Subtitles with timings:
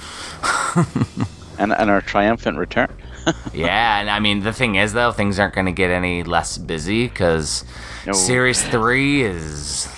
[1.59, 2.89] and, and our triumphant return.
[3.53, 6.57] yeah, and I mean the thing is though, things aren't going to get any less
[6.57, 7.67] busy because
[8.07, 8.15] No.
[8.15, 9.91] Series Three is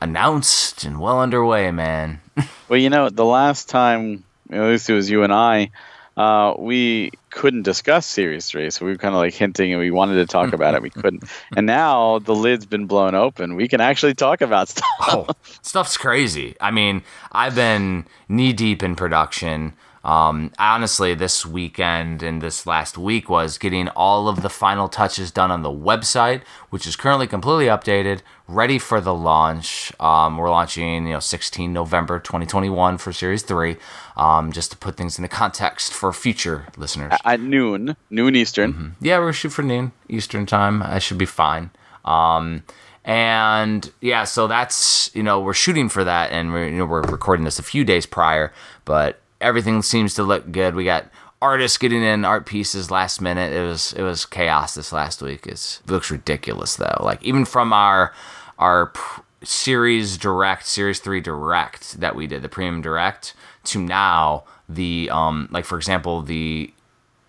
[0.00, 2.20] announced and well underway, man.
[2.70, 5.70] Well, you know, the last time, at least it was you and I,
[6.16, 8.70] uh, we couldn't discuss Series 3.
[8.70, 10.82] So we were kind of like hinting and we wanted to talk about it.
[10.82, 11.24] We couldn't.
[11.56, 13.54] And now the lid's been blown open.
[13.54, 14.86] We can actually talk about stuff.
[15.00, 15.26] oh,
[15.62, 16.56] stuff's crazy.
[16.60, 17.02] I mean,
[17.32, 19.74] I've been knee deep in production.
[20.06, 25.32] Um, honestly, this weekend and this last week was getting all of the final touches
[25.32, 29.92] done on the website, which is currently completely updated, ready for the launch.
[29.98, 33.76] Um, we're launching, you know, 16 November 2021 for Series 3,
[34.16, 37.12] um, just to put things into context for future listeners.
[37.24, 38.94] At noon, noon Eastern.
[39.00, 40.84] Yeah, we're shoot for noon Eastern time.
[40.84, 41.70] I should be fine.
[42.04, 42.62] Um,
[43.04, 47.02] and yeah, so that's you know we're shooting for that, and we're you know we're
[47.02, 48.52] recording this a few days prior,
[48.84, 50.74] but everything seems to look good.
[50.74, 51.06] We got
[51.42, 53.52] artists getting in art pieces last minute.
[53.52, 55.46] It was it was chaos this last week.
[55.46, 56.98] It's, it looks ridiculous though.
[57.00, 58.12] Like even from our
[58.58, 64.44] our pr- series direct, series three direct that we did, the premium direct to now
[64.68, 66.72] the um like for example the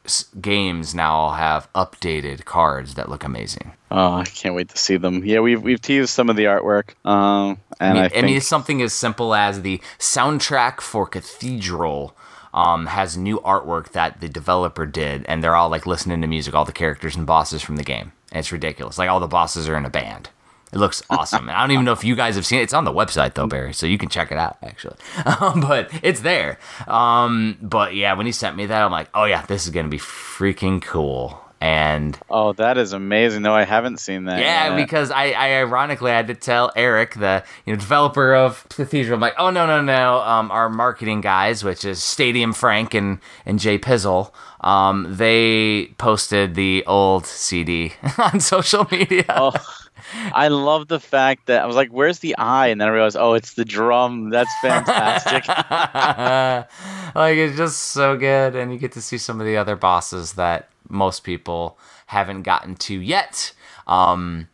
[0.05, 3.73] s- games now all have updated cards that look amazing.
[3.91, 5.23] Oh, I can't wait to see them.
[5.23, 6.89] Yeah, we've, we've teased some of the artwork.
[7.05, 12.15] Um, I mean, I, I, mean, it's something as simple as the soundtrack for Cathedral
[12.53, 16.55] um, has new artwork that the developer did, and they're all like listening to music,
[16.55, 18.13] all the characters and bosses from the game.
[18.31, 18.97] And it's ridiculous.
[18.97, 20.29] Like all the bosses are in a band.
[20.73, 21.47] It looks awesome.
[21.47, 22.63] and I don't even know if you guys have seen it.
[22.63, 24.97] It's on the website though, Barry, so you can check it out actually.
[25.39, 26.57] Um, but it's there.
[26.87, 29.87] Um, but yeah, when he sent me that, I'm like, oh yeah, this is gonna
[29.87, 31.39] be freaking cool.
[31.59, 33.41] And oh, that is amazing.
[33.41, 34.39] No, I haven't seen that.
[34.39, 34.75] yeah, yet.
[34.75, 39.21] because I, I ironically had to tell Eric, the you know developer of Cathedral, I'm
[39.21, 43.57] like, oh no no no, um, our marketing guys, which is Stadium Frank and and
[43.57, 44.31] Jay Pizzle,
[44.61, 49.25] um, they posted the old CD on social media.
[49.29, 49.53] Oh,
[50.13, 53.17] I love the fact that I was like, "Where's the eye?" And then I realized,
[53.17, 55.47] "Oh, it's the drum." That's fantastic.
[57.15, 60.33] like it's just so good, and you get to see some of the other bosses
[60.33, 63.53] that most people haven't gotten to yet.
[63.87, 64.47] Um,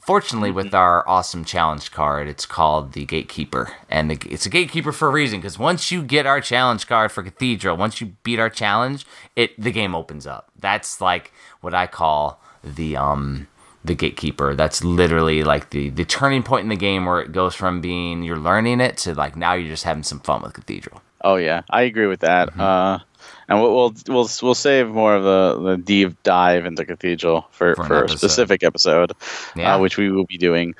[0.00, 4.92] fortunately, with our awesome challenge card, it's called the Gatekeeper, and the, it's a Gatekeeper
[4.92, 5.40] for a reason.
[5.40, 9.06] Because once you get our challenge card for Cathedral, once you beat our challenge,
[9.36, 10.50] it the game opens up.
[10.58, 13.48] That's like what I call the um
[13.84, 17.54] the gatekeeper that's literally like the the turning point in the game where it goes
[17.54, 21.02] from being you're learning it to like now you're just having some fun with cathedral
[21.24, 22.50] Oh yeah, I agree with that.
[22.50, 22.60] Mm-hmm.
[22.60, 22.98] Uh,
[23.48, 27.74] and we'll, we'll we'll we'll save more of the, the deep dive into Cathedral for,
[27.74, 29.12] For for, a specific episode,
[29.56, 29.74] Yeah.
[29.74, 30.74] uh, which we will be doing.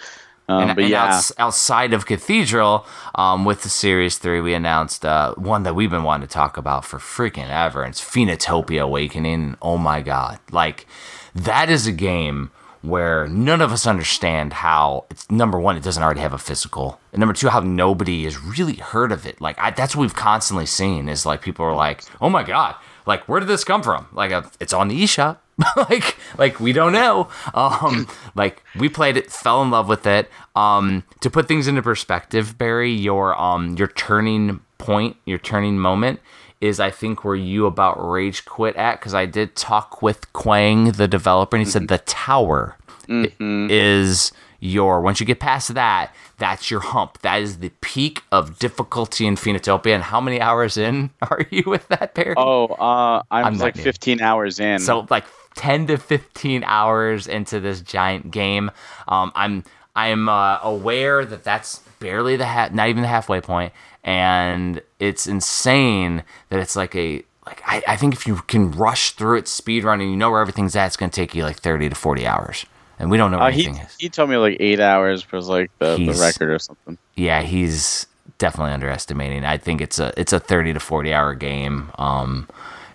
[0.47, 4.53] Um, and, but and yeah, outs- outside of Cathedral, um, with the Series 3, we
[4.53, 7.83] announced uh, one that we've been wanting to talk about for freaking ever.
[7.83, 9.57] And it's Phoenotopia Awakening.
[9.63, 10.39] Oh my God.
[10.53, 10.87] Like,
[11.35, 12.51] that is a game
[12.85, 17.01] where none of us understand how it's number one, it doesn't already have a physical.
[17.13, 19.41] And number two, how nobody has really heard of it.
[19.41, 22.75] Like, I, that's what we've constantly seen is like people are like, oh my God,
[23.07, 24.09] like, where did this come from?
[24.13, 25.39] Like, uh, it's on the eShop.
[25.77, 30.29] like like we don't know um like we played it fell in love with it
[30.57, 36.19] um to put things into perspective barry your um your turning point your turning moment
[36.65, 40.93] is i think where you about rage quit at because i did talk with quang
[40.93, 42.77] the developer and he said the tower
[43.09, 43.33] i-
[43.71, 48.59] is your once you get past that that's your hump that is the peak of
[48.59, 49.95] difficulty in Phoenotopia.
[49.95, 53.77] and how many hours in are you with that barry oh, uh, I'm, I'm like
[53.77, 53.83] new.
[53.83, 54.79] 15 hours in.
[54.79, 55.25] so like
[55.57, 58.71] 10 to 15 hours into this giant game.
[59.07, 59.63] Um, I'm
[59.95, 63.73] I'm uh, aware that that's barely the ha- not even the halfway point,
[64.05, 69.11] and it's insane that it's like a like I, I think if you can rush
[69.13, 71.57] through it speed run and you know where everything's at, it's gonna take you like
[71.57, 72.65] thirty to forty hours,
[72.99, 73.97] and we don't know where Uh, he is.
[73.99, 76.97] he told me like eight hours was like the, the record or something.
[77.17, 78.07] yeah, he's
[78.39, 79.45] definitely underestimating.
[79.45, 81.91] I think it's a it's a thirty to forty hour game.
[81.99, 82.49] Um,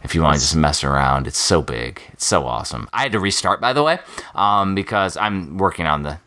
[0.03, 2.87] if you want to just mess around, it's so big, it's so awesome.
[2.93, 3.99] I had to restart by the way,
[4.33, 6.19] um, because I'm working on the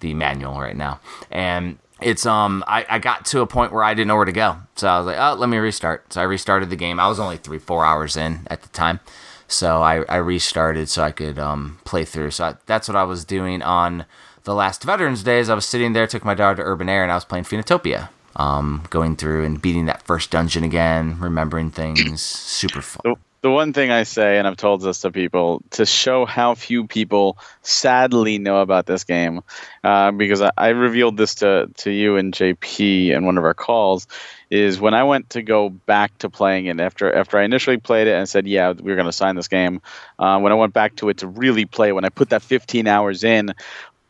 [0.00, 0.98] the manual right now,
[1.30, 4.32] and it's um I, I got to a point where I didn't know where to
[4.32, 6.12] go, so I was like, oh, let me restart.
[6.12, 6.98] So I restarted the game.
[7.00, 9.00] I was only three four hours in at the time.
[9.48, 12.30] So I, I restarted so I could um, play through.
[12.30, 14.06] So I, that's what I was doing on
[14.44, 15.50] the last Veterans Days.
[15.50, 18.10] I was sitting there, took my daughter to Urban Air, and I was playing Phoenotopia.
[18.36, 23.00] Um, going through and beating that first dungeon again, remembering things, super fun.
[23.02, 26.54] The, the one thing I say, and I've told this to people, to show how
[26.54, 29.40] few people sadly know about this game,
[29.82, 33.54] uh, because I, I revealed this to, to you and JP in one of our
[33.54, 34.06] calls,
[34.50, 38.08] is when I went to go back to playing it after after I initially played
[38.08, 39.80] it and said, yeah, we are going to sign this game.
[40.18, 42.86] Uh, when I went back to it to really play, when I put that 15
[42.86, 43.54] hours in,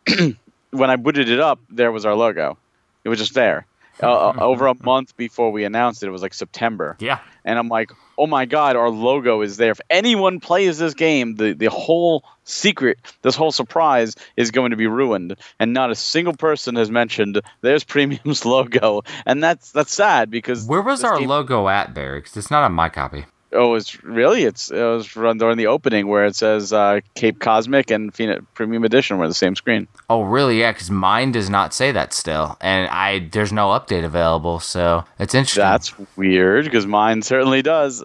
[0.71, 2.59] when I booted it up, there was our logo.
[3.05, 3.67] It was just there.
[4.03, 7.69] Uh, over a month before we announced it, it was like September Yeah, and I'm
[7.69, 9.73] like, oh my god, our logo is there.
[9.73, 14.77] If anyone plays this game, the the whole secret, this whole surprise is going to
[14.77, 19.93] be ruined, and not a single person has mentioned there's Premium's logo, and that's that's
[19.93, 22.17] sad because where was our game- logo at there?
[22.17, 23.27] Because it's not on my copy.
[23.53, 27.41] Oh, it's really it's it was run during the opening where it says uh, Cape
[27.41, 29.89] Cosmic and Phoenix Premium Edition were the same screen.
[30.09, 30.61] Oh, really?
[30.61, 35.05] Yeah, because mine does not say that still, and I there's no update available, so
[35.19, 35.63] it's interesting.
[35.63, 38.03] That's weird because mine certainly does.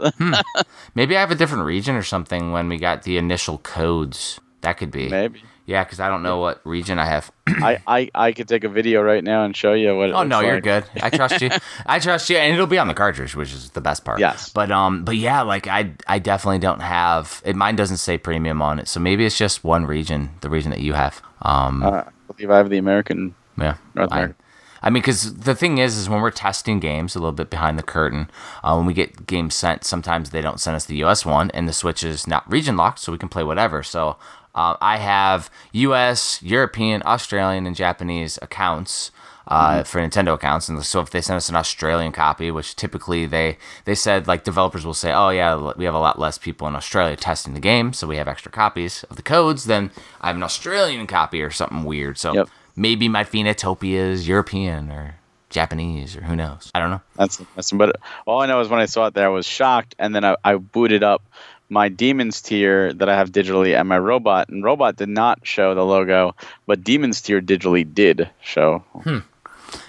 [0.95, 4.39] Maybe I have a different region or something when we got the initial codes.
[4.61, 5.09] That could be.
[5.09, 7.31] Maybe Yeah, because I don't know what region I have.
[7.47, 10.09] I, I I could take a video right now and show you what.
[10.09, 10.63] It Oh no, you're like.
[10.63, 10.85] good.
[11.01, 11.49] I trust you.
[11.87, 14.19] I trust you, and it'll be on the cartridge, which is the best part.
[14.19, 14.49] Yes.
[14.49, 17.55] But um, but yeah, like I I definitely don't have it.
[17.55, 20.81] Mine doesn't say premium on it, so maybe it's just one region, the region that
[20.81, 21.21] you have.
[21.41, 23.77] Um, Uh, I believe I have the American yeah.
[23.95, 24.35] North I, America.
[24.83, 27.79] I mean, because the thing is, is when we're testing games, a little bit behind
[27.79, 28.29] the curtain,
[28.63, 31.25] uh, when we get games sent, sometimes they don't send us the U.S.
[31.25, 33.81] one, and the Switch is not region locked, so we can play whatever.
[33.81, 34.17] So
[34.55, 39.11] uh, I have U.S., European, Australian, and Japanese accounts.
[39.47, 43.27] Uh, For Nintendo accounts, and so if they send us an Australian copy, which typically
[43.27, 46.67] they they said like developers will say, oh yeah, we have a lot less people
[46.67, 49.65] in Australia testing the game, so we have extra copies of the codes.
[49.65, 52.17] Then I have an Australian copy or something weird.
[52.17, 52.49] So Yep.
[52.75, 55.17] maybe my Phoenotopia is European or
[55.51, 56.71] Japanese or who knows.
[56.73, 57.01] I don't know.
[57.15, 59.93] That's that's but all I know is when I saw it there I was shocked
[59.99, 61.21] and then I, I booted up
[61.69, 65.73] my demons tier that I have digitally and my robot and robot did not show
[65.73, 68.83] the logo but demons tier digitally did show.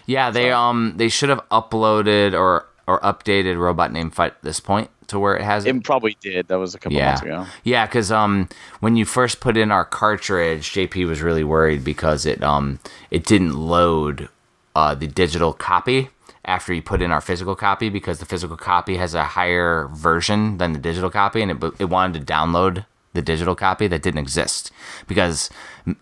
[0.07, 4.61] Yeah, they um they should have uploaded or or updated Robot Named Fight at this
[4.61, 5.75] point to where it has it.
[5.75, 6.49] it probably did.
[6.49, 7.47] That was a couple yeah, months ago.
[7.65, 8.49] Yeah, because um
[8.81, 12.79] when you first put in our cartridge, JP was really worried because it um
[13.11, 14.29] it didn't load
[14.75, 16.11] uh the digital copy
[16.47, 20.59] after you put in our physical copy because the physical copy has a higher version
[20.59, 24.19] than the digital copy and it it wanted to download the digital copy that didn't
[24.19, 24.71] exist.
[25.07, 25.51] Because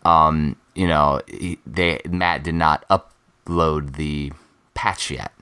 [0.04, 1.20] um you know
[1.66, 4.32] they Matt did not upload the
[4.74, 5.32] patch yet.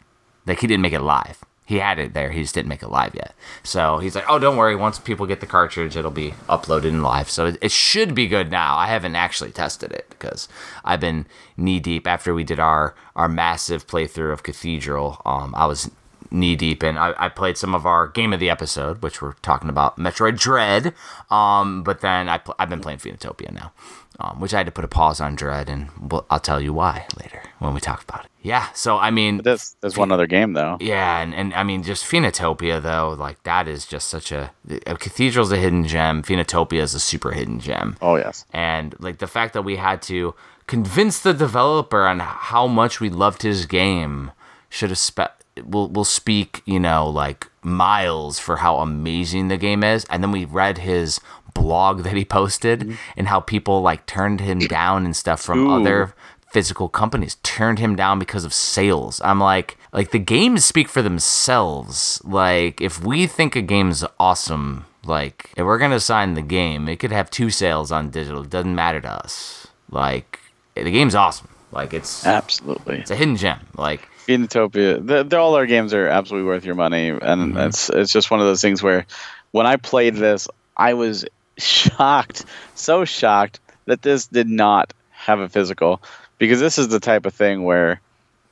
[0.46, 2.88] Like he didn't make it live he had it there he just didn't make it
[2.90, 3.34] live yet.
[3.62, 7.02] So he's like oh don't worry once people get the cartridge it'll be uploaded in
[7.02, 7.30] live.
[7.30, 8.76] So it, it should be good now.
[8.76, 10.48] I haven't actually tested it because
[10.84, 11.26] i've been
[11.56, 15.22] knee deep after we did our our massive playthrough of cathedral.
[15.24, 15.90] Um i was
[16.30, 19.34] knee deep in I, I played some of our game of the episode which we're
[19.34, 20.94] talking about metroid dread.
[21.30, 23.72] Um but then I pl- i've been playing phoenotopia now
[24.20, 26.72] um, which i had to put a pause on dread and we'll, i'll tell you
[26.72, 30.10] why later when we talk about it yeah so i mean but there's there's one
[30.12, 34.08] other game though yeah, and, and I mean, just Phoenotopia though, like, that is just
[34.08, 34.50] such a.
[34.86, 36.22] a Cathedral's a hidden gem.
[36.22, 37.96] Phoenotopia is a super hidden gem.
[38.02, 40.34] oh yes And, like, the fact that we had to
[40.66, 44.32] convince the developer on how much we loved his game
[44.68, 44.98] should have.
[44.98, 50.04] Spe- will will speak, you know, like, miles for how amazing the game is.
[50.10, 51.20] And then we read his
[51.54, 55.80] blog that he posted and how people, like, turned him down and stuff from Ooh.
[55.80, 56.14] other
[56.50, 59.20] physical companies turned him down because of sales.
[59.24, 62.20] I'm like, like the games speak for themselves.
[62.24, 66.96] Like if we think a game's awesome, like if we're gonna sign the game, it
[66.98, 68.42] could have two sales on digital.
[68.42, 69.66] It doesn't matter to us.
[69.90, 70.40] Like
[70.74, 71.48] the game's awesome.
[71.72, 73.60] Like it's absolutely it's a hidden gem.
[73.76, 77.56] Like Phoenotopia, the, the, all our games are absolutely worth your money, and Mm-hmm.
[77.58, 79.06] it's it's just one of those things where,
[79.52, 81.24] when I played this, I was
[81.62, 86.02] shocked, so shocked that this did not have a physical,
[86.38, 88.00] because this is the type of thing where,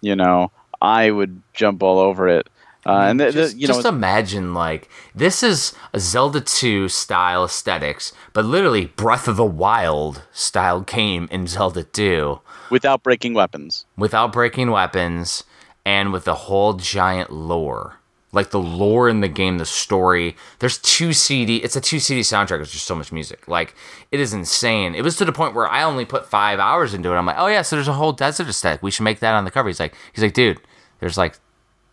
[0.00, 0.50] you know,
[0.80, 2.48] I would jump all over it.
[2.86, 6.88] Uh, and th- just, th- you know, just imagine like this is a Zelda 2
[6.88, 12.40] style aesthetics, but literally Breath of the Wild style came in Zelda 2
[12.70, 13.84] without breaking weapons.
[13.98, 15.44] without breaking weapons
[15.84, 17.99] and with the whole giant lore.
[18.32, 20.36] Like the lore in the game, the story.
[20.60, 21.56] There's two CD.
[21.56, 22.58] It's a two CD soundtrack.
[22.58, 23.48] There's just so much music.
[23.48, 23.74] Like
[24.12, 24.94] it is insane.
[24.94, 27.16] It was to the point where I only put five hours into it.
[27.16, 28.82] I'm like, oh yeah, so there's a whole desert aesthetic.
[28.82, 29.68] We should make that on the cover.
[29.68, 30.60] He's like, he's like, dude,
[31.00, 31.38] there's like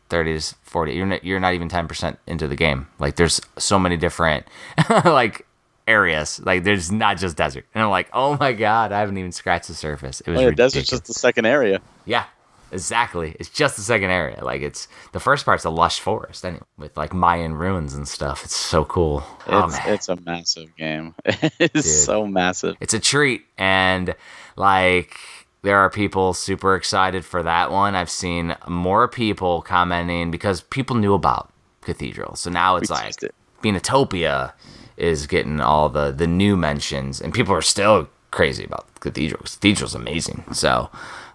[0.09, 0.93] 30 to 40.
[0.93, 2.87] You're not, you're not even 10% into the game.
[2.99, 4.45] Like there's so many different
[5.05, 5.45] like
[5.87, 6.39] areas.
[6.45, 7.65] Like there's not just desert.
[7.73, 10.21] And I'm like, oh my god, I haven't even scratched the surface.
[10.21, 10.73] It was Oh, yeah, ridiculous.
[10.73, 11.81] desert's just the second area.
[12.05, 12.25] Yeah,
[12.71, 13.35] exactly.
[13.39, 14.43] It's just the second area.
[14.43, 18.43] Like it's the first part's a lush forest anyway, with like Mayan ruins and stuff.
[18.43, 19.23] It's so cool.
[19.47, 21.15] oh It's, man, it's a massive game.
[21.25, 22.75] it's so massive.
[22.79, 24.15] it's a treat, and
[24.55, 25.17] like
[25.61, 27.95] there are people super excited for that one.
[27.95, 33.23] I've seen more people commenting because people knew about Cathedral, so now it's We like
[33.23, 33.35] it.
[33.63, 34.53] Phoenotopia
[34.97, 39.41] is getting all the the new mentions, and people are still crazy about Cathedral.
[39.43, 40.43] Cathedral's amazing.
[40.53, 40.89] So,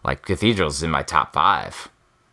[0.05, 1.89] like Cathedral's in my top five.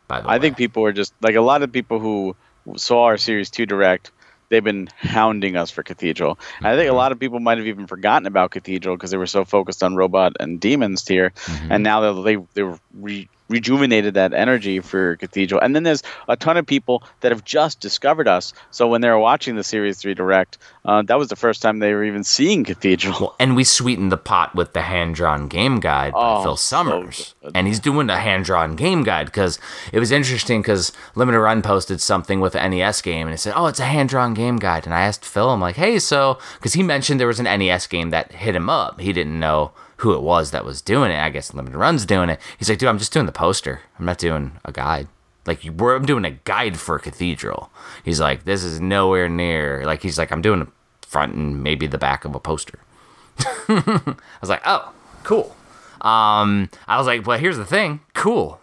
[0.08, 2.36] By the way, I think people are just like a lot of people who
[2.76, 4.12] saw our series two direct.
[4.50, 6.40] They've been hounding us for Cathedral.
[6.40, 6.78] I Mm-hmm.
[6.80, 9.46] think a lot of people might have even forgotten about Cathedral because they were so
[9.46, 11.72] focused on Robot and Demons tier, Mm-hmm.
[11.72, 15.60] and now they they they've re, rejuvenated that energy for Cathedral.
[15.62, 18.53] And then there's a ton of people that have just discovered us.
[18.72, 21.79] So when they were watching the series three direct, uh, that was the first time
[21.79, 23.36] they were even seeing Cathedral.
[23.39, 27.36] and we sweetened the pot with the hand drawn game guide by Oh, Phil Summers.
[27.41, 27.51] good.
[27.56, 29.60] and he's doing a hand drawn game guide because
[29.91, 33.53] it was interesting because Limited Run posted something with an NES game and it said,
[33.56, 34.86] Oh, it's a hand drawn game guide.
[34.86, 37.88] And I asked Phil, I'm like, Hey, so, because he mentioned there was an NES
[37.88, 39.00] game that hit him up.
[39.00, 41.20] He didn't know who it was that was doing it.
[41.20, 42.39] I guess Limited Run's doing it.
[42.58, 43.82] He's like, Dude, I'm just doing the poster.
[43.98, 45.08] I'm not doing a guide.
[45.46, 47.72] Like I'm doing a guide for a Cathedral.
[48.03, 49.84] He's like, this is nowhere near.
[49.86, 50.68] Like he's like, I'm doing the
[51.08, 52.79] front and maybe the back of a poster.
[53.68, 55.56] I was like, oh, cool.
[56.01, 58.01] Um, I was like, well, here's the thing.
[58.13, 58.59] Cool.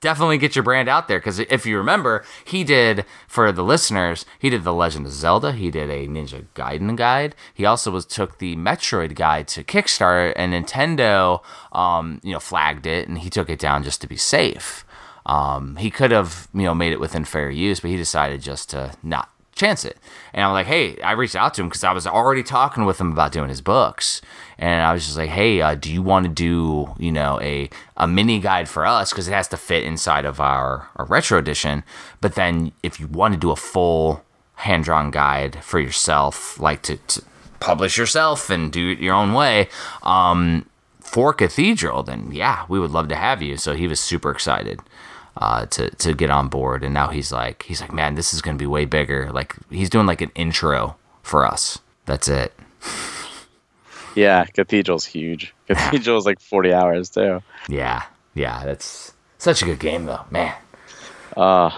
[0.00, 4.24] Definitely get your brand out there because if you remember, he did for the listeners.
[4.38, 5.52] He did the Legend of Zelda.
[5.52, 7.34] He did a Ninja Gaiden guide.
[7.52, 12.86] He also was took the Metroid guide to Kickstarter, and Nintendo, um, you know, flagged
[12.86, 14.84] it, and he took it down just to be safe.
[15.26, 18.70] Um, he could have, you know, made it within fair use, but he decided just
[18.70, 19.98] to not chance it.
[20.32, 23.00] And I'm like, hey, I reached out to him because I was already talking with
[23.00, 24.22] him about doing his books.
[24.58, 27.70] And I was just like, hey, uh, do you want to do, you know, a,
[27.96, 29.10] a mini guide for us?
[29.10, 31.84] Because it has to fit inside of our, our retro edition.
[32.20, 34.24] But then if you want to do a full
[34.56, 37.22] hand drawn guide for yourself, like to, to
[37.60, 39.68] publish yourself and do it your own way,
[40.02, 40.66] um,
[41.00, 43.56] for Cathedral, then yeah, we would love to have you.
[43.56, 44.80] So he was super excited
[45.38, 48.42] uh, to to get on board, and now he's like he's like, man, this is
[48.42, 49.30] gonna be way bigger.
[49.32, 51.78] Like he's doing like an intro for us.
[52.04, 52.52] That's it.
[54.18, 55.54] yeah, Cathedral's huge.
[55.68, 57.42] Cathedral's like 40 hours too.
[57.68, 58.02] Yeah,
[58.34, 60.54] yeah, that's such a good game though, man.
[61.36, 61.70] Uh,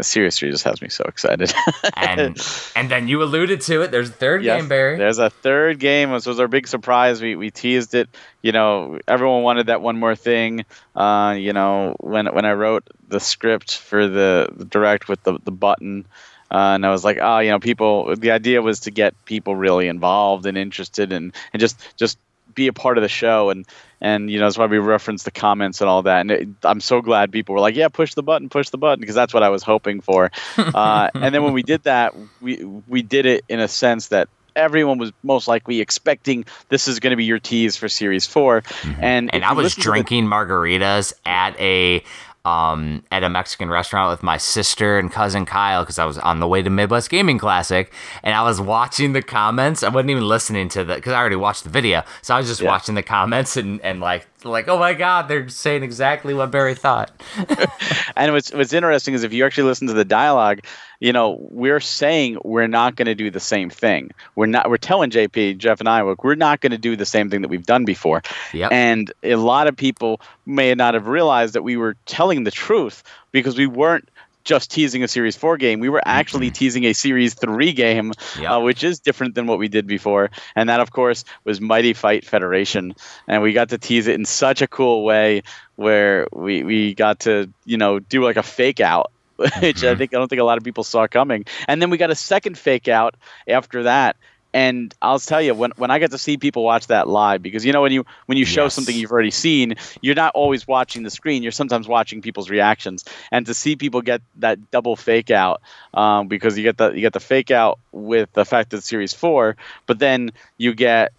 [0.00, 1.52] Series 3 just has me so excited.
[1.96, 2.38] And
[2.76, 3.90] and then you alluded to it.
[3.90, 4.98] There's a third Yes, game, Barry.
[4.98, 6.10] There's a third game.
[6.12, 7.20] This was our big surprise.
[7.20, 8.08] We, we teased it.
[8.42, 10.64] You know, everyone wanted that one more thing.
[10.94, 15.38] Uh, you know, when when I wrote the script for the, the direct with the,
[15.44, 16.06] the button,
[16.54, 18.14] uh, and I was like, oh, you know, people.
[18.14, 22.16] The idea was to get people really involved and interested, and and just just
[22.54, 23.50] be a part of the show.
[23.50, 23.66] And
[24.00, 26.20] and you know that's why we referenced the comments and all that.
[26.20, 29.00] And it, I'm so glad people were like, yeah, push the button, push the button,
[29.00, 30.30] because that's what I was hoping for.
[30.74, 34.28] Uh, and then when we did that, we we did it in a sense that
[34.56, 38.62] everyone was most likely expecting this is going to be your tease for series 4
[39.00, 42.02] and and I was to the- drinking margaritas at a
[42.44, 46.40] um, at a Mexican restaurant with my sister and cousin Kyle because I was on
[46.40, 49.82] the way to Midwest Gaming Classic, and I was watching the comments.
[49.82, 52.46] I wasn't even listening to the because I already watched the video, so I was
[52.48, 52.68] just Yeah.
[52.68, 56.74] watching the comments and, and like like oh my god, they're saying exactly what Barry
[56.74, 57.10] thought.
[58.16, 60.60] and what's what's interesting is if you actually listen to the dialogue,
[61.04, 64.10] you know, we're saying we're not going to do the same thing.
[64.36, 64.70] We're not.
[64.70, 67.42] We're telling JP, Jeff, and I, look, we're not going to do the same thing
[67.42, 68.22] that we've done before.
[68.54, 68.72] Yep.
[68.72, 73.02] And a lot of people may not have realized that we were telling the truth
[73.32, 74.08] because we weren't
[74.44, 78.50] just teasing a series 4 game we were actually teasing a series 3 game Yep.
[78.50, 81.94] uh, which is different than what we did before and that of course was mighty
[81.94, 82.94] fight federation
[83.26, 85.44] and we got to tease it in such a cool way
[85.76, 89.10] where we, we got to you know do like a fake out
[89.60, 91.96] which i think i don't think a lot of people saw coming and then we
[91.98, 93.14] got a second fake out
[93.48, 94.16] after that
[94.52, 97.64] and I'll tell you when when I get to see people watch that live because
[97.66, 98.68] you know when you when you show Yes.
[98.68, 101.42] something you've already seen, you're not always watching the screen.
[101.42, 105.60] You're sometimes watching people's reactions, and to see people get that double fake out
[105.92, 108.88] um, because you get the you get the fake out with the fact that it's
[108.88, 111.12] Series Four, but then you get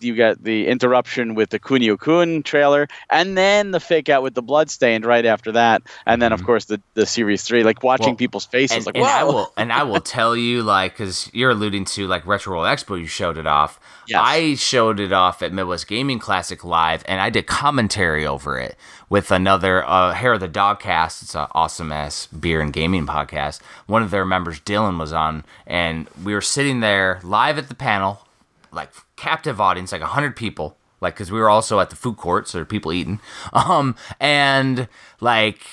[0.00, 4.34] you get the interruption with the Kunio Kun trailer, and then the fake out with
[4.34, 8.08] the bloodstained right after that, and then of course the, the series three, like watching
[8.08, 8.12] Mm-hmm.
[8.12, 11.30] Well, people's faces, and, like and I will and I will tell you like because
[11.32, 13.78] you're alluding to like Retro World Expo, you showed it off.
[14.06, 14.20] Yes.
[14.24, 18.76] I showed it off at Midwest Gaming Classic live, and I did commentary over it
[19.08, 21.22] with another uh, Hair of the Dog cast.
[21.22, 23.60] It's an awesome ass beer and gaming podcast.
[23.86, 27.74] One of their members, Dylan, was on, and we were sitting there live at the
[27.74, 28.26] panel,
[28.72, 30.76] like captive audience, like hundred people.
[31.00, 33.20] Like, because we were also at the food court, so there were people eating.
[33.52, 34.88] Um, and
[35.20, 35.66] like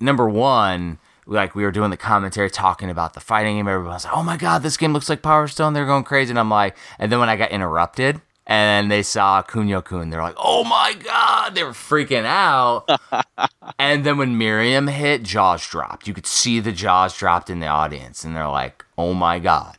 [0.00, 3.68] number one, like we were doing the commentary talking about the fighting game.
[3.68, 6.30] Everyone was like, "Oh my god, this game looks like Power Stone." They're going crazy,
[6.30, 10.22] and I'm like, and then when I got interrupted, and they saw Kunio Kun, they're
[10.22, 12.88] like, "Oh my god!" They were freaking out.
[13.78, 16.08] and then when Miriam hit, jaws dropped.
[16.08, 19.76] You could see the jaws dropped in the audience, and they're like, "Oh my god!"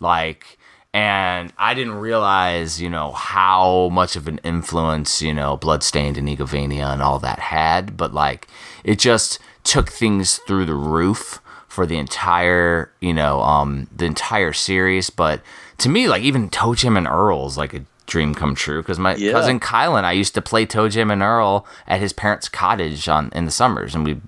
[0.00, 0.57] Like,
[0.94, 6.28] and I didn't realize, you know, how much of an influence, you know, Bloodstained and
[6.28, 8.48] Igavania and all that had, but like,
[8.84, 14.52] it just took things through the roof for the entire, you know, um, the entire
[14.52, 15.10] series.
[15.10, 15.42] But
[15.78, 19.32] to me, like, even ToeJam and Earl's like a dream come true because my Yeah.
[19.32, 23.44] cousin Kylan, I used to play ToeJam and Earl at his parents' cottage on in
[23.44, 24.20] the summers, and we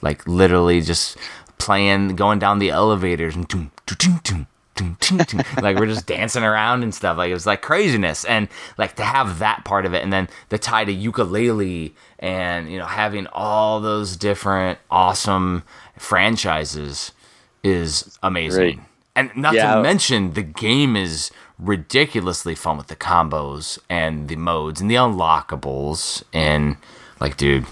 [0.00, 1.16] like literally just
[1.58, 5.42] playing, going down the elevators and doom, doom, doom, doom, doom, doom, doom.
[5.62, 7.16] like we're just dancing around and stuff.
[7.16, 10.28] Like it was like craziness, and like to have that part of it, and then
[10.48, 15.62] the tie to ukulele, and you know having all those different awesome
[15.98, 17.12] franchises
[17.62, 18.58] is amazing.
[18.60, 18.78] Great.
[19.16, 19.76] And not Yeah.
[19.76, 24.96] to mention the game is ridiculously fun with the combos and the modes and the
[24.96, 26.76] unlockables and
[27.20, 27.64] like dude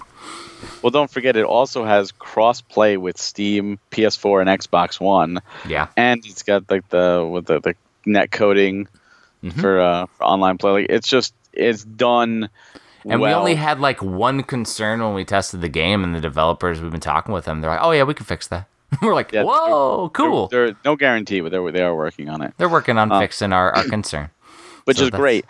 [0.83, 6.25] Well, don't forget it also has cross-play with Steam, PS4, and Xbox One, yeah and
[6.27, 7.75] it's got like the with the, the
[8.07, 8.89] net coding
[9.43, 9.61] Mm-hmm.
[9.61, 10.71] for, uh, for online play.
[10.71, 12.49] Like it's just it's done.
[13.05, 16.81] and we only had like one concern when we tested the game and the developers
[16.81, 18.69] we've been talking with them they're like oh yeah we can fix that
[19.03, 22.55] we're like Yeah, whoa cool there's no guarantee, but they're they are working on it,
[22.57, 24.31] they're working on fixing our, our concern
[24.85, 25.45] which So is great.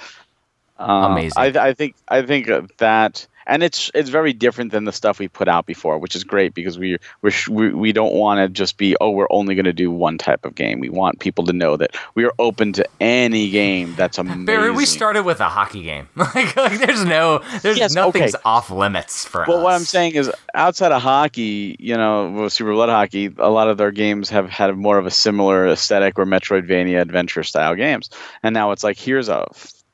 [0.79, 1.37] Uh, amazing.
[1.59, 2.49] I, I think I think
[2.79, 6.25] that, and it's it's very different than the stuff we put out before, which is
[6.25, 9.65] great because we we're, we we don't want to just be oh we're only going
[9.65, 10.81] to do one type of game.
[10.81, 14.45] We want people to know that we are open to any game that's amazing.
[14.47, 16.09] Barry, we started with a hockey game.
[16.17, 18.43] like, like, there's no, there's Yes, nothing's okay.
[18.45, 19.49] off limits for But us.
[19.49, 23.51] Well, what I'm saying is, outside of hockey, you know, with Super Blood Hockey, a
[23.51, 27.75] lot of their games have had more of a similar aesthetic or Metroidvania adventure style
[27.75, 28.11] games.
[28.43, 29.47] And now it's like here's a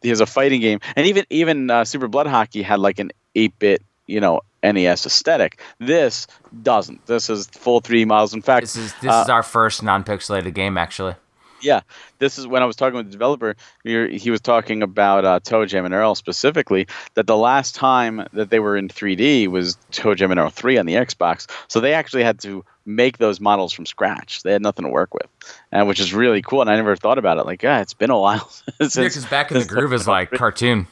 [0.03, 3.83] here's a fighting game, and even even uh, Super Blood Hockey had like an 8-bit,
[4.07, 5.61] you know, NES aesthetic.
[5.79, 6.27] This
[6.63, 7.07] doesn't.
[7.07, 8.35] This is full 3D models.
[8.35, 11.15] In fact, this is this uh, is our first non-pixelated game, actually.
[11.61, 11.81] Yeah,
[12.19, 13.57] this is when I was talking with the developer.
[13.85, 16.87] He was talking about uh, ToeJam and Earl specifically.
[17.15, 20.87] That the last time that they were in 3D was ToeJam and Earl 3 on
[20.87, 21.51] the Xbox.
[21.69, 24.43] So they actually had to make those models from scratch.
[24.43, 25.27] They had nothing to work with,
[25.73, 26.61] and which is really cool.
[26.61, 27.47] And I never thought about it.
[27.47, 28.97] Like, yeah, it's been a while since.
[28.97, 30.87] Yeah, because back in the groove is like cartoon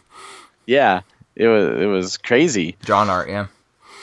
[0.66, 1.02] yeah,
[1.34, 2.76] it was it was crazy.
[2.82, 3.28] drawn art.
[3.28, 3.46] Yeah,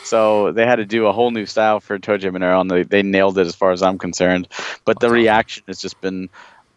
[0.04, 2.84] So they had to do a whole new style for ToeJam and Earl, and they,
[2.84, 4.48] they nailed it as far as I'm concerned.
[4.86, 5.14] But the awesome.
[5.16, 6.30] reaction has just been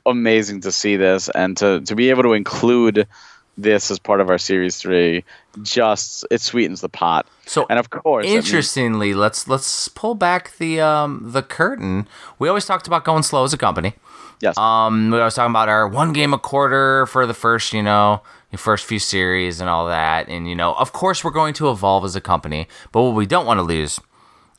[0.07, 3.07] amazing to see this, and to, to be able to include
[3.59, 5.25] this as part of our series three,
[5.63, 7.27] just it sweetens the pot.
[7.47, 12.07] So And of course, means- interestingly, let's let's pull back the um the curtain.
[12.39, 13.95] We always talked about going slow as a company.
[14.41, 17.83] yes, Um, we was talking about our one game a quarter for the first, you
[17.83, 20.29] know, the first few series and all that.
[20.29, 23.25] And, you know, of course, we're going to evolve as a company, but what we
[23.25, 23.99] don't want to lose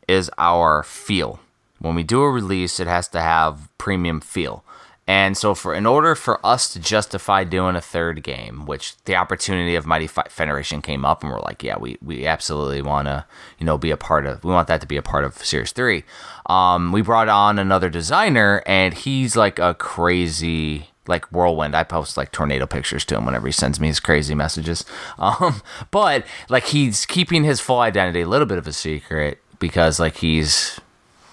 [0.07, 1.39] is our feel.
[1.79, 4.63] When we do a release, it has to have premium feel.
[5.07, 9.15] And so, for in order for us to justify doing a third game, which the
[9.15, 13.25] opportunity of Mighty Federation came up, and we're like, yeah, we, we absolutely want to,
[13.57, 14.43] you know, be a part of.
[14.43, 16.03] We want that to be a part of Series Three.
[16.47, 21.73] Um, we brought on another designer, and he's like a crazy like whirlwind.
[21.73, 24.83] I post like tornado pictures to him whenever he sends me his crazy messages.
[25.19, 29.99] Um, but like he's keeping his full identity a little bit of a secret because
[29.99, 30.79] like he's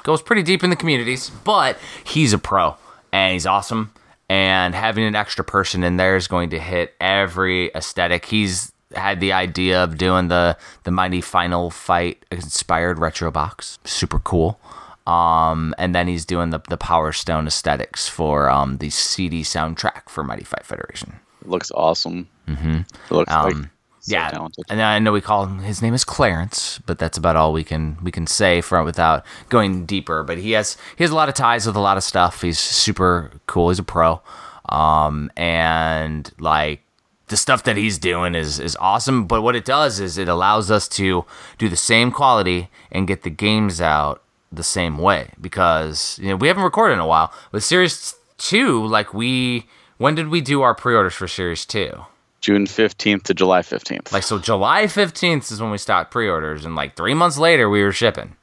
[0.04, 2.76] goes pretty deep in the communities, but he's a pro
[3.14, 3.92] and he's awesome.
[4.28, 8.24] And having an extra person in there is going to hit every aesthetic.
[8.26, 13.78] He's had the idea of doing the the mighty final fight inspired retro box.
[13.84, 14.58] Super cool.
[15.06, 20.08] Um, and then he's doing the the Power Stone aesthetics for um the CD soundtrack
[20.08, 21.14] for Mighty Fight Federation.
[21.44, 22.26] looks awesome.
[22.48, 22.76] Mm-hmm.
[22.80, 23.70] It looks like Um,
[24.04, 24.66] so yeah, talented.
[24.68, 25.60] and I know we call him.
[25.60, 29.24] His name is Clarence, but that's about all we can we can say for without
[29.48, 30.22] going deeper.
[30.22, 32.42] But he has he has a lot of ties with a lot of stuff.
[32.42, 33.70] He's super cool.
[33.70, 34.20] He's a pro,
[34.68, 36.82] um, and like
[37.28, 39.26] the stuff that he's doing is is awesome.
[39.26, 41.24] But what it does is it allows us to
[41.56, 46.36] do the same quality and get the games out the same way because you know
[46.36, 47.32] we haven't recorded in a while.
[47.52, 52.04] With Series Two, like we when did we do our pre-orders for Series Two?
[52.44, 54.12] June fifteenth to July fifteenth.
[54.12, 57.82] Like so, July fifteenth is when we stopped pre-orders, and like three months later, we
[57.82, 58.36] were shipping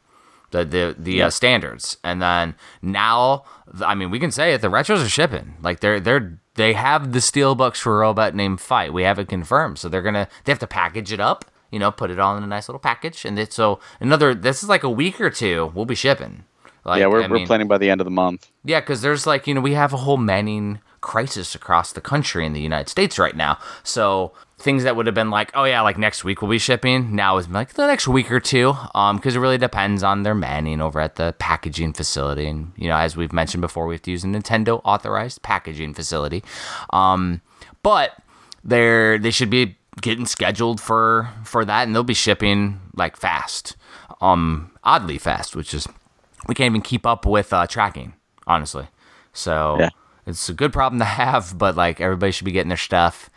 [0.50, 3.44] the the the uh, standards, and then now,
[3.86, 4.62] I mean, we can say it.
[4.62, 5.54] The retros are shipping.
[5.62, 8.92] Like they're they're they have the steelbooks for a Robot Named Fight.
[8.92, 11.46] We have it confirmed, so they're gonna they have to package it up.
[11.70, 14.34] You know, put it all in a nice little package, and it, so another.
[14.34, 15.72] This is like a week or two.
[15.76, 16.46] We'll be shipping.
[16.84, 18.50] Like, yeah, we're, I we're planning by the end of the month.
[18.66, 22.46] yeah, because there's like, you know, we have a whole Manning crisis across the country
[22.46, 23.58] in the United States right now.
[23.84, 27.16] So things that would have been like, oh yeah, like next week we'll be shipping,
[27.16, 28.74] now is like the next week or two.
[28.94, 32.46] Um, because it really depends on their manning over at the packaging facility.
[32.48, 35.94] And, you know, as we've mentioned before, we have to use a Nintendo authorized packaging
[35.94, 36.44] facility.
[36.92, 37.42] Um,
[37.84, 38.12] but
[38.64, 43.76] they're they should be getting scheduled for for that and they'll be shipping like fast.
[44.22, 45.88] Um oddly fast, which is
[46.48, 48.14] we can't even keep up with uh, tracking,
[48.48, 48.88] honestly.
[49.34, 49.90] So Yeah.
[50.28, 53.30] It's a good problem to have, but like everybody should be getting their stuff.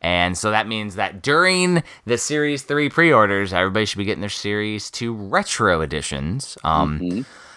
[0.00, 4.20] And so that means that during the Series 3 pre orders, everybody should be getting
[4.20, 6.58] their Series 2 retro editions.
[6.64, 6.98] Um,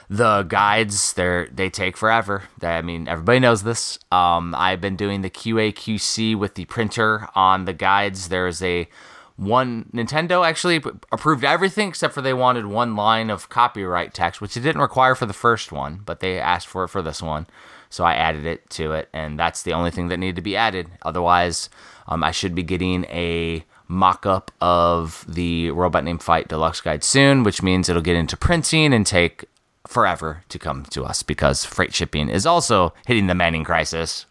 [0.08, 2.44] The guides, they're, they take forever.
[2.60, 3.98] They- I mean, everybody knows this.
[4.12, 8.28] Um, I've been doing the QA QC with the printer on the guides.
[8.30, 8.88] There's a
[9.36, 10.78] one Nintendo actually
[11.12, 15.16] approved everything except for they wanted one line of copyright text, which it didn't require
[15.16, 17.48] for the first one, but they asked for it for this one.
[17.96, 20.58] So I added it to it, and that's the only thing that needed to be
[20.58, 20.90] added.
[21.04, 21.70] Otherwise,
[22.08, 27.06] um, I should be getting a mock up of the Robot Named Fight Deluxe Guide
[27.06, 29.46] soon, which means it'll get into printing and take
[29.88, 34.26] forever to come to us because freight shipping is also hitting the Manning crisis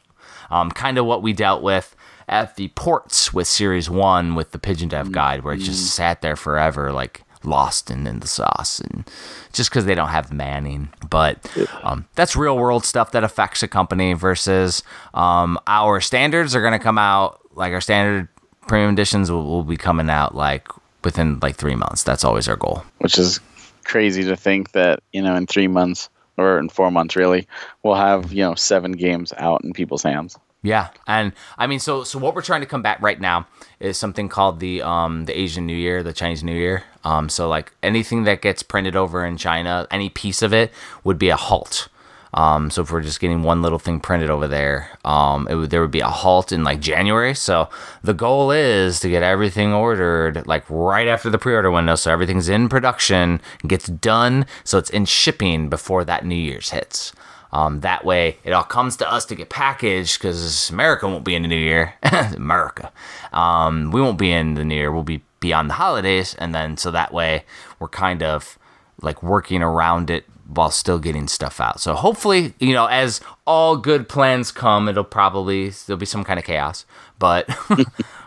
[0.51, 1.97] um, kind of what we dealt with
[2.29, 6.23] at the ports with Series One with the Pigeon Dev Guide, where it just sat
[6.23, 9.05] there forever, like lost in, in the sauce, and
[9.53, 10.89] just because they don't have manning.
[11.09, 11.47] But
[11.83, 14.83] um, that's real world stuff that affects a company versus
[15.15, 18.29] um, our standards are going to come out like our standard
[18.67, 20.69] premium editions will, will be coming out like
[21.05, 22.03] within like three months.
[22.03, 22.83] That's always our goal.
[22.99, 23.41] which is
[23.85, 27.47] crazy to think that you know in three months or in four months really
[27.83, 32.05] we'll have you know seven games out in people's hands Yeah, and I mean, so
[32.05, 33.47] so what we're trying to combat right now
[33.81, 36.85] is something called the um the Asian New Year, the Chinese New Year.
[37.05, 40.73] Um, so like anything that gets printed over in China, any piece of it
[41.05, 41.89] would be a halt.
[42.33, 45.69] Um, so if we're just getting one little thing printed over there, um, it would
[45.69, 47.35] there would be a halt in like January.
[47.35, 47.69] So
[48.03, 52.49] the goal is to get everything ordered like right after the pre-order window, so everything's
[52.49, 57.13] in production, gets done, so it's in shipping before that New Year's hits.
[57.55, 61.37] Um, that way, it all comes to us to get packaged because America won't be
[61.37, 61.95] in the new year.
[62.35, 62.91] America.
[63.33, 64.91] Um, we won't be in the new year.
[64.91, 66.35] We'll be beyond the holidays.
[66.35, 67.45] And then, so that way,
[67.79, 68.59] we're kind of
[69.01, 71.81] like working around it while still getting stuff out.
[71.81, 76.41] So hopefully, you know, as all good plans come, it'll probably, there'll be some kind
[76.41, 76.85] of chaos.
[77.19, 77.49] But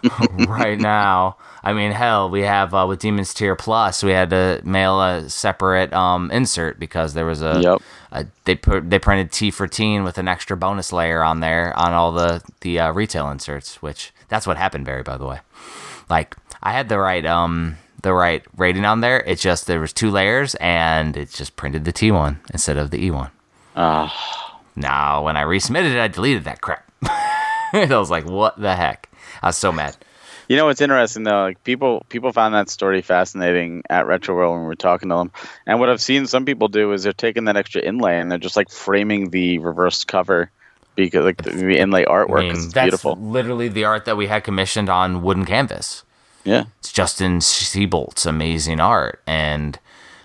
[0.47, 4.61] right now, I mean, hell, we have uh, with Demon's Tier Plus, we had to
[4.63, 7.81] mail a separate um, insert because there was a, Yep.
[8.11, 11.77] a they put they printed T for teen with an extra bonus layer on there
[11.77, 15.03] on all the the uh, retail inserts, which that's what happened, Barry.
[15.03, 15.39] By the way,
[16.09, 19.19] like I had the right um the right rating on there.
[19.21, 22.91] It just there was two layers and it just printed the T one instead of
[22.91, 23.31] the E one.
[23.75, 26.83] Ah, Now when I resubmitted it, I deleted that crap.
[27.91, 29.09] I was like, what the heck?
[29.41, 29.95] I was so mad.
[30.47, 34.53] you know what's interesting though like people people found that story fascinating at retro world
[34.53, 35.29] when we were talking to them
[35.65, 38.37] and what i've seen some people do is they're taking that extra inlay and they're
[38.39, 40.49] just like framing the reverse cover
[40.95, 44.15] because like the, the inlay artwork I mean, it's that's beautiful literally the art that
[44.15, 46.03] we had commissioned on wooden canvas.
[46.45, 49.77] yeah It's Justin Seabolt's amazing art, and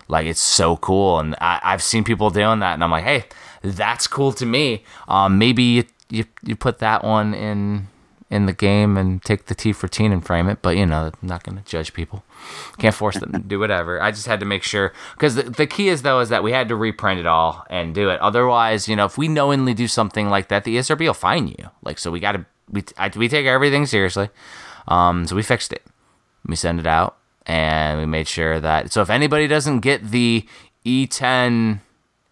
[0.08, 1.18] like it's so cool.
[1.18, 3.24] And I, I've seen people doing that, and I'm like, hey,
[3.62, 4.84] that's cool to me.
[5.08, 7.88] Um, maybe you, you put that one in
[8.30, 11.12] in the game and take the T for teen and frame it, but you know,
[11.22, 12.24] I'm not gonna judge people.
[12.78, 14.00] Can't force them to do whatever.
[14.00, 16.52] I just had to make sure because the, the key is though is that we
[16.52, 18.20] had to reprint it all and do it.
[18.20, 21.70] Otherwise, you know, if we knowingly do something like that, the ESRB will fine you.
[21.82, 24.30] Like, so we got to we I, we take everything seriously.
[24.88, 25.82] Um, so we fixed it
[26.46, 30.44] we send it out and we made sure that so if anybody doesn't get the
[30.84, 31.80] E10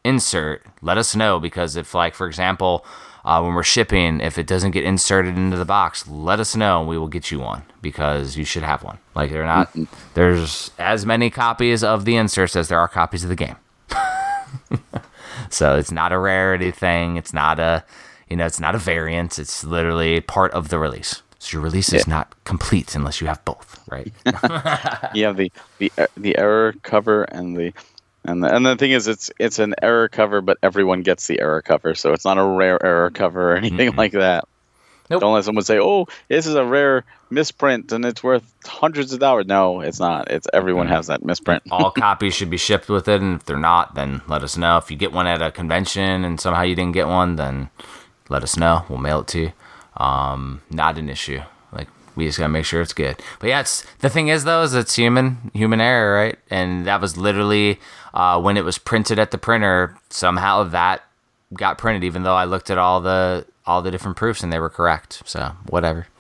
[0.05, 2.85] insert, let us know because if, like, for example,
[3.25, 6.81] uh, when we're shipping, if it doesn't get inserted into the box, let us know
[6.81, 8.99] and we will get you one because you should have one.
[9.15, 9.75] Like, they're not,
[10.15, 13.57] there's as many copies of the inserts as there are copies of the game.
[15.51, 17.17] so it's not a rarity thing.
[17.17, 17.85] It's not a,
[18.29, 19.39] you know, it's not a variant.
[19.39, 21.23] It's literally part of the release.
[21.41, 24.13] So your release is not complete unless you have both, right?
[25.15, 27.73] You have the the uh, the error cover and the
[28.25, 31.41] and the, and the thing is, it's it's an error cover, but everyone gets the
[31.41, 34.45] error cover, so it's not a rare error cover or anything like that.
[35.09, 35.23] Nope.
[35.23, 39.19] Don't let someone say, "Oh, this is a rare misprint and it's worth hundreds of
[39.19, 40.31] dollars." No, it's not.
[40.31, 41.65] It's everyone has that misprint.
[41.71, 44.77] All copies should be shipped with it, and if they're not, then let us know.
[44.77, 47.71] If you get one at a convention and somehow you didn't get one, then
[48.29, 48.85] let us know.
[48.89, 49.53] We'll mail it to you.
[49.97, 51.41] Um, not an issue.
[51.73, 53.21] Like we just gotta make sure it's good.
[53.41, 56.39] But yeah, it's the thing is though, is it's human human error, right?
[56.51, 57.81] And that was literally
[58.15, 59.97] uh, when it was printed at the printer.
[60.11, 61.03] Somehow that
[61.55, 64.59] got printed, even though I looked at all the all the different proofs and they
[64.59, 65.23] were correct.
[65.25, 66.07] So whatever.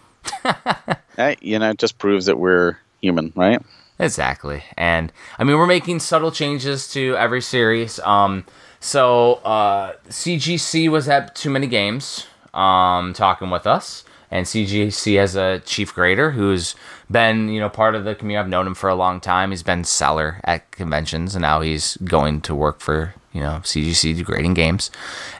[1.16, 3.60] Hey, you know, it just proves that we're human, right?
[3.98, 4.64] Exactly.
[4.78, 7.98] And I mean, we're making subtle changes to every series.
[8.00, 8.46] Um,
[8.80, 14.04] so uh, CGC was at Too Many Games um, talking with us.
[14.30, 16.76] And CGC has a chief grader who's
[17.10, 18.44] been, you know, part of the community.
[18.44, 19.50] I've known him for a long time.
[19.50, 24.24] He's been seller at conventions, and now he's going to work for, you know, CGC
[24.24, 24.90] grading games.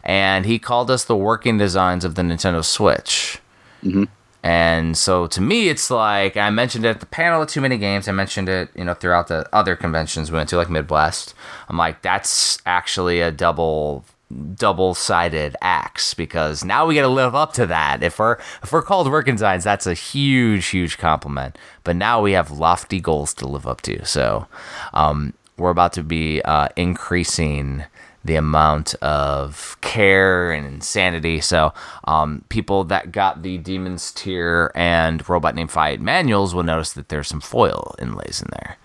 [0.02, 3.38] And he called us the working designs of the Nintendo Switch.
[3.84, 4.04] Mm-hmm.
[4.42, 7.76] And so to me, it's like I mentioned it at the panel at Too Many
[7.76, 8.08] Games.
[8.08, 11.34] I mentioned it, you know, throughout the other conventions we went to, like Midwest.
[11.68, 14.04] I'm like, that's actually a double
[14.54, 18.02] double sided axe because now we got to live up to that.
[18.02, 21.58] If we're if we're called working designs, that's a huge huge compliment.
[21.84, 24.04] But now we have lofty goals to live up to.
[24.04, 24.46] So
[24.94, 27.84] um, we're about to be uh, increasing
[28.24, 31.40] the amount of care and insanity.
[31.40, 31.72] So,
[32.04, 37.08] um, people that got the Demons Tier and Robot Named Fight manuals will notice that
[37.08, 38.76] there's some foil inlays in there.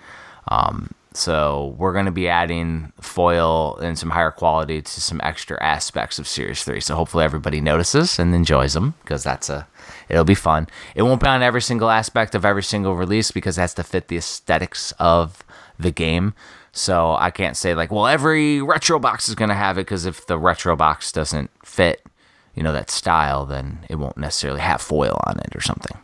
[0.47, 5.62] Um, so, we're going to be adding foil and some higher quality to some extra
[5.63, 6.80] aspects of Series 3.
[6.80, 9.67] So, hopefully, everybody notices and enjoys them because that's a.
[10.10, 10.67] It'll be fun.
[10.95, 13.84] It won't be on every single aspect of every single release because it has to
[13.84, 15.43] fit the aesthetics of
[15.80, 16.34] the game.
[16.71, 20.28] So I can't say like, well, every retro box is gonna have it because if
[20.28, 22.04] the retro box doesn't fit,
[22.54, 25.97] you know, that style, then it won't necessarily have foil on it or something.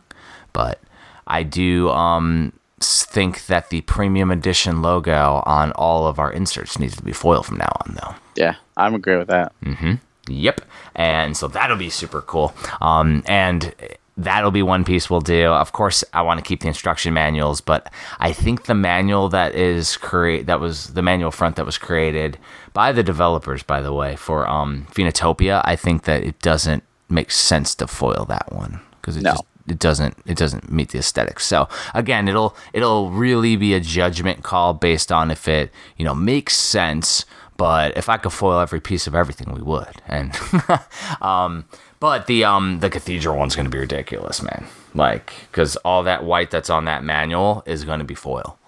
[0.52, 0.80] But
[1.26, 6.96] I do um, think that the premium edition logo on all of our inserts needs
[6.96, 8.14] to be foil from now on, though.
[8.36, 9.52] Yeah, I'm agree with that.
[9.64, 9.94] Mm-hmm.
[10.28, 10.60] Yep.
[10.94, 12.54] And so that'll be super cool.
[12.80, 13.74] Um, and
[14.16, 15.46] that'll be one piece we'll do.
[15.46, 19.54] Of course, I want to keep the instruction manuals, but I think the manual that
[19.54, 22.38] is create that was the manual front that was created
[22.72, 25.60] by the developers, by the way, for um, Phoenotopia.
[25.64, 29.32] I think that it doesn't make sense to foil that one because it No.
[29.32, 31.46] just it doesn't it doesn't meet the aesthetics.
[31.46, 36.14] So again, it'll it'll really be a judgment call based on if it you know
[36.14, 37.24] makes sense.
[37.58, 40.02] But if I could foil every piece of everything, we would.
[40.08, 40.32] And
[41.22, 41.64] um,
[42.00, 44.66] but the um the cathedral one's gonna be ridiculous, man.
[44.94, 48.58] Like because all that white that's on that manual is gonna be foil,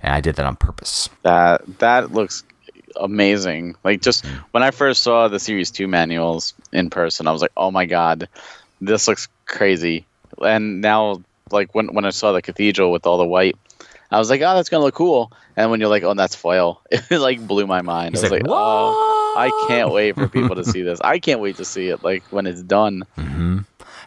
[0.00, 1.08] and I did that on purpose.
[1.24, 2.42] That that looks
[2.96, 3.76] amazing.
[3.84, 4.36] Like just Hmm.
[4.52, 7.84] when I first saw the Series Two manuals in person, I was like, "Oh my
[7.84, 8.28] god,
[8.80, 10.06] this looks crazy!"
[10.42, 13.56] And now, like when when I saw the cathedral with all the white,
[14.10, 16.80] I was like, "Oh, that's gonna look cool." And when you're like, "Oh, that's foil,"
[16.90, 18.14] it like blew my mind.
[18.14, 21.00] He's I was like, like, "Oh, I can't wait for people to see this.
[21.00, 23.58] I can't wait to see it like when it's done." Mm-hmm.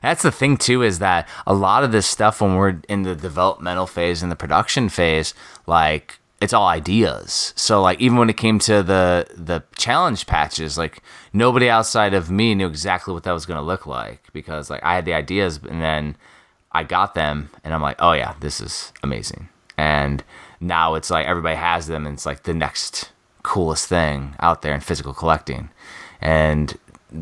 [0.02, 3.15] That's the thing too, is that a lot of this stuff when we're in the
[3.15, 5.36] developmental phase and the production phase,
[5.67, 7.54] like it's all ideas.
[7.56, 11.01] So like even when it came to the the challenge patches, like
[11.32, 14.95] nobody outside of me knew exactly what that was gonna look like because like I
[14.95, 16.17] had the ideas and then
[16.71, 19.49] I got them and I'm like, oh yeah, this is amazing.
[19.77, 20.23] And
[20.60, 23.12] now it's like everybody has them and it's like the next
[23.43, 25.69] coolest thing out there in physical collecting.
[26.19, 26.77] And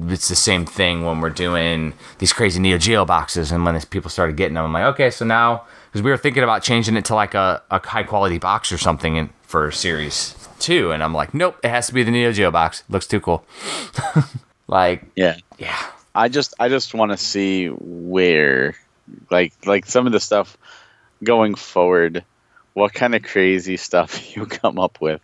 [0.08, 4.10] it's the same thing when we're doing these crazy Neo Geo boxes and when people
[4.10, 7.06] started getting them, I'm like, okay, so now because we were thinking about changing it
[7.06, 11.14] to like a, a high quality box or something in, for series two, and I'm
[11.14, 12.84] like, nope, it has to be the Neo Geo box.
[12.90, 13.46] looks too cool.
[14.68, 15.38] like, Yeah.
[15.58, 15.82] yeah,
[16.14, 18.76] I just I just want to see where
[19.32, 20.58] like like some of the stuff
[21.24, 22.24] going forward
[22.74, 25.22] what kind of crazy stuff you come up with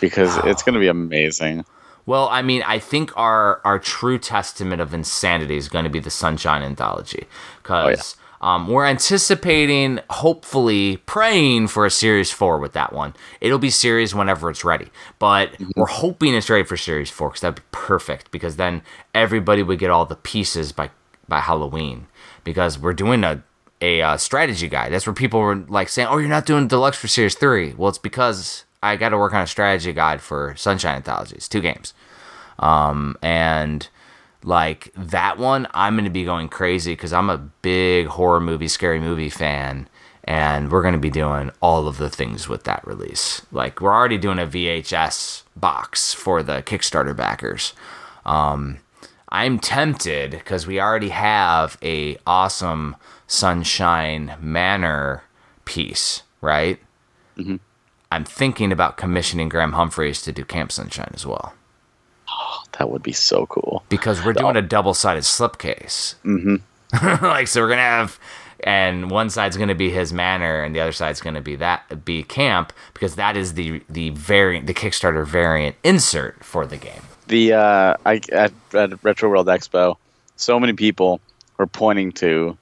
[0.00, 1.64] because it's going to be amazing.
[2.06, 6.00] Well, I mean, I think our our true testament of insanity is going to be
[6.00, 7.26] the Sunshine anthology,
[7.62, 13.14] because oh, Um, we're anticipating, hopefully, praying for a series four with that one.
[13.40, 17.40] It'll be series whenever it's ready, but we're hoping it's ready for series four because
[17.40, 18.30] that'd be perfect.
[18.30, 18.82] Because then
[19.14, 20.90] everybody would get all the pieces by
[21.26, 22.06] by Halloween.
[22.44, 23.42] Because we're doing a
[23.80, 24.92] a uh, strategy guide.
[24.92, 27.72] That's where people were like saying, "Oh, you're not doing deluxe for series three.
[27.72, 31.62] Well, it's because I got to work on a strategy guide for Sunshine Anthologies, two
[31.62, 31.94] games,
[32.58, 33.88] um, and
[34.44, 38.68] like that one, I'm going to be going crazy because I'm a big horror movie,
[38.68, 39.88] scary movie fan,
[40.24, 43.42] and we're going to be doing all of the things with that release.
[43.50, 47.72] Like we're already doing a VHS box for the Kickstarter backers.
[48.26, 48.78] Um,
[49.30, 55.24] I'm tempted because we already have a awesome Sunshine Manor
[55.64, 56.78] piece, right?
[57.38, 57.56] mm-hmm.
[58.12, 61.54] I'm thinking about commissioning Graham Humphreys to do Camp Sunshine as well
[62.78, 63.84] That would be so cool.
[63.88, 66.14] because we're doing a double-sided slipcase.
[66.22, 66.56] hmm
[67.22, 68.18] like so we're gonna have
[68.62, 72.22] and one side's gonna be his manor and the other side's gonna be that be
[72.22, 77.52] camp because that is the the variant the kickstarter variant insert for the game The
[77.54, 79.96] uh, I at, at Retro World Expo,
[80.36, 81.20] so many people
[81.58, 82.56] were pointing to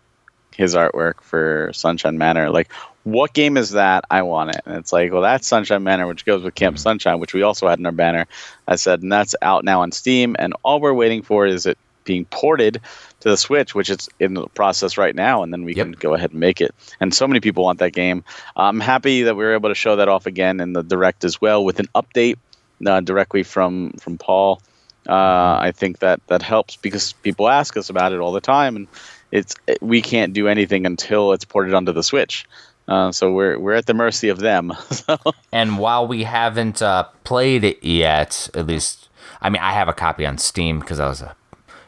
[0.54, 2.48] his artwork for Sunshine Manor.
[2.50, 2.70] Like,
[3.04, 4.04] what game is that?
[4.10, 4.62] I want it.
[4.64, 7.68] And it's like, well, that's Sunshine Manor, which goes with Camp Sunshine, which we also
[7.68, 8.26] had in our banner.
[8.68, 11.78] I said, and that's out now on Steam, and all we're waiting for is it
[12.04, 12.80] being ported
[13.20, 15.84] to the Switch, which it's in the process right now, and then we Yep.
[15.84, 16.74] can go ahead and make it.
[17.00, 18.24] And so many people want that game.
[18.56, 21.40] I'm happy that we were able to show that off again in the direct as
[21.40, 22.36] well with an update
[22.84, 24.60] uh, directly from from Paul.
[25.08, 28.76] Uh, I think that that helps because people ask us about it all the time,
[28.76, 28.88] and
[29.30, 32.46] it's we can't do anything until it's ported onto the Switch.
[32.88, 34.72] Uh, so we're we're at the mercy of them.
[34.92, 35.18] So,
[35.50, 39.08] and while we haven't uh, played it yet at least
[39.40, 41.34] i mean i have a copy on steam because i was a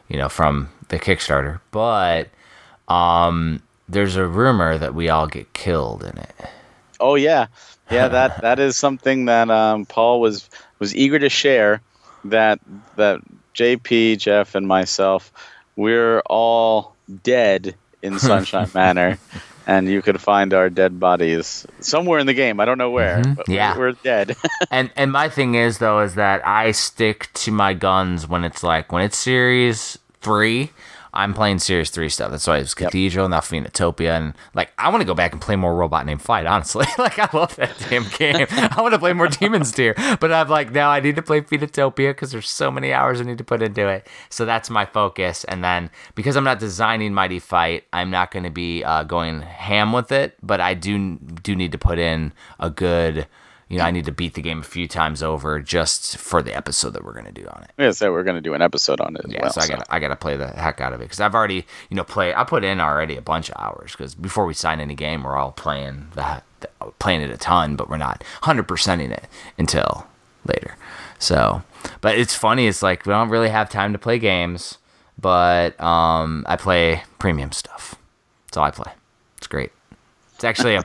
[0.09, 2.29] you know from the kickstarter but
[2.87, 6.35] um there's a rumor that we all get killed in it
[6.99, 7.47] oh yeah,
[7.89, 11.81] yeah that that is something that um, Paul was was eager to share.
[12.25, 12.59] That
[12.95, 13.21] that
[13.53, 15.31] JP, Jeff, and myself,
[15.75, 19.19] we're all dead in Sunshine Manor.
[19.67, 22.59] And you could find our dead bodies somewhere in the game.
[22.59, 23.17] I don't know where.
[23.23, 23.35] Mhm.
[23.35, 23.77] But we're- Yeah.
[23.77, 24.35] we're dead.
[24.71, 28.61] and and my thing is though is that I stick to my guns when it's
[28.63, 30.71] like when it's series three.
[31.15, 32.31] I'm playing series three stuff.
[32.31, 35.41] That's why it's Cathedral, and now Phoenotopia, and like I want to go back and
[35.41, 36.45] play more Robot Named Fight.
[36.45, 38.47] Honestly, like I love that damn game.
[38.49, 41.41] I want to play more Demon's Tier, but I'm like now I need to play
[41.41, 44.07] Phoenotopia because there's so many hours I need to put into it.
[44.29, 45.43] So that's my focus.
[45.45, 49.41] And then because I'm not designing Mighty Fight, I'm not going to be uh, going
[49.41, 50.35] ham with it.
[50.43, 53.27] But I do do need to put in a good
[53.69, 56.55] you know, I need to beat the game a few times over just for the
[56.55, 57.71] episode that we're gonna do on it.
[57.77, 59.51] yeah, so we're going to do an episode on it Yeah, well.
[59.53, 61.95] so I gotta I gotta play the heck out of it because I've already you
[61.97, 64.93] know play I put in already a bunch of hours because before we sign any
[64.95, 66.43] game we're all playing that
[66.99, 69.25] playing it a ton but we're not hundred percenting it
[69.57, 70.07] until
[70.47, 70.75] later.
[71.17, 71.63] So,
[72.01, 72.67] but it's funny.
[72.67, 74.77] It's like we don't really have time to play games,
[75.19, 77.95] but um, I play premium stuff.
[78.47, 78.91] That's all I play.
[79.37, 79.71] It's great.
[80.35, 80.83] It's actually a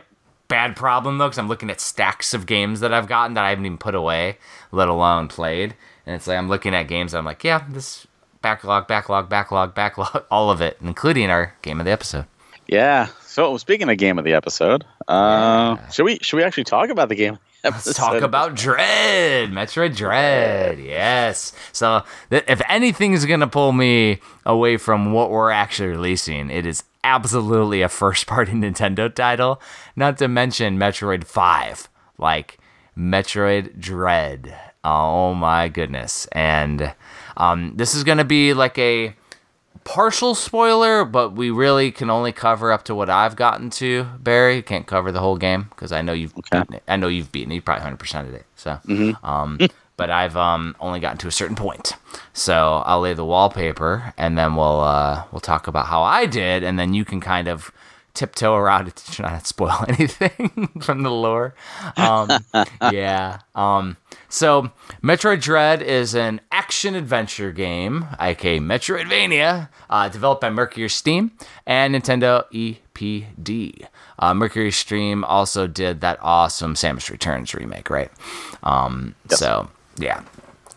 [0.51, 3.49] bad problem though, because I'm looking at stacks of games that I've gotten that I
[3.51, 4.37] haven't even put away,
[4.73, 5.75] let alone played.
[6.05, 7.15] And it's like I'm looking at games.
[7.15, 8.07] I'm like, yeah, this
[8.43, 12.27] backlog, backlog, backlog, backlog, all of it, including our game of the episode.
[12.67, 13.07] Yeah.
[13.23, 15.89] So speaking of game of the episode, uh, Yeah.
[15.89, 17.39] should we should we actually talk about the game?
[17.63, 20.79] Let's talk about Dread, Metroid Dread.
[20.79, 21.53] Yes.
[21.73, 26.85] So, th- if anything's gonna pull me away from what we're actually releasing, it is
[27.05, 29.61] absolutely a first-party Nintendo title.
[29.95, 31.89] Not to mention Metroid Five,
[32.19, 32.59] like
[32.97, 34.55] Metroid Dread.
[34.83, 36.27] Oh my goodness!
[36.33, 36.95] And
[37.37, 39.15] um, this is gonna be like a
[39.85, 44.05] partial spoiler, but we really can only cover up to what I've gotten to.
[44.19, 46.59] Barry can't cover the whole game because I know you've Okay.
[46.59, 46.83] beaten it.
[46.89, 47.57] I know you've beaten it.
[47.57, 48.47] You probably hundred percent of it.
[48.57, 49.25] So, Mm-hmm.
[49.27, 49.59] um,
[49.97, 51.95] but I've um only gotten to a certain point.
[52.33, 56.63] So I'll lay the wallpaper, and then we'll uh we'll talk about how I did,
[56.65, 57.71] and then you can kind of
[58.15, 61.55] tiptoe around it to try not spoil anything from the lore.
[61.97, 62.45] Um,
[62.83, 63.39] yeah.
[63.55, 63.97] Um,
[64.31, 64.71] so
[65.03, 71.33] Metroid Dread is an action adventure game, aka Metroidvania, uh, developed by Mercury Steam
[71.67, 73.87] and Nintendo EPD.
[74.19, 78.11] Uh, Mercury Steam also did that awesome Samus Returns remake, right?
[78.63, 79.69] Um, So
[79.99, 80.23] yeah.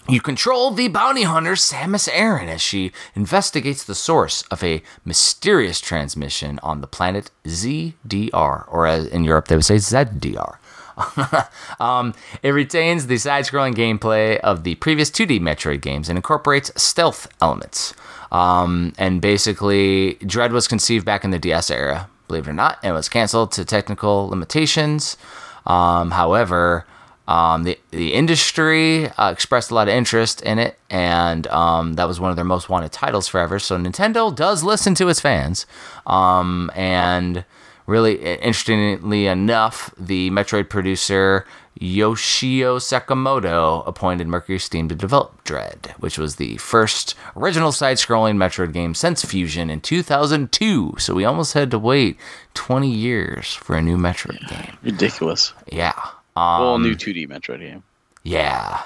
[0.10, 5.80] You control the bounty hunter Samus Aran as she investigates the source of a mysterious
[5.80, 10.58] transmission on the planet ZDR, or as in Europe they would say ZDR.
[11.80, 16.72] um, it retains the side scrolling gameplay of the previous 2D Metroid games and incorporates
[16.82, 17.94] stealth elements.
[18.32, 22.80] Um, and basically, Dread was conceived back in the DS era believe it or not,
[22.84, 25.18] and was canceled to technical limitations.
[25.66, 26.86] Um, however,
[27.28, 32.08] um, the the industry uh, expressed a lot of interest in it, and um, that
[32.08, 33.60] was one of their most wanted titles forever.
[33.60, 35.66] So Nintendo does listen to its fans,
[36.08, 37.46] um, and
[37.86, 41.46] really interestingly enough, the Metroid producer
[41.80, 48.74] Yoshio Sakamoto appointed Mercury Steam to develop Dread, which was the first original side-scrolling Metroid
[48.74, 50.96] game since Fusion in 2002.
[51.00, 52.18] So we almost had to wait
[52.54, 54.78] 20 years for a new Metroid game.
[54.84, 55.54] Ridiculous.
[55.72, 56.00] Yeah.
[56.36, 57.84] Well, new um, 2D Metroid game.
[58.24, 58.82] Yeah.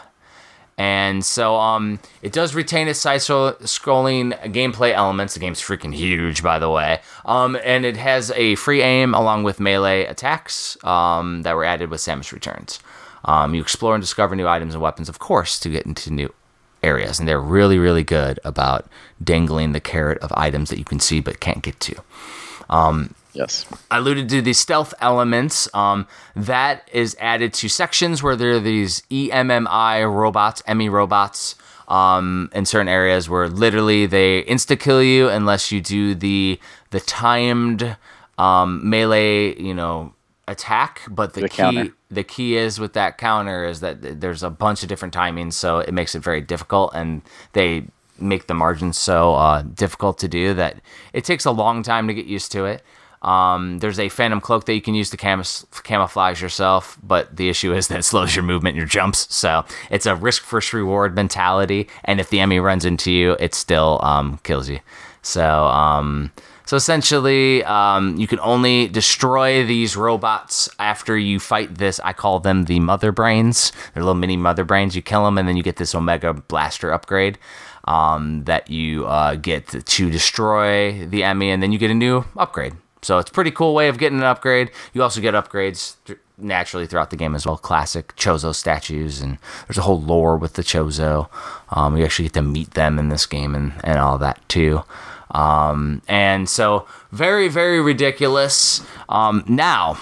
[0.78, 5.34] And so um, it does retain its side scrolling gameplay elements.
[5.34, 7.02] The game's freaking huge, by the way.
[7.26, 11.90] Um, and it has a free aim along with melee attacks um, that were added
[11.90, 12.80] with Samus Returns.
[13.26, 16.32] Um, you explore and discover new items and weapons, of course, to get into new
[16.84, 17.18] areas.
[17.20, 18.88] And they're really, really good about
[19.24, 21.96] dangling the carrot of items that you can see but can't get to.
[23.34, 23.66] Yes.
[23.92, 25.70] I alluded to the stealth elements.
[25.74, 31.56] Um, that is added to sections where there are these EMMI robots, EMMI robots,
[31.88, 36.60] um, in certain areas where literally they insta kill you unless you do the
[36.90, 37.96] the timed
[38.38, 40.14] um, melee, you know,
[40.48, 41.02] attack.
[41.10, 41.94] But the, The key counter.
[42.10, 45.80] the key is with that counter is that there's a bunch of different timings, so
[45.80, 47.22] it makes it very difficult, and
[47.54, 47.86] they
[48.20, 50.82] make the margins so uh, difficult to do that
[51.14, 52.82] it takes a long time to get used to it.
[53.22, 57.49] Um, there's a phantom cloak that you can use to camus- camouflage yourself, but the
[57.49, 59.34] issue is that it slows your movement and your jumps.
[59.34, 63.53] So it's a risk first reward mentality, and if the enemy runs into you, it
[63.53, 64.80] still um, kills you.
[65.22, 66.32] So um,
[66.68, 72.01] so essentially, um, you can only destroy these robots after you fight this.
[72.01, 73.72] I call them the mother brains.
[73.93, 74.93] They're little mini mother brains.
[74.93, 77.38] You kill them, and then you get this Omega Blaster upgrade
[77.86, 81.95] um, that you uh, get to, to destroy the EMMI, and then you get a
[81.95, 82.74] new upgrade.
[83.08, 84.70] So it's a pretty cool way of getting an upgrade.
[84.91, 87.55] You also get upgrades th- naturally throughout the game as well.
[87.55, 91.30] Classic Chozo statues, and there's a whole lore with the Chozo.
[91.70, 94.84] Um, you actually get to meet them in this game and, and all that too.
[95.32, 98.82] Um, and so very, very ridiculous.
[99.08, 99.97] Um, now,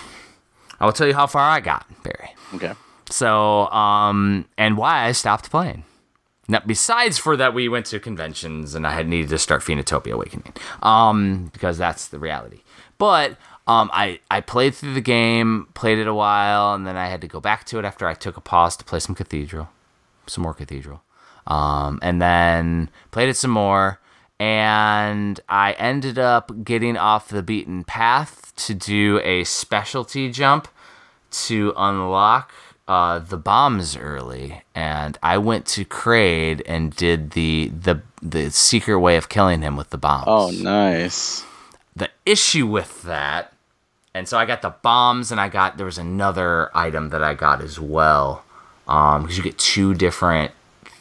[0.80, 2.32] I will tell you how far I got, Barry.
[2.56, 2.74] Okay.
[3.12, 5.84] So, um, and why I stopped playing.
[6.48, 10.14] Now, besides for that, we went to conventions and I had needed to start Phoenotopia
[10.14, 12.62] Awakening, um, because that's the reality.
[12.98, 13.38] But
[13.68, 17.22] um, I I played through the game, played it a while, and then I had
[17.22, 19.70] to go back to it after I took a pause to play some Cathedral,
[20.28, 21.02] some more Cathedral,
[21.48, 24.00] um, and then played it some more,
[24.40, 30.68] and I ended up getting off the beaten path to do a specialty jump
[31.32, 32.54] to unlock
[32.88, 39.00] uh, the bombs early, and I went to Kraid and did the the the secret
[39.00, 40.26] way of killing him with the bombs.
[40.28, 41.44] Oh, nice.
[41.96, 43.54] The issue with that,
[44.14, 47.34] and so I got the bombs, and I got there was another item that I
[47.34, 48.44] got as well,
[48.88, 50.52] um, because you get two different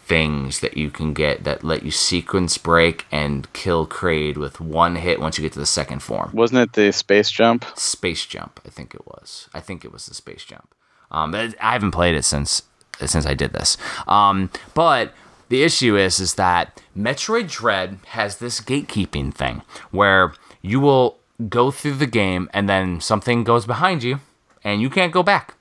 [0.07, 4.97] things that you can get that let you sequence break and kill Kraid with one
[4.97, 6.31] hit once you get to the second form.
[6.35, 7.65] Wasn't it the space jump?
[7.75, 9.49] space jump i think it was.
[9.55, 10.75] I think it was the space jump.
[11.11, 12.63] Um i haven't played it since
[13.05, 13.79] since i did this.
[14.07, 15.15] Um but
[15.49, 20.35] the issue is is that metroid dread has this gatekeeping thing where
[20.65, 24.21] you will go through the game and then something goes behind you
[24.63, 25.55] and you can't go back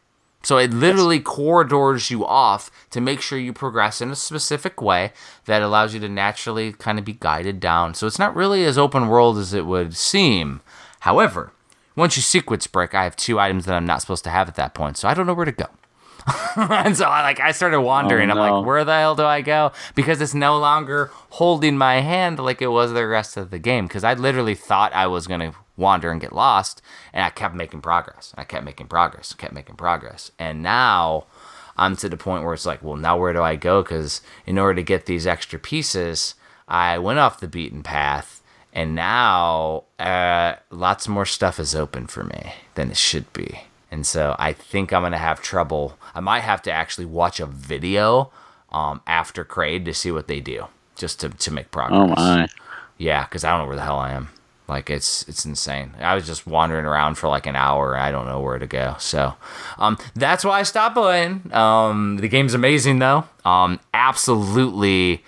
[0.43, 5.13] so it literally corridors you off to make sure you progress in a specific way
[5.45, 7.93] that allows you to naturally kind of be guided down.
[7.93, 10.59] So it's not really as open world as it would seem.
[10.99, 11.53] However,
[11.95, 14.55] once you sequence break, I have two items that I'm not supposed to have at
[14.55, 15.67] that point, so I don't know where to go.
[16.55, 18.29] and so I like I started wandering.
[18.29, 19.71] Oh, I'm like, where the hell do I go?
[19.95, 23.87] Because it's no longer holding my hand like it was the rest of the game.
[23.87, 27.81] Because I literally thought I was gonna wander and get lost, and I kept making
[27.81, 28.33] progress.
[28.37, 29.33] I kept making progress.
[29.33, 30.31] Kept making progress.
[30.39, 31.25] And now
[31.77, 33.81] I'm to the point where it's like, well, now where do I go?
[33.81, 36.35] Because in order to get these extra pieces,
[36.67, 38.41] I went off the beaten path.
[38.75, 43.61] And now, uh, lots more stuff is open for me than it should be.
[43.93, 45.99] And so I think I'm gonna have trouble.
[46.15, 48.31] I might have to actually watch a video
[48.71, 50.65] um, after Kraid to see what they do,
[50.95, 52.01] just to, to make progress.
[52.01, 52.47] Oh my.
[52.97, 54.29] Yeah, because I don't know where the hell I am.
[54.67, 55.91] Like it's it's insane.
[55.99, 57.95] I was just wandering around for like an hour.
[57.95, 58.95] I don't know where to go.
[58.97, 59.35] So,
[59.77, 61.53] um, that's why I stopped playing.
[61.53, 63.25] Um, the game's amazing though.
[63.45, 65.23] Um, absolutely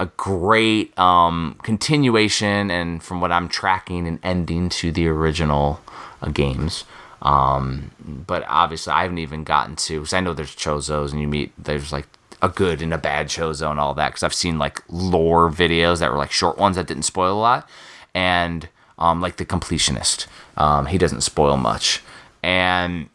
[0.00, 5.80] a great um continuation, and from what I'm tracking, an ending to the original
[6.20, 6.82] uh, games.
[7.22, 7.90] Um,
[8.26, 11.52] but obviously, I haven't even gotten to because I know there's chozos, and you meet
[11.62, 12.06] there's like
[12.42, 14.08] a good and a bad chozo and all that.
[14.10, 17.40] Because I've seen like lore videos that were like short ones that didn't spoil a
[17.40, 17.68] lot,
[18.14, 18.68] and
[18.98, 20.26] um, like the completionist.
[20.56, 22.02] Um, he doesn't spoil much,
[22.42, 23.08] and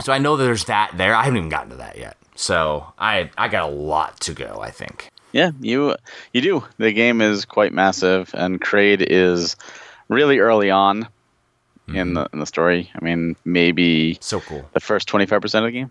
[0.00, 1.14] so I know there's that there.
[1.14, 4.60] I haven't even gotten to that yet, so I I got a lot to go.
[4.60, 5.10] I think.
[5.30, 5.94] Yeah, you
[6.32, 6.64] you do.
[6.78, 9.56] The game is quite massive, and Kraid is
[10.08, 11.06] really early on
[11.88, 11.96] mm-hmm.
[11.96, 12.90] in the in the story.
[12.94, 14.68] I mean, maybe so cool.
[14.72, 15.90] The first twenty five percent of the game.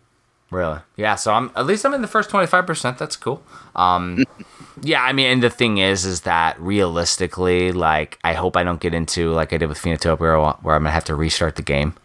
[0.49, 0.79] Really?
[0.95, 1.15] Yeah.
[1.15, 2.97] So I'm at least I'm in the first twenty five percent.
[2.97, 3.43] That's cool.
[3.75, 4.23] Um,
[4.81, 5.03] yeah.
[5.03, 8.93] I mean, and the thing is, is that realistically, like, I hope I don't get
[8.93, 11.95] into like I did with Phoenotopia, where I'm gonna have to restart the game.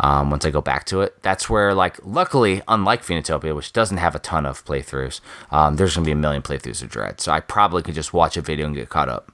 [0.00, 3.98] Um, once I go back to it, that's where like luckily, unlike Phoenotopia, which doesn't
[3.98, 5.20] have a ton of playthroughs,
[5.52, 7.20] um, there's gonna be a million playthroughs of Dread.
[7.20, 9.30] So I probably could just watch a video and get caught up.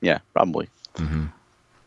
[0.00, 0.68] Yeah, probably.
[0.96, 1.26] Mm-hmm.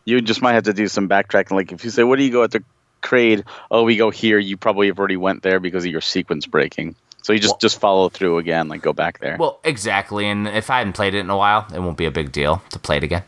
[0.08, 1.52] You just might have to do some backtracking.
[1.52, 2.62] Like if you say, "What do you go at the
[3.02, 4.38] Kraid, oh, we go here.
[4.38, 6.94] You probably have already went there because of your sequence breaking.
[7.22, 9.36] So you just well, just follow through again, like go back there.
[9.38, 10.26] Well, exactly.
[10.26, 12.62] And if I hadn't played it in a while, it won't be a big deal
[12.70, 13.24] to play it again.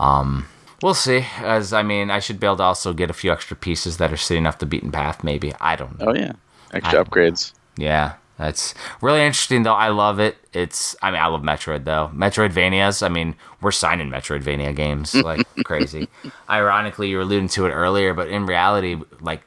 [0.00, 0.48] Um,
[0.82, 1.26] we'll see.
[1.38, 4.12] As I mean, I should be able to also get a few extra pieces that
[4.12, 5.22] are sitting off the beaten path.
[5.22, 6.06] Maybe I don't know.
[6.06, 6.32] Oh yeah,
[6.72, 7.52] extra upgrades.
[7.76, 9.74] Yeah, that's really interesting, though.
[9.74, 10.36] I love it.
[10.52, 12.10] It's, I mean, I love Metroid, though.
[12.14, 16.08] Metroidvanias, I mean, we're signing Metroidvania games like crazy.
[16.48, 19.42] Ironically, you were alluding to it earlier, but in reality, like,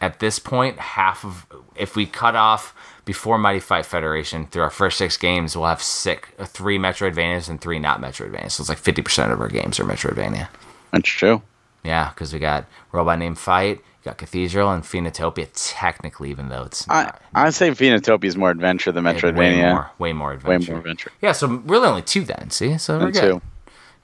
[0.00, 2.74] at this point, half of, if we cut off
[3.04, 7.60] before Mighty Fight Federation through our first six games, we'll have six, three Metroidvanias and
[7.60, 8.52] three not Metroidvanias.
[8.52, 10.48] So it's like 50% of our games are Metroidvania.
[10.92, 11.42] That's true.
[11.84, 16.86] Yeah, because we got Robot Named Fight, got Cathedral and Phoenotopia, Technically, even though it's
[16.86, 19.36] not, I I say Phoenotopia is more adventure than Metroidvania.
[19.36, 20.72] Way more, way more adventure.
[20.72, 21.12] Way more adventure.
[21.20, 22.50] Yeah, so really only two then.
[22.50, 23.20] See, so we're good.
[23.20, 23.42] Two.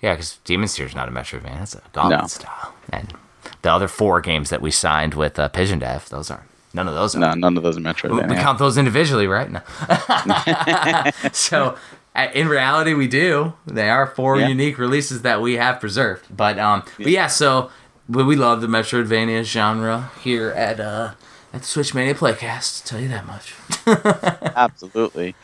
[0.03, 2.27] Yeah, because Demon is not a Metroidvania; it's a Gauntlet no.
[2.27, 2.75] style.
[2.93, 3.15] And
[3.63, 6.45] the other four games that we signed with uh, Pigeon Dev, those aren't.
[6.75, 7.17] None of those.
[7.17, 7.21] Are.
[7.21, 8.29] No, none of those are Metroidvania.
[8.29, 9.51] We, we count those individually, right?
[9.51, 9.63] No.
[11.33, 11.77] so
[12.35, 13.55] in reality, we do.
[13.67, 14.49] They are four yeah.
[14.49, 16.25] unique releases that we have preserved.
[16.35, 17.05] But um, yeah.
[17.05, 17.71] but yeah, so
[18.09, 21.13] we love the Metroidvania genre here at uh
[21.53, 22.83] at the Switch Mania Playcast.
[22.83, 23.55] To tell you that much.
[24.57, 25.35] Absolutely.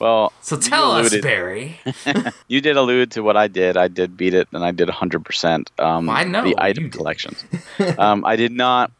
[0.00, 1.78] Well, so tell us, Barry.
[2.48, 3.76] you did allude to what I did.
[3.76, 5.78] I did beat it, and I did 100%.
[5.78, 7.44] Um, well, I know the item collections.
[7.98, 8.90] um, I did not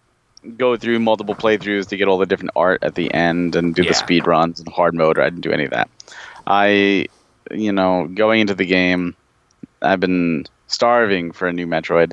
[0.59, 3.83] go through multiple playthroughs to get all the different art at the end and do
[3.83, 3.89] yeah.
[3.89, 5.17] the speed runs and hard mode.
[5.17, 5.89] Or I didn't do any of that.
[6.47, 7.07] I,
[7.51, 9.17] you know, going into the game,
[9.81, 12.13] I've been starving for a new Metroid.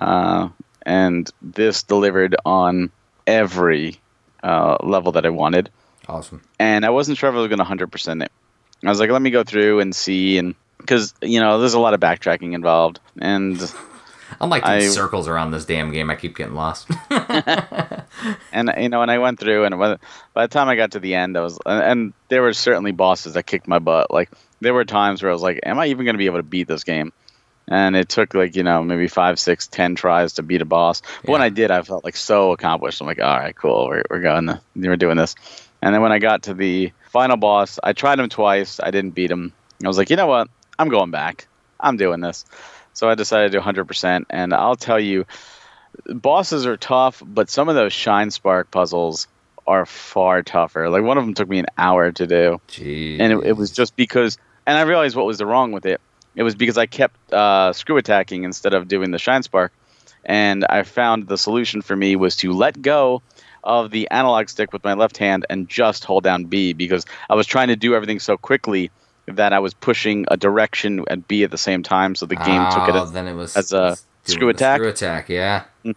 [0.00, 0.48] Uh,
[0.86, 2.90] and this delivered on
[3.26, 4.00] every
[4.42, 5.70] uh, level that I wanted.
[6.08, 6.42] Awesome.
[6.58, 8.32] And I wasn't sure if I was going to 100% it.
[8.84, 10.38] I was like, let me go through and see.
[10.38, 12.98] And because, you know, there's a lot of backtracking involved.
[13.20, 13.60] And
[14.40, 16.10] I'm like in circles around this damn game.
[16.10, 16.88] I keep getting lost.
[17.10, 19.98] and, you know, and I went through, and by
[20.34, 23.44] the time I got to the end, I was, and there were certainly bosses that
[23.44, 24.10] kicked my butt.
[24.10, 24.30] Like,
[24.60, 26.42] there were times where I was like, am I even going to be able to
[26.42, 27.12] beat this game?
[27.70, 31.00] And it took like you know maybe five six ten tries to beat a boss.
[31.00, 31.32] But yeah.
[31.32, 33.00] when i did i felt like so accomplished.
[33.00, 33.86] I'm like all right cool.
[33.86, 35.36] We're, we're going to, we're doing this.
[35.80, 38.80] And then when i got to the final boss i tried him twice.
[38.82, 39.52] I didn't beat him.
[39.82, 40.48] I was like you know what?
[40.78, 41.46] I'm going back.
[41.78, 42.44] I'm doing this.
[42.92, 45.24] So i decided to do 100% and i'll tell you
[46.06, 49.28] bosses are tough but some of those shine spark puzzles
[49.66, 50.88] are far tougher.
[50.88, 52.60] Like one of them took me an hour to do.
[52.66, 53.20] Jeez.
[53.20, 56.00] and it, it was just because and i realized what was the wrong with it
[56.34, 59.72] it was because I kept uh, screw attacking instead of doing the shine spark,
[60.24, 63.22] and I found the solution for me was to let go
[63.62, 67.34] of the analog stick with my left hand and just hold down B because I
[67.34, 68.90] was trying to do everything so quickly
[69.26, 72.60] that I was pushing a direction and B at the same time, so the game
[72.60, 74.78] oh, took it oh, as, then it was as a screw attack.
[74.78, 75.64] Screw attack, yeah.
[75.84, 75.94] Mm.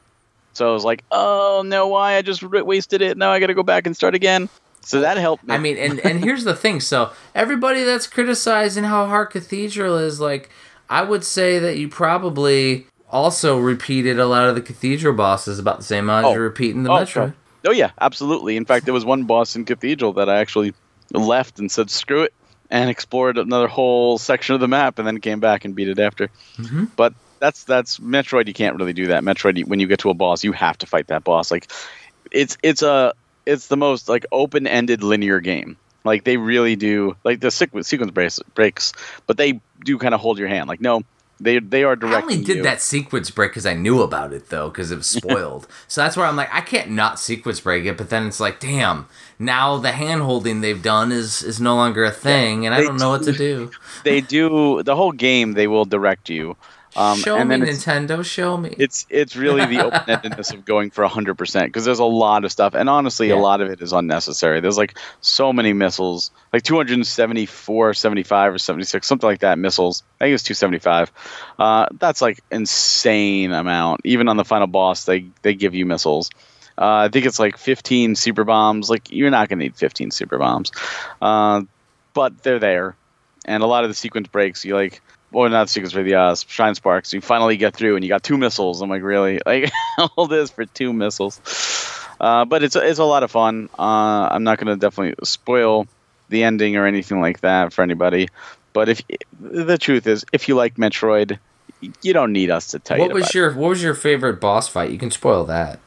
[0.54, 2.16] So I was like, "Oh no, why?
[2.16, 3.18] I just wasted it.
[3.18, 4.50] Now I got to go back and start again."
[4.86, 5.54] So that helped me.
[5.54, 6.80] I mean, and and here's the thing.
[6.80, 10.50] So everybody that's criticizing how hard Cathedral is, like,
[10.90, 15.78] I would say that you probably also repeated a lot of the Cathedral bosses about
[15.78, 16.30] the same amount oh.
[16.30, 17.28] as you're repeating the oh, Metro.
[17.28, 17.36] Sure.
[17.66, 18.58] Oh yeah, absolutely.
[18.58, 20.74] In fact, there was one boss in Cathedral that I actually
[21.12, 22.34] left and said screw it
[22.70, 26.00] and explored another whole section of the map and then came back and beat it
[26.00, 26.28] after.
[26.58, 26.86] Mm-hmm.
[26.96, 28.48] But that's that's Metroid.
[28.48, 29.24] You can't really do that.
[29.24, 31.52] Metroid, when you get to a boss, you have to fight that boss.
[31.52, 31.72] Like
[32.32, 33.14] it's it's a
[33.46, 35.78] it's the most like open-ended linear game.
[36.04, 38.12] Like they really do like the sequence sequence
[38.54, 38.94] breaks,
[39.26, 40.68] but they do kind of hold your hand.
[40.68, 41.04] Like no,
[41.39, 42.30] they they are directing.
[42.30, 42.64] I only did you.
[42.64, 45.68] that sequence break because I knew about it though, because it was spoiled.
[45.88, 47.98] so that's where I'm like, I can't not sequence break it.
[47.98, 49.08] But then it's like, damn,
[49.39, 52.98] now the hand holding they've done is is no longer a thing, and I don't
[52.98, 53.72] know what to do.
[54.04, 55.54] they do the whole game.
[55.54, 56.56] They will direct you,
[56.96, 58.24] Um, show and me, then Nintendo.
[58.24, 58.76] Show me.
[58.78, 62.76] it's it's really the open-endedness of going for 100% because there's a lot of stuff
[62.76, 63.36] and honestly Yeah.
[63.36, 68.58] a lot of it is unnecessary there's like so many missiles like 274 75 or
[68.58, 71.12] 76 something like that missiles i think it's 275
[71.60, 76.30] uh, that's like insane amount even on the final boss they they give you missiles
[76.78, 80.12] uh, i think it's like 15 super bombs like you're not going to need 15
[80.12, 80.72] super bombs
[81.22, 81.62] uh,
[82.14, 82.96] but they're there
[83.46, 85.02] and a lot of the sequence breaks you like
[85.34, 87.14] well, not secrets for the uh, shine sparks.
[87.14, 88.82] You finally get through, and you got two missiles.
[88.82, 89.40] I'm like, really?
[89.46, 89.72] Like
[90.16, 91.42] all this for two missiles?
[92.20, 93.70] Uh, but it's it's a lot of fun.
[93.78, 95.88] Uh, I'm not gonna definitely spoil
[96.30, 98.30] the ending or anything like that for anybody.
[98.72, 99.02] But if
[99.40, 101.38] the truth is, if you like Metroid,
[102.02, 103.14] you don't need us to tell what you.
[103.14, 104.92] was about your What was your favorite boss fight?
[104.92, 105.80] You can spoil that.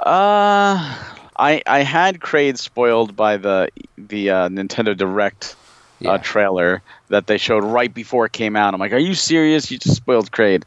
[0.00, 0.96] Uh,
[1.36, 5.56] I I had Kraid spoiled by the the uh, Nintendo Direct
[6.00, 6.12] Yeah.
[6.12, 8.74] uh, trailer that they showed right before it came out.
[8.74, 9.70] I'm like, are you serious?
[9.70, 10.64] You just spoiled Kraid.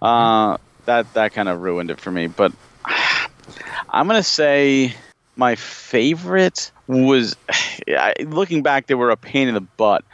[0.00, 0.56] Uh,
[0.86, 2.26] that that kind of ruined it for me.
[2.26, 2.52] But
[3.90, 4.94] I'm gonna say
[5.36, 7.36] my favorite was,
[8.20, 10.04] looking back, they were a pain in the butt.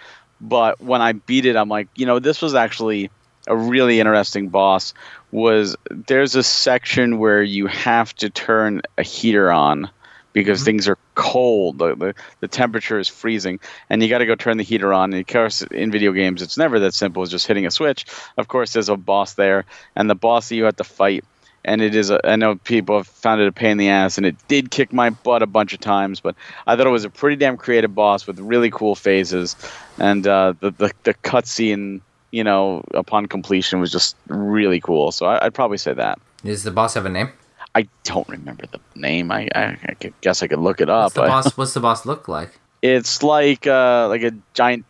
[0.41, 3.11] But when I beat it, I'm like, you know, this was actually
[3.47, 4.93] a really interesting boss.
[5.33, 9.91] Was there's a section where you have to turn a heater on
[10.37, 11.79] because things are cold.
[11.79, 13.59] The, the, the temperature is freezing,
[13.89, 15.15] and you got to go turn the heater on.
[15.15, 18.05] And of course, in video games, it's never that simple as just hitting a switch.
[18.37, 19.65] Of course, there's a boss there,
[19.97, 21.25] and the boss that you have to fight.
[21.65, 24.19] And it is, a, I know people have found it a pain in the ass,
[24.19, 26.35] and it did kick my butt a bunch of times, but
[26.67, 29.57] I thought it was a pretty damn creative boss with really cool phases.
[29.99, 35.13] And uh, the, the, the cutscene, you know, upon completion was just really cool.
[35.13, 36.19] So I, I'd probably say that.
[36.45, 37.33] Does the boss have a name?
[37.77, 39.31] I don't remember the name.
[39.31, 41.05] I, I, I guess I could look it up.
[41.05, 41.57] What's the boss?
[41.57, 42.59] What's the boss look like?
[42.83, 44.85] it's like uh like a giant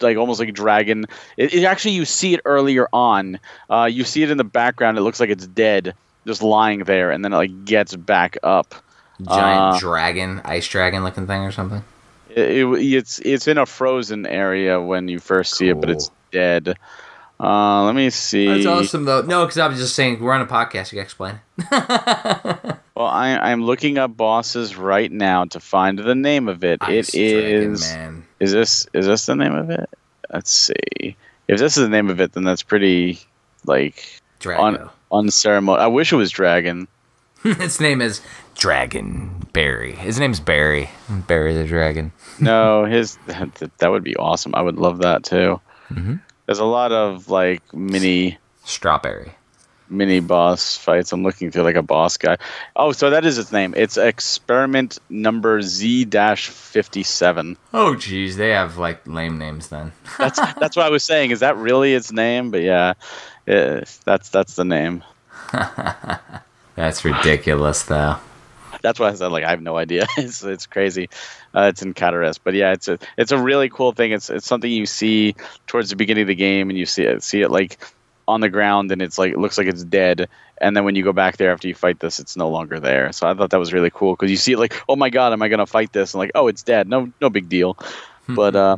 [0.00, 1.04] like almost like a dragon
[1.36, 4.96] it, it actually you see it earlier on uh you see it in the background
[4.96, 5.94] it looks like it's dead
[6.28, 8.72] just lying there and then it like gets back up
[9.20, 11.82] Giant Uh, dragon, ice dragon looking thing or something?
[12.30, 16.10] it, it- it's it's in a frozen area when you first see it but it's
[16.30, 16.76] dead
[17.44, 19.22] uh let me see That's awesome though.
[19.22, 20.92] No, because I was just saying we're on a podcast.
[20.92, 21.40] You can explain.
[22.96, 27.14] well I, i'm looking up bosses right now to find the name of it Ice
[27.14, 29.88] it is Dragon, is this is this the name of it
[30.32, 31.16] let's see
[31.48, 33.18] if this is the name of it then that's pretty
[33.66, 34.90] like Drago.
[35.12, 35.82] unceremonious.
[35.82, 36.86] I wish it was Dragon.
[37.44, 38.20] Its name is
[38.56, 39.92] Dragon Barry.
[39.92, 40.90] His name's Barry.
[41.08, 42.12] Barry the Dragon.
[42.40, 44.54] No, his that, that would be awesome.
[44.54, 45.60] I would love that too.
[45.90, 46.20] Mhm.
[46.46, 49.32] There's a lot of like mini Strawberry.
[49.88, 51.12] mini boss fights.
[51.12, 52.36] I'm looking through like a boss guy.
[52.76, 53.74] Oh, so that is its name.
[53.76, 57.56] It's experiment number Z dash fifty seven.
[57.72, 59.92] Oh, geez, they have like lame names then.
[60.18, 61.30] That's that's what I was saying.
[61.30, 62.50] Is that really its name?
[62.50, 62.94] But yeah,
[63.46, 65.02] yeah that's that's the name.
[66.76, 68.16] That's ridiculous, though.
[68.84, 70.06] That's why I said like I have no idea.
[70.18, 71.08] It's it's crazy.
[71.54, 74.12] Uh, it's in Cataris, but yeah, it's a it's a really cool thing.
[74.12, 75.34] It's it's something you see
[75.66, 77.78] towards the beginning of the game, and you see it see it like
[78.28, 80.28] on the ground, and it's like it looks like it's dead.
[80.58, 83.10] And then when you go back there after you fight this, it's no longer there.
[83.12, 85.32] So I thought that was really cool because you see it like, oh my god,
[85.32, 86.12] am I gonna fight this?
[86.12, 86.86] And like, oh, it's dead.
[86.86, 87.78] No no big deal.
[88.28, 88.76] But uh,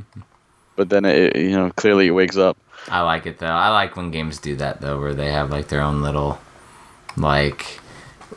[0.77, 2.57] but then it you know clearly it wakes up.
[2.89, 3.47] I like it though.
[3.47, 6.39] I like when games do that though, where they have like their own little
[7.17, 7.81] like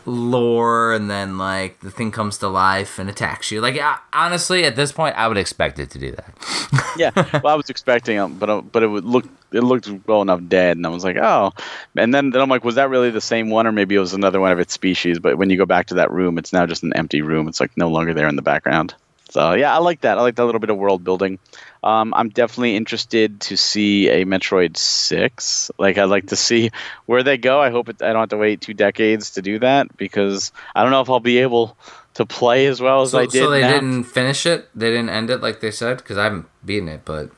[0.06, 3.62] lore, and then like the thing comes to life and attacks you.
[3.62, 6.94] Like I, honestly, at this point, I would expect it to do that.
[6.98, 7.12] yeah,
[7.44, 10.42] well, I was expecting it but uh, but it would look it looked well enough
[10.48, 11.52] dead, and I was like, oh,
[11.96, 14.14] and then then I'm like, was that really the same one, or maybe it was
[14.14, 15.20] another one of its species?
[15.20, 17.48] But when you go back to that room, it's now just an empty room.
[17.48, 18.94] It's like no longer there in the background.
[19.30, 20.18] So yeah, I like that.
[20.18, 21.40] I like that little bit of world building.
[21.84, 25.72] Um, I'm definitely interested to see a Metroid Six.
[25.78, 26.72] Like I'd like to see
[27.06, 27.62] where they go.
[27.62, 30.82] I hope it, I don't have to wait two decades to do that because I
[30.82, 31.78] don't know if I'll be able
[32.16, 33.34] to play as well as So, I did.
[33.44, 33.72] so they now.
[33.74, 34.68] didn't finish it.
[34.76, 37.30] They didn't end it like they said because I haven't beaten it, but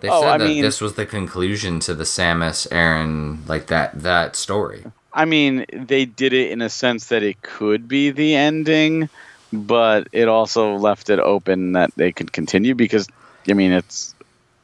[0.00, 3.66] they Oh, said I that mean- this was the conclusion to the Samus Aran like
[3.66, 4.84] that that story.
[5.12, 9.08] I mean, they did it in a sense that it could be the ending,
[9.52, 13.08] but it also left it open that they could continue because,
[13.48, 14.14] I mean, it's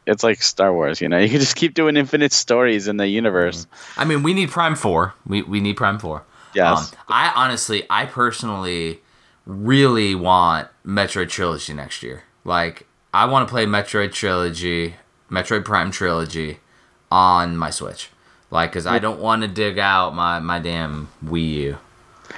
[0.07, 1.19] it's like Star Wars, you know.
[1.27, 3.67] You can just keep doing infinite stories in the universe.
[3.97, 5.15] I mean, we need Prime Four.
[5.27, 6.25] We we need Prime Four.
[6.55, 6.93] Yes.
[6.93, 9.01] Um, I honestly, I personally,
[9.45, 12.25] really want Metroid Trilogy next year.
[12.45, 14.95] Like, I want to play Metroid Trilogy,
[15.31, 16.61] Metroid Prime Trilogy,
[17.11, 18.11] on my Switch.
[18.51, 21.79] Like, cause I don't want to dig out my my damn Wii U.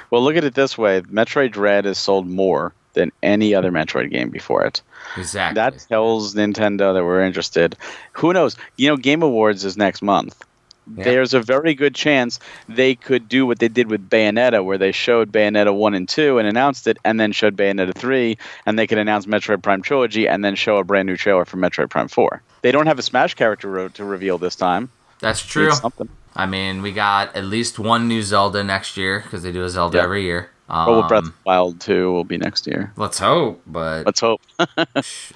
[0.09, 4.11] Well, look at it this way: Metroid Dread has sold more than any other Metroid
[4.11, 4.81] game before it.
[5.17, 5.55] Exactly.
[5.55, 7.75] That tells Nintendo that we're interested.
[8.13, 8.57] Who knows?
[8.77, 10.43] You know, Game Awards is next month.
[10.87, 14.91] there's a very good chance they could do what they did with Bayonetta, where they
[14.91, 18.87] showed Bayonetta 1 and 2 and announced it, and then showed Bayonetta 3, and they
[18.87, 22.07] could announce Metroid Prime Trilogy and then show a brand new trailer for Metroid Prime
[22.07, 22.41] 4.
[22.61, 24.89] They don't have a Smash character to reveal this time.
[25.19, 25.67] That's true.
[25.67, 26.09] It's something.
[26.43, 29.69] I mean, we got at least one new Zelda next year because they do a
[29.69, 30.03] Zelda Yeah.
[30.05, 30.49] every year.
[30.69, 32.93] Um, But Breath of the Wild 2 will be next year.
[32.95, 34.39] let's hope, but Let's hope.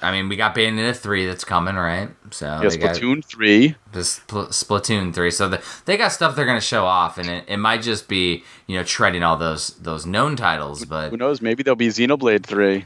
[0.01, 2.09] I mean, we got Bayonetta three that's coming, right?
[2.29, 3.75] So Yeah, Oh, Splatoon 3.
[3.93, 5.31] this Spl- Splatoon three.
[5.31, 8.43] So the, they got stuff they're gonna show off, and it, it might just be
[8.67, 11.41] you know treading all those those known titles, but Who knows?
[11.41, 12.85] Maybe there'll be Xenoblade 3.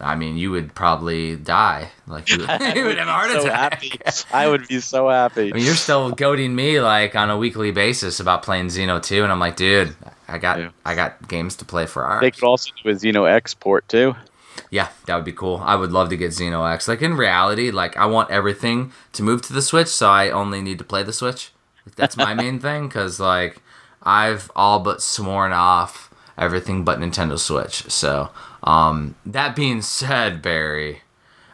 [0.00, 2.36] I mean, you would probably die, like you,
[2.74, 3.82] you would have a heart so attack.
[3.82, 3.92] happy.
[4.32, 5.50] I would be so happy.
[5.50, 9.22] I mean, you're still goading me like on a weekly basis about playing Xeno 2,
[9.22, 9.96] and I'm like, dude,
[10.28, 10.70] I got Yeah.
[10.84, 12.20] I got games to play for ours.
[12.20, 14.14] They could also do a Xeno X port too.
[14.70, 15.62] Yeah, that would be cool.
[15.64, 16.88] I would love to get Xeno X.
[16.88, 20.60] Like in reality, like I want everything to move to the Switch, so I only
[20.60, 21.52] need to play the Switch.
[21.94, 23.62] That's my main thing because like
[24.02, 27.88] I've all but sworn off everything but Nintendo Switch.
[27.90, 28.30] So
[28.66, 31.02] um, that being said, Barry,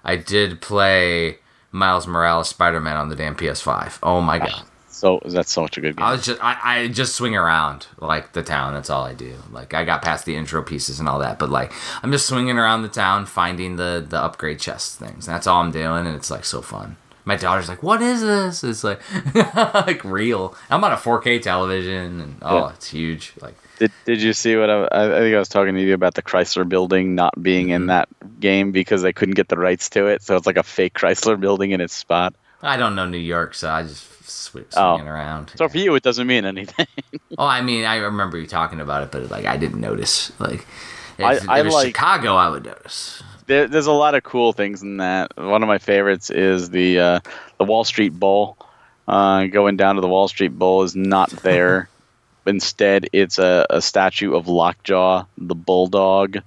[0.05, 1.39] I did play
[1.71, 3.99] Miles Morales Spider Man on the damn PS5.
[4.03, 4.63] Oh my god.
[4.89, 6.05] So that's such a good game.
[6.07, 8.73] I was just I, I just swing around like the town.
[8.75, 9.35] That's all I do.
[9.51, 11.73] Like I got past the intro pieces and all that, but like
[12.05, 15.27] I'm just swinging around the town, finding the the upgrade chest things.
[15.27, 16.97] That's all I'm doing, and it's like so fun.
[17.25, 19.01] My daughter's like, "What is this?" It's like
[19.75, 20.55] like real.
[20.71, 22.73] I'm on a 4K television, and oh, Yeah.
[22.75, 23.33] it's huge.
[23.41, 26.15] Like Did, did you see what I, I think I was talking to you about
[26.15, 27.87] the Chrysler building not being in Mhm.
[27.89, 28.09] that
[28.41, 31.39] game because they couldn't get the rights to it, so it's like a fake Chrysler
[31.41, 32.35] building in its spot.
[32.63, 34.99] I don't know New York, so I just sw- Oh.
[34.99, 35.51] around.
[35.57, 36.87] So for you, it doesn't mean anything.
[37.39, 40.31] Oh, I mean, I remember you talking about it, but like I didn't notice.
[40.39, 40.67] Like
[41.19, 43.23] if I- I like- Chicago, I would notice.
[43.47, 45.33] there, there's a lot of cool things in that.
[45.37, 47.21] One of my favorites is the uh,
[47.59, 48.59] the Wall Street Bowl.
[49.09, 51.89] Uh, going down to the Wall Street Bowl is not there.
[52.47, 56.39] Instead, it's a, a statue of Lockjaw, the bulldog.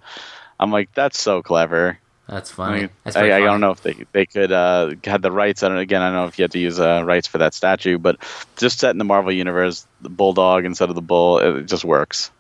[0.60, 2.00] I'm like, that's so clever.
[2.28, 2.80] That's I, funny.
[2.82, 5.62] mean, That's I, I don't know if they they could uh, had the rights.
[5.62, 6.02] I don't again.
[6.02, 8.18] I don't know if you had to use uh, rights for that statue, but
[8.58, 12.32] just set in the Marvel universe, the bulldog instead of the bull, it just works.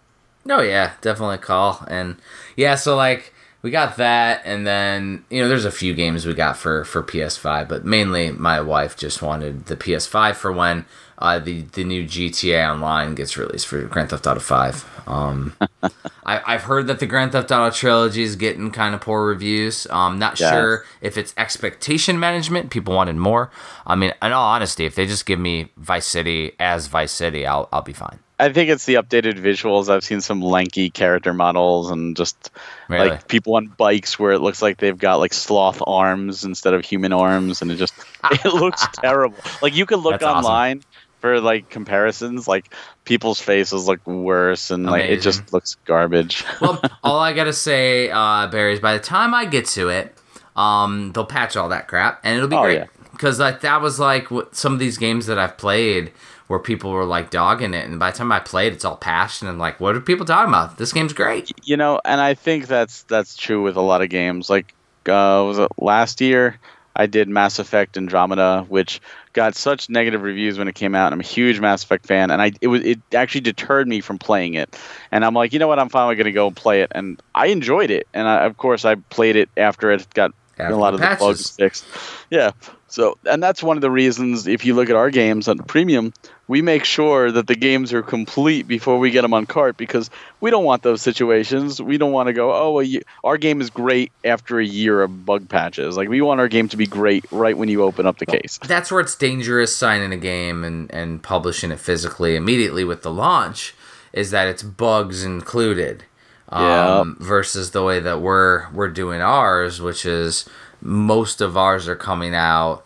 [0.43, 1.83] No, yeah, definitely a call.
[1.87, 2.17] And
[2.55, 6.33] yeah, so like we got that and then you know, there's a few games we
[6.33, 10.85] got for for PS5, but mainly my wife just wanted the PS5 for when
[11.19, 15.07] uh, the the new GTA Online gets released for Grand Theft Auto 5.
[15.07, 15.53] Um,
[16.25, 19.87] I, I've heard that the Grand Theft Auto trilogy is getting kind of poor reviews.
[19.91, 20.51] Um, not Yes.
[20.51, 22.69] sure if it's expectation management.
[22.71, 23.51] People wanted more.
[23.85, 27.45] I mean, in all honesty, if they just give me Vice City as Vice City,
[27.45, 28.19] I'll I'll be fine.
[28.37, 29.87] I think it's the updated visuals.
[29.87, 32.51] I've seen some lanky character models and just
[32.89, 33.11] Really?
[33.11, 36.83] like people on bikes where it looks like they've got like sloth arms instead of
[36.83, 37.93] human arms, and it just
[38.31, 39.37] it looks terrible.
[39.61, 40.81] Like you could look That's awesome.
[41.25, 42.71] For like comparisons, like
[43.03, 46.43] people's faces look worse, and like it just looks garbage.
[46.61, 50.15] well, all I gotta say, uh, Barry, is by the time I get to it,
[50.55, 52.75] um, they'll patch all that crap, and it'll be Oh, great.
[52.77, 52.85] yeah.
[53.11, 56.11] Because like that was like what some of these games that I've played
[56.47, 59.41] where people were like dogging it, and by the time I played, it's all patched,
[59.41, 60.77] and like, what are people talking about?
[60.77, 61.51] This game's great.
[61.63, 64.47] you know, and I think that's that's true with a lot of games.
[64.47, 64.75] Like,
[65.07, 66.59] uh, was it last year?
[66.97, 69.01] I did Mass Effect Andromeda, which
[69.35, 71.07] got such negative reviews when it came out.
[71.07, 74.01] And I'm a huge Mass Effect fan, and I it was it actually deterred me
[74.01, 74.75] from playing it.
[75.11, 75.77] And I'm like, you know what?
[75.77, 78.07] I'm finally going to go and play it, and I enjoyed it.
[78.15, 81.17] And I, of course, I played it after it got After a lot of the
[81.19, 81.85] bugs fixed.
[82.31, 82.51] Yeah.
[82.87, 84.47] So, and that's one of the reasons.
[84.47, 86.13] If you look at our games on premium,
[86.47, 90.09] we make sure that the games are complete before we get them on cart because
[90.39, 91.81] we don't want those situations.
[91.81, 92.87] We don't want to go, oh, well,
[93.23, 95.97] our game is great after a year of bug patches.
[95.97, 98.59] Like we want our game to be great right when you open up the case.
[98.59, 103.11] That's where it's dangerous signing a game and, and publishing it physically immediately with the
[103.11, 103.73] launch,
[104.13, 106.05] is that it's bugs included.
[106.47, 110.47] Um, versus the way that we're we're doing ours, which is
[110.85, 112.85] most of ours are coming out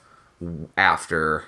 [0.77, 1.43] after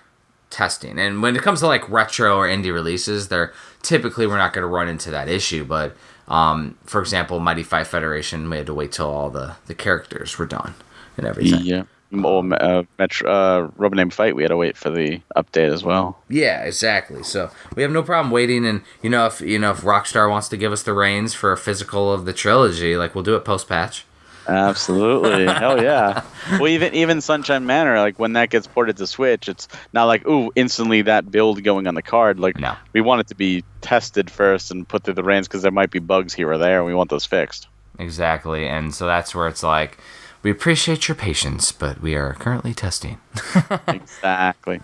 [0.50, 1.00] testing.
[1.00, 4.64] And when it comes to like retro or indie releases, they're typically we're not going
[4.64, 5.64] to run into that issue.
[5.64, 5.96] But
[6.28, 10.38] um, for example, Mighty Fight Federation, we had to wait till all the the characters
[10.38, 10.74] were done
[11.16, 11.62] and everything.
[11.64, 11.84] Yeah.
[12.12, 15.82] Well, uh, Metro, uh, Robot Named Fight, we had to wait for the update as
[15.82, 16.22] well.
[16.28, 17.24] Yeah, exactly.
[17.24, 20.50] So we have no problem waiting, and you know, if you know if Rockstar wants
[20.50, 23.46] to give us the reins for a physical of the trilogy, like we'll do it
[23.46, 24.04] post patch.
[24.52, 25.46] Absolutely.
[25.46, 26.24] Hell yeah.
[26.52, 30.28] Well, even even Sunshine Manor, like when that gets ported to Switch, it's not like
[30.28, 32.40] ooh instantly that build going on the card.
[32.40, 32.76] Like No.
[32.94, 35.92] we want it to be tested first and put through the reins because there might
[35.92, 37.68] be bugs here or there, and we want those fixed.
[38.00, 40.00] Exactly, and so that's where it's like,
[40.44, 43.20] we appreciate your patience, but we are currently testing.
[43.88, 44.82] exactly.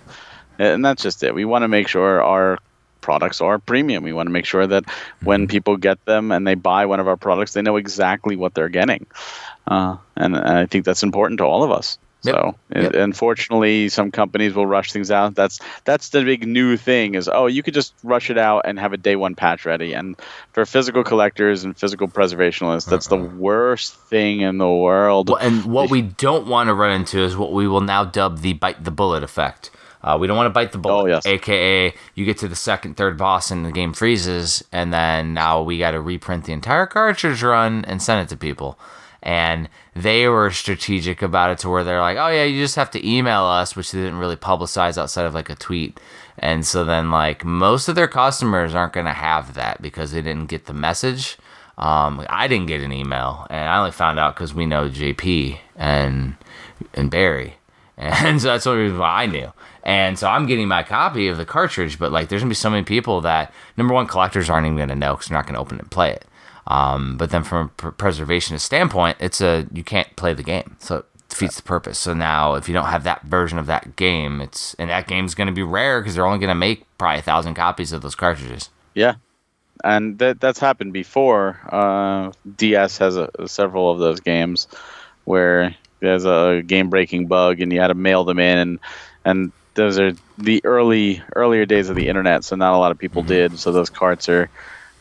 [0.59, 1.33] and that's just it.
[1.33, 2.59] We want to make sure our
[3.01, 4.03] products are premium.
[4.03, 4.85] We want to make sure that
[5.23, 5.51] when Mm-hmm.
[5.51, 8.69] people get them and they buy one of our products, they know exactly what they're
[8.69, 9.05] getting.
[9.67, 11.97] Uh, and, and I think that's important to all of us.
[12.23, 12.35] Yep.
[12.35, 12.95] So, Yep.
[12.95, 15.35] unfortunately, some companies will rush things out.
[15.35, 18.79] That's that's the big new thing is oh, you could just rush it out and
[18.79, 19.93] have a day one patch ready.
[19.93, 20.15] And
[20.51, 25.29] for physical collectors and physical preservationists, that's the worst thing in the world.
[25.29, 28.39] Well, and what we don't want to run into is what we will now dub
[28.39, 29.69] the bite the bullet effect.
[30.07, 31.25] Uh, we don't want to bite the bullet, Oh, yes.
[31.25, 35.61] aka you get to the second, third boss and the game freezes, and then now
[35.61, 38.79] we got to reprint the entire cartridge run and send it to people.
[39.21, 42.91] And they were strategic about it to where they're like, oh yeah, you just have
[42.91, 45.99] to email us, which they didn't really publicize outside of like a tweet.
[46.39, 50.45] And so then like most of their customers aren't gonna have that because they didn't
[50.47, 51.37] get the message.
[51.77, 55.57] Um, I didn't get an email, and I only found out because we know JP
[55.75, 56.35] and
[56.93, 57.57] and Barry,
[57.97, 59.51] and so that's the only reason why I knew.
[59.87, 62.69] And so I'm getting my copy of the cartridge, but like, there's gonna be so
[62.69, 65.77] many people that number one, collectors aren't even gonna know because they're not gonna open
[65.77, 66.25] it and play it.
[66.67, 70.75] Um, but then from a pr- preservationist standpoint, it's a you can't play the game,
[70.79, 71.97] so it defeats the purpose.
[71.97, 75.33] So now, if you don't have that version of that game, it's and that game's
[75.33, 78.69] gonna be rare because they're only gonna make probably a thousand copies of those cartridges.
[78.93, 79.15] Yeah,
[79.85, 81.61] and that that's happened before.
[81.71, 84.67] Uh, DS has a, several of those games
[85.23, 88.79] where there's a game breaking bug and you had to mail them in, and
[89.23, 92.97] and those are the early earlier days of the internet, so not a lot of
[92.97, 93.57] people did.
[93.57, 94.49] So those carts are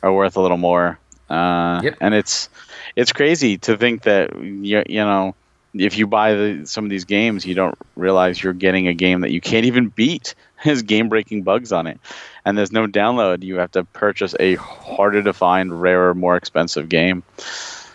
[0.03, 0.99] are worth a little more.
[1.29, 1.97] Uh, Yep.
[2.01, 2.49] And it's
[2.95, 5.35] it's crazy to think that you you know
[5.75, 9.21] if you buy the, some of these games, you don't realize you're getting a game
[9.23, 10.35] that you can't even beat.
[10.57, 12.01] Has game breaking bugs on it,
[12.45, 13.43] and there's no download.
[13.43, 17.23] You have to purchase a harder to find, rarer, more expensive game.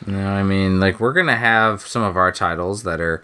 [0.06, 3.24] You know, I mean, like we're gonna have some of our titles that are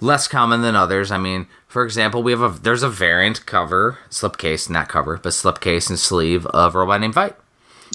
[0.00, 1.10] less common than others.
[1.10, 5.28] I mean, for example, we have a there's a variant cover, slipcase, not cover, but
[5.28, 7.36] slipcase and sleeve of Robot Named Fight.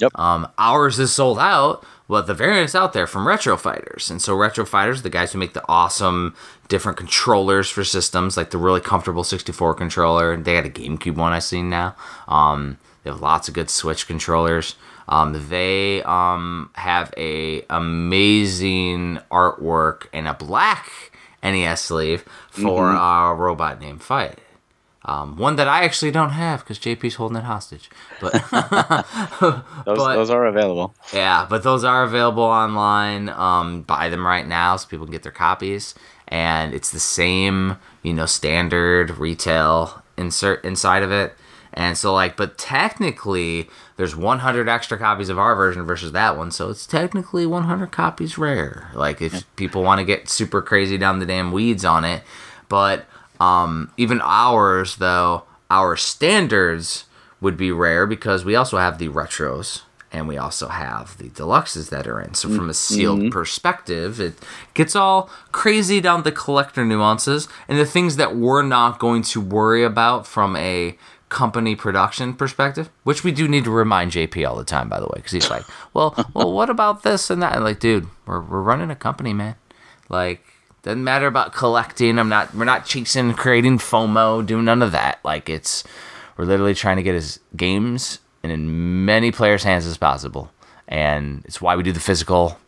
[0.00, 0.16] Yep.
[0.16, 4.36] Um, ours is sold out, but the variant's out there from Retro Fighters, and so
[4.36, 6.36] Retro Fighters, the guys who make the awesome
[6.68, 10.36] different controllers for systems, like the really comfortable 64 controller.
[10.36, 11.96] They got a GameCube one I've seen now.
[12.28, 14.76] Um, they have lots of good Switch controllers.
[15.08, 21.11] Um, they um, have a amazing artwork and a black
[21.42, 24.38] NES sleeve for our robot named Fight.
[25.04, 27.90] Um, one that I actually don't have because JP's holding it hostage.
[28.20, 28.32] But
[29.40, 30.94] Those, But- those are available.
[31.12, 33.28] yeah, but those are available online.
[33.28, 35.94] Um, buy them right now so people can get their copies.
[36.28, 41.34] And it's the same, you know, standard retail insert inside of it.
[41.74, 46.50] And so, like, but technically, there's 100 extra copies of our version versus that one.
[46.50, 48.90] So it's technically 100 copies rare.
[48.94, 52.22] Like, if people want to get super crazy down the damn weeds on it.
[52.68, 53.06] But
[53.38, 57.04] um, even ours, though, our standards
[57.40, 59.82] would be rare because we also have the retros
[60.12, 62.34] and we also have the deluxes that are in.
[62.34, 64.34] So from a sealed perspective, it
[64.74, 69.40] gets all crazy down the collector nuances and the things that we're not going to
[69.40, 70.98] worry about from a
[71.32, 75.06] company production perspective, which we do need to remind JP all the time, by the
[75.06, 75.64] way, because he's like,
[75.94, 79.32] "Well, well, what about this and that?" And like, dude, we're we're running a company,
[79.32, 79.56] man.
[80.08, 80.44] Like,
[80.82, 82.18] doesn't matter about collecting.
[82.18, 82.54] I'm not.
[82.54, 85.20] We're not chasing, creating FOMO, doing none of that.
[85.24, 85.84] Like, it's
[86.36, 90.52] we're literally trying to get his games in many players' hands as possible,
[90.86, 92.58] and it's why we do the physical,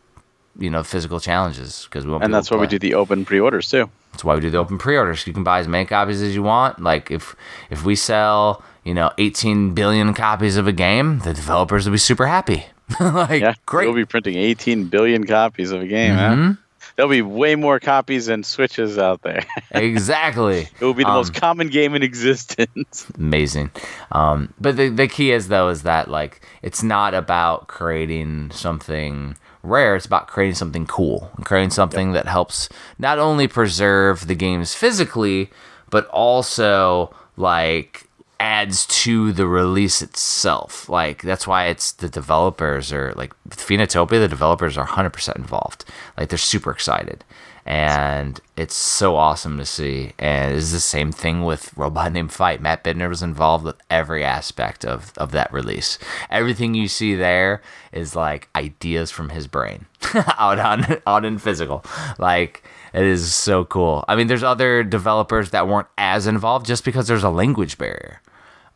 [0.59, 2.25] you know, physical challenges because we want.
[2.25, 3.91] And that's why we do the open pre-orders too.
[4.15, 5.27] That's why we do the open pre-orders.
[5.27, 6.81] You can buy as many copies as you want.
[6.81, 7.35] Like if
[7.69, 11.99] if we sell, you know, 18 billion copies of a game, the developers will be
[11.99, 12.67] super happy.
[13.01, 13.87] like Yeah, great.
[13.87, 16.15] We'll be printing 18 billion copies of a game.
[16.15, 16.43] Mm-hmm.
[16.45, 16.55] Huh?
[16.97, 19.45] There'll be way more copies and Switches out there.
[19.73, 20.69] exactly.
[20.81, 23.07] it will be the Um, most common game in existence.
[23.19, 23.71] amazing.
[24.13, 29.37] Um, but the, the key is though is that like it's not about creating something
[29.63, 29.97] rare.
[29.97, 32.69] It's about creating something cool, and creating something that helps
[32.99, 35.51] not only preserve the games physically,
[35.91, 38.07] but also like
[38.41, 40.89] adds to the release itself.
[40.89, 45.85] Like that's why it's the developers are like Phoenotopia, the developers are 100% involved.
[46.17, 47.25] Like they're super excited.
[47.67, 50.13] And it's so awesome to see.
[50.19, 52.61] And it's the same thing with Robot Named Fight.
[52.61, 55.99] Matt Bitner was involved with every aspect of, of that release.
[56.29, 59.87] Everything you see there is like ideas from his brain
[60.39, 61.83] out on out in physical.
[62.19, 62.63] Like
[62.93, 64.05] it is so cool.
[64.09, 68.21] I mean, there's other developers that weren't as involved just because there's a language barrier.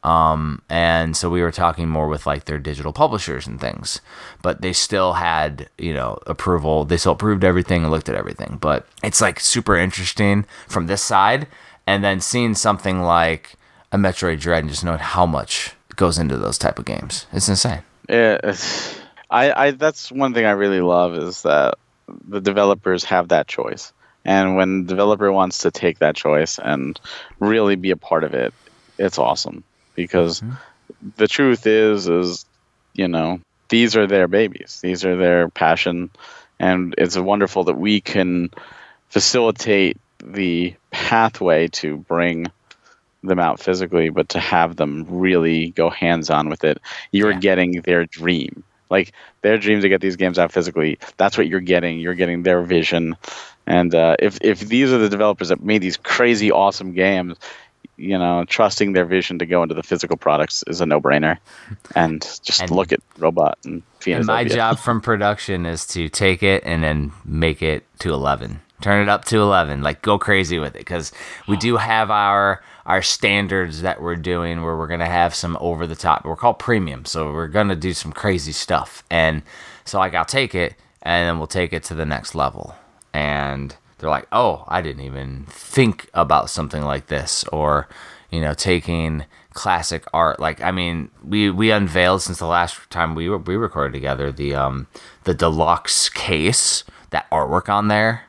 [0.09, 4.01] Um, and so we were talking more with like their digital publishers and things,
[4.41, 6.87] but they still had, you know, approval.
[6.87, 8.57] They still approved everything and looked at everything.
[8.59, 11.47] But it's like super interesting from this side.
[11.87, 13.57] And then seeing something like
[13.93, 17.27] a Metroid Dread and just knowing how much goes into those type of games.
[17.35, 17.83] It's insane.
[18.09, 18.39] Yeah,
[19.31, 21.75] I, I that's one thing I really love is that
[22.27, 23.93] the developers have that choice.
[24.25, 26.99] And when the developer wants to take that choice and
[27.41, 28.55] really be a part of it,
[28.99, 29.65] it's awesome
[29.99, 31.09] because mm-hmm.
[31.17, 32.47] the truth is is
[32.95, 34.81] you know, these are their babies.
[34.83, 36.11] These are their passion
[36.59, 38.51] and it's wonderful that we can
[39.09, 42.47] facilitate the pathway to bring
[43.23, 46.79] them out physically, but to have them really go hands on with it,
[47.11, 47.39] you're yeah.
[47.39, 48.63] getting their dream.
[48.91, 52.01] Like their dream to get these games out physically, that's what you're getting.
[52.01, 53.17] You're getting their vision.
[53.67, 57.37] And uh, if if these are the developers that made these crazy awesome games,
[57.99, 61.37] you know, trusting their vision to go into the physical products is a no-brainer.
[61.95, 66.43] And just and, look at Robot and And my job from production is to take
[66.43, 68.61] it and then make it to 11.
[68.81, 69.83] Turn it up to 11.
[69.83, 71.13] Like go crazy with it cuz
[71.49, 75.59] we do have our our standards that we're doing where we're going to have some
[75.61, 76.25] over the top.
[76.25, 79.05] We're called premium, so we're going to do some crazy stuff.
[79.11, 79.43] And
[79.85, 82.77] so like I'll take it and then we'll take it to the next level.
[83.13, 87.89] And they're like, "Oh, I didn't even think about something like this," or
[88.31, 89.25] you know, taking
[89.55, 90.39] classic art.
[90.39, 94.31] Like, I mean, we we unveiled since the last time we were, we recorded together
[94.31, 94.87] the um
[95.25, 98.25] the deluxe case, that artwork on there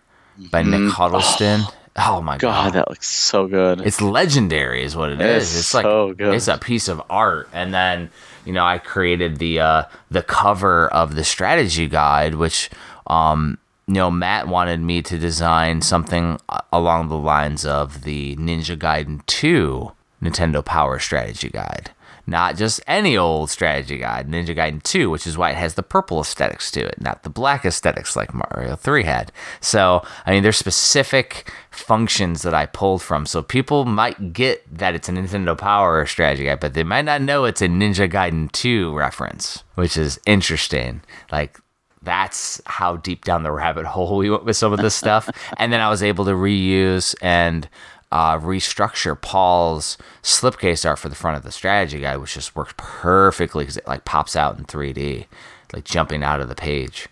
[0.52, 0.86] by mm-hmm.
[0.86, 1.62] Nick Huddleston.
[1.64, 1.74] Oh.
[2.02, 2.66] Oh my god.
[2.66, 3.82] god, that looks so good.
[3.82, 5.58] It's legendary, is what it is.
[5.58, 6.34] It's, like so good.
[6.34, 7.50] it's a piece of art.
[7.52, 8.10] And then
[8.46, 12.70] you know, I created the uh, the cover of the strategy guide, which
[13.08, 13.58] um,
[13.90, 16.40] you know, Matt wanted me to design something
[16.72, 21.90] along the lines of the Ninja Gaiden 2 Nintendo Power Strategy Guide.
[22.28, 25.82] Not just any old strategy guide, Ninja Gaiden 2, which is why it has the
[25.82, 29.32] purple aesthetics to it, not the black aesthetics like Mario 3 had.
[29.62, 33.26] So, I mean, there's specific functions that I pulled from.
[33.26, 37.24] So people might get that it's a Nintendo Power strategy guide, but they might not
[37.24, 41.02] know it's a Ninja Gaiden 2 reference, which is interesting.
[41.32, 41.60] Like,
[42.02, 45.30] that's how deep down the rabbit hole we went with some of this stuff.
[45.58, 47.68] and then I was able to reuse and
[48.12, 52.74] uh, restructure Paul's slipcase art for the front of the strategy guide, which just works
[52.78, 55.26] perfectly because it like pops out in 3D,
[55.74, 57.08] like jumping out of the page,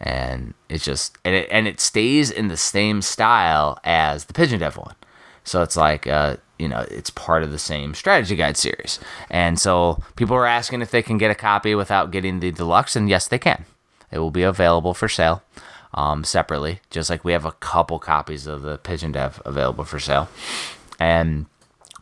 [0.00, 4.60] and it just and it and it stays in the same style as the Pigeon
[4.60, 4.96] Dev one.
[5.44, 8.98] So it's like uh, you know it's part of the same strategy guide series,
[9.30, 12.94] and so people are asking if they can get a copy without getting the deluxe,
[12.94, 13.64] and yes, they can.
[14.12, 15.42] It will be available for sale
[15.94, 19.98] um, separately, just like we have a couple copies of the Pigeon Dev available for
[19.98, 20.28] sale.
[20.98, 21.46] And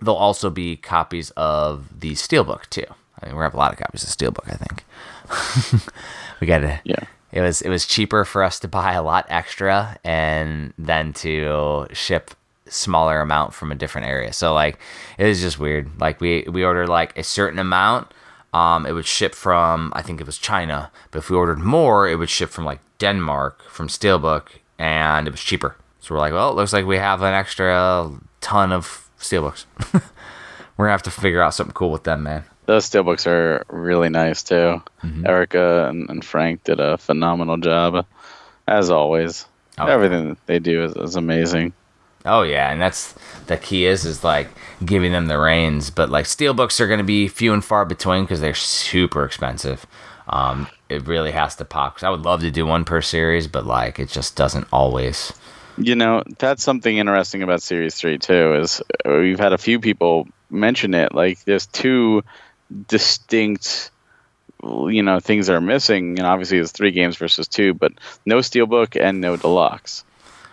[0.01, 2.87] there'll also be copies of the Steelbook too.
[3.23, 4.53] I mean, we have a lot of copies of Steelbook.
[4.53, 5.83] I think
[6.41, 6.81] we got to.
[6.85, 7.05] Yeah.
[7.33, 11.87] It was it was cheaper for us to buy a lot extra and then to
[11.93, 12.33] ship
[12.67, 14.33] smaller amount from a different area.
[14.33, 14.79] So like
[15.17, 16.01] it was just weird.
[16.01, 18.13] Like we we ordered like a certain amount
[18.53, 22.09] um, it would ship from I think it was China, but if we ordered more,
[22.09, 24.49] it would ship from like Denmark from Steelbook,
[24.79, 25.77] and it was cheaper.
[26.01, 29.67] So we're like, well, it looks like we have an extra ton of Steelbooks.
[29.93, 32.45] we're gonna have to figure out something cool with them, man.
[32.67, 34.83] Those Steelbooks are really nice too.
[35.03, 35.27] Mm-hmm.
[35.27, 38.07] Erica and, and, Frank did a phenomenal job,
[38.67, 39.47] as always.
[39.79, 41.73] Oh, Everything they do is, is amazing.
[42.25, 43.15] Oh yeah, and that's
[43.47, 44.49] the key is is like
[44.85, 45.91] giving them the reins.
[45.91, 49.87] But like steelbooks are going to be few and far between because they're super expensive.
[50.29, 51.97] Um, it really has to pop.
[51.97, 55.33] Cause I would love to do one per series, but like it just doesn't always.
[55.79, 58.55] You know, that's something interesting about Series Three too.
[58.55, 61.15] Is we've had a few people mention it.
[61.15, 62.23] Like there's two
[62.87, 63.91] distinct
[64.63, 67.93] you know things that are missing and obviously it's three games versus two but
[68.27, 70.05] no steelbook and no deluxe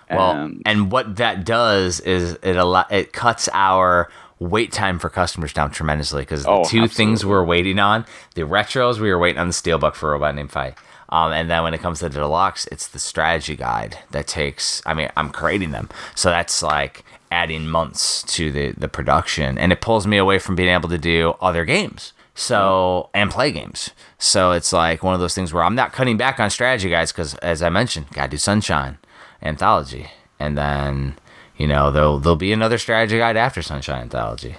[0.10, 5.10] well, and, and what that does is it a it cuts our wait time for
[5.10, 6.88] customers down tremendously because the oh, two absolutely.
[6.90, 8.06] things we're waiting on
[8.36, 10.76] the retros we were waiting on the steelbook for robot named fight
[11.10, 14.82] um, and then when it comes to the deluxe it's the strategy guide that takes
[14.86, 15.90] i mean i'm creating them.
[16.16, 20.56] So that's like adding months to the the production and it pulls me away from
[20.56, 22.14] being able to do other games.
[22.36, 23.90] So and play games.
[24.20, 27.12] So it's like one of those things where i'm not cutting back on strategy guys
[27.12, 28.98] because as i mentioned gotta do sunshine
[29.42, 30.08] anthology,
[30.40, 31.16] and then
[31.58, 34.58] you know there'll there'll be another strategy guide after Sunshine Anthology.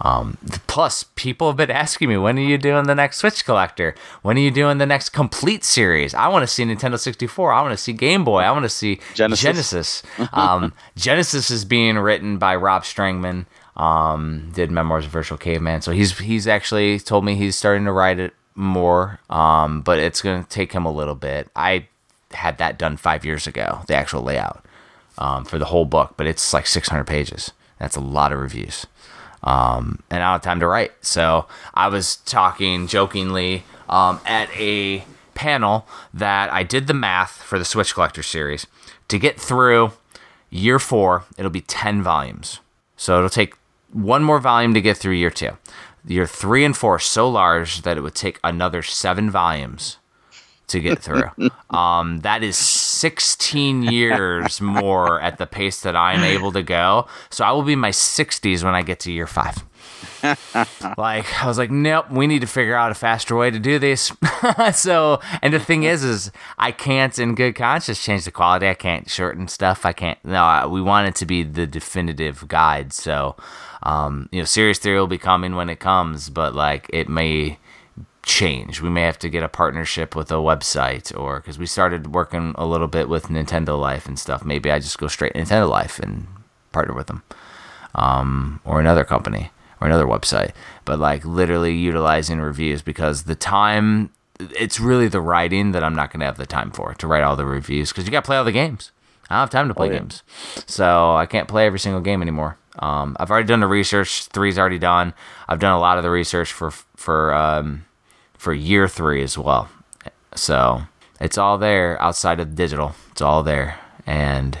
[0.00, 3.94] Um, plus, people have been asking me, when are you doing the next Switch Collector?
[4.22, 6.14] When are you doing the next Complete series?
[6.14, 7.52] I want to see Nintendo 64.
[7.52, 8.40] I want to see Game Boy.
[8.40, 9.42] I want to see Genesis.
[9.42, 10.02] Genesis.
[10.32, 13.46] um, Genesis is being written by Rob Strangman.
[13.76, 15.82] Um, did Memoirs of Virtual Caveman.
[15.82, 19.20] So he's he's actually told me he's starting to write it more.
[19.30, 21.48] Um, but it's gonna take him a little bit.
[21.54, 21.86] I
[22.32, 24.64] had that done five years ago, the actual layout
[25.18, 27.52] um, for the whole book, but it's like 600 pages.
[27.78, 28.86] That's a lot of reviews.
[29.42, 30.92] um, and I don't have time to write.
[31.00, 35.04] So I was talking jokingly um, at a
[35.34, 38.66] panel that I did the math for the Switch Collector series
[39.08, 39.92] to get through
[40.50, 41.24] year four.
[41.38, 42.60] It'll be ten volumes,
[42.96, 43.54] so it'll take
[43.92, 45.56] one more volume to get through year two.
[46.06, 49.97] Year three and four so large that it would take another seven volumes
[50.68, 51.30] to get through.
[51.70, 57.06] um, that is 16 years more at the pace that I'm able to go.
[57.30, 59.64] So I will be in my 60s when I get to year five.
[60.98, 63.78] like I was like, nope, we need to figure out a faster way to do
[63.78, 64.12] this.
[64.74, 68.68] so, and the thing is, is I can't, in good conscience, change the quality.
[68.68, 69.86] I can't shorten stuff.
[69.86, 70.18] I can't.
[70.24, 72.92] No, we want it to be the definitive guide.
[72.92, 73.36] So,
[73.82, 77.58] um, you know, serious theory will be coming when it comes, but like it may
[78.28, 78.80] change.
[78.80, 82.54] We may have to get a partnership with a website, or because we started working
[82.56, 84.44] a little bit with Nintendo Life and stuff.
[84.44, 86.28] Maybe I just go straight Nintendo Life and
[86.70, 87.22] partner with them,
[87.94, 89.50] um, or another company
[89.80, 90.52] or another website.
[90.84, 96.12] But like literally utilizing reviews because the time, it's really the writing that I'm not
[96.12, 98.26] going to have the time for to write all the reviews because you got to
[98.26, 98.92] play all the games.
[99.30, 99.98] I don't have time to play oh, yeah.
[99.98, 100.22] games,
[100.66, 102.58] so I can't play every single game anymore.
[102.78, 104.26] Um, I've already done the research.
[104.26, 105.12] Three's already done.
[105.48, 107.84] I've done a lot of the research for for um,
[108.38, 109.68] for year three as well.
[110.34, 110.82] So
[111.20, 112.94] it's all there outside of digital.
[113.10, 114.58] It's all there, and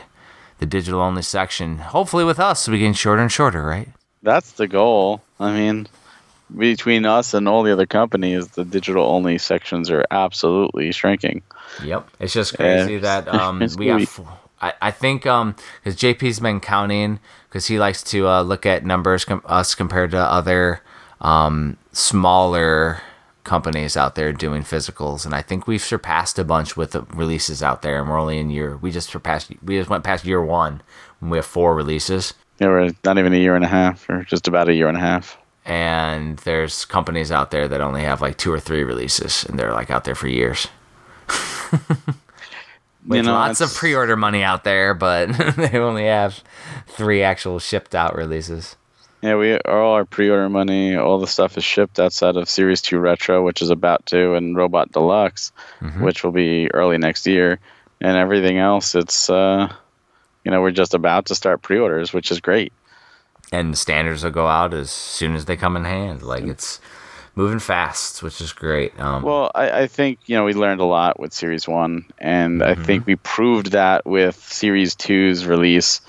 [0.58, 1.78] the digital only section.
[1.78, 3.88] Hopefully, with us, we getting shorter and shorter, right?
[4.22, 5.22] That's the goal.
[5.38, 5.86] I mean,
[6.56, 11.42] between us and all the other companies, the digital only sections are absolutely shrinking.
[11.84, 13.00] Yep, it's just crazy yeah.
[13.00, 14.20] that um, we have.
[14.60, 15.54] I, I think um
[15.84, 20.10] because JP's been counting because he likes to uh, look at numbers com- us compared
[20.10, 20.80] to other
[21.20, 23.00] um smaller
[23.44, 27.62] companies out there doing physicals, and I think we've surpassed a bunch with the releases
[27.62, 28.76] out there, and we're only in year.
[28.76, 29.50] We just surpassed.
[29.62, 30.82] We just went past year one
[31.20, 32.34] when we have four releases.
[32.58, 34.96] Yeah, we're not even a year and a half, or just about a year and
[34.96, 35.38] a half.
[35.64, 39.72] And there's companies out there that only have like two or three releases, and they're
[39.72, 40.68] like out there for years.
[43.06, 45.26] With you know, lots of pre-order money out there, but
[45.56, 46.42] they only have
[46.86, 48.76] three actual shipped out releases.
[49.22, 52.98] Yeah, we all our pre-order money, all the stuff is shipped outside of Series Two
[52.98, 56.04] Retro, which is about to, and Robot Deluxe, mm-hmm.
[56.04, 57.58] which will be early next year,
[58.00, 59.72] and everything else, it's uh,
[60.44, 62.72] you know, we're just about to start pre-orders, which is great.
[63.50, 66.22] And the standards will go out as soon as they come in hand.
[66.22, 66.80] Like it's
[67.34, 68.98] moving fast, which is great.
[69.00, 72.60] Um, well, I, I, think you know we learned a lot with Series One, and
[72.60, 72.80] mm-hmm.
[72.80, 76.00] I think we proved that with Series 2's release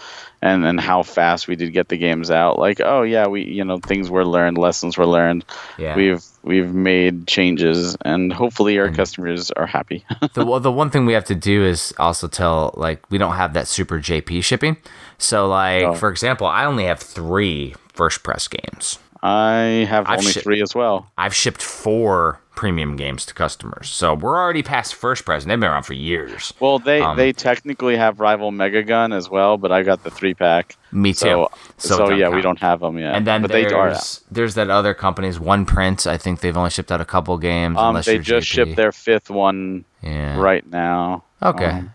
[0.41, 2.57] and and how fast we did get the games out.
[2.57, 5.45] Like, oh yeah, we you know things were learned, lessons were learned.
[5.77, 5.95] Yeah.
[5.95, 10.05] We've we've made changes, and hopefully our and customers are happy.
[10.33, 13.35] the well, the one thing we have to do is also tell like we don't
[13.35, 14.77] have that super JP shipping.
[15.17, 15.93] So like oh.
[15.93, 18.99] for example, I only have three first press games.
[19.21, 21.11] I have I've only three as well.
[21.17, 23.89] I've shipped four premium games to customers.
[23.89, 26.53] So we're already past first press, and they've been around for years.
[26.59, 30.11] Well, they um, they technically have rival Mega Gun as well, but I got the
[30.11, 30.77] three pack.
[30.91, 31.17] Me too.
[31.17, 32.35] So, so, so yeah, count.
[32.35, 33.15] we don't have them yet.
[33.15, 33.97] And then but there's, they are
[34.31, 36.05] there's that other company's One Print.
[36.05, 37.77] I think they've only shipped out a couple games.
[37.77, 38.51] Um, they just JP.
[38.51, 39.85] shipped their fifth one.
[40.01, 40.37] Yeah.
[40.37, 41.23] Right now.
[41.41, 41.65] Okay.
[41.65, 41.93] Um,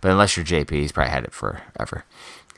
[0.00, 2.04] but unless you're JP, he's probably had it forever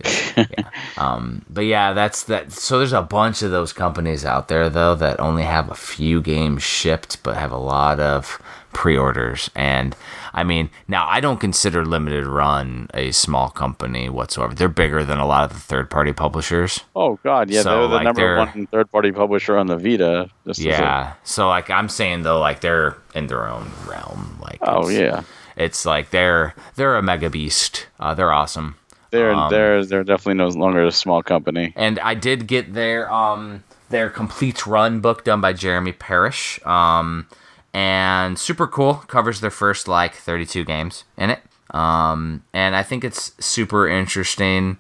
[0.05, 0.45] yeah.
[0.99, 2.53] Um, but yeah, that's that.
[2.53, 6.21] So there's a bunch of those companies out there though that only have a few
[6.21, 8.41] games shipped, but have a lot of
[8.73, 9.51] pre-orders.
[9.55, 9.97] And
[10.33, 14.55] I mean, now I don't consider Limited Run a small company whatsoever.
[14.55, 16.81] They're bigger than a lot of the third-party publishers.
[16.95, 20.29] Oh God, yeah, so, they're the like, number they're, one third-party publisher on the Vita.
[20.55, 21.15] yeah.
[21.25, 24.39] So like I'm saying though, like they're in their own realm.
[24.41, 25.23] Like oh yeah.
[25.57, 27.87] It's like they're they're a mega beast.
[28.01, 28.77] Uh, they're awesome.
[29.13, 31.73] They're um, they're they're definitely no longer a small company.
[31.77, 36.59] And I did get their um their complete run book done by Jeremy Parish.
[36.65, 37.29] Um
[37.75, 38.95] and super cool.
[38.95, 41.43] Covers their first like 32 games in it.
[41.71, 44.79] Um and I think it's super interesting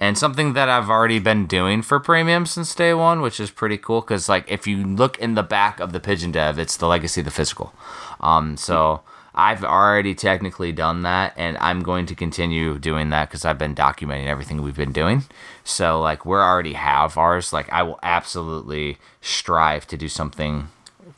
[0.00, 3.76] and something that I've already been doing for premium since day one, which is pretty
[3.76, 4.00] cool.
[4.00, 7.20] Because like if you look in the back of the Pigeon Dev, it's the legacy
[7.20, 7.74] of the physical.
[8.20, 9.02] Um, so
[9.34, 13.74] I've already technically done that, and I'm going to continue doing that because I've been
[13.74, 15.24] documenting everything we've been doing.
[15.64, 17.52] So, like, we already have ours.
[17.52, 20.68] Like, I will absolutely strive to do something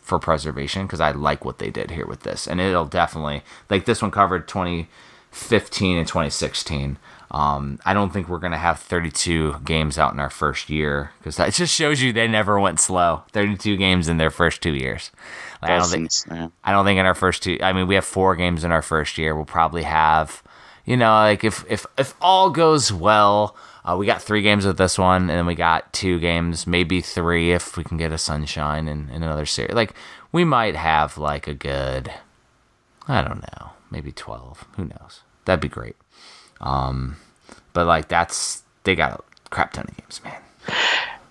[0.00, 3.84] for preservation because I like what they did here with this, and it'll definitely like
[3.86, 6.96] this one covered 2015 and 2016.
[7.30, 11.36] Um, I don't think we're gonna have 32 games out in our first year because
[11.36, 13.24] that just shows you they never went slow.
[13.32, 15.10] 32 games in their first two years.
[15.60, 16.10] Like, I don't think.
[16.64, 17.58] I don't think in our first two.
[17.62, 19.34] I mean, we have four games in our first year.
[19.34, 20.42] We'll probably have,
[20.84, 24.78] you know, like if if if all goes well, Uh, we got three games with
[24.78, 28.18] this one, and then we got two games, maybe three if we can get a
[28.18, 29.74] sunshine and, in another series.
[29.74, 29.94] Like
[30.32, 32.10] we might have like a good,
[33.06, 34.64] I don't know, maybe twelve.
[34.76, 35.22] Who knows?
[35.44, 35.94] That'd be great.
[36.60, 37.16] Um,
[37.72, 40.40] but like that's they got a crap ton of games, man.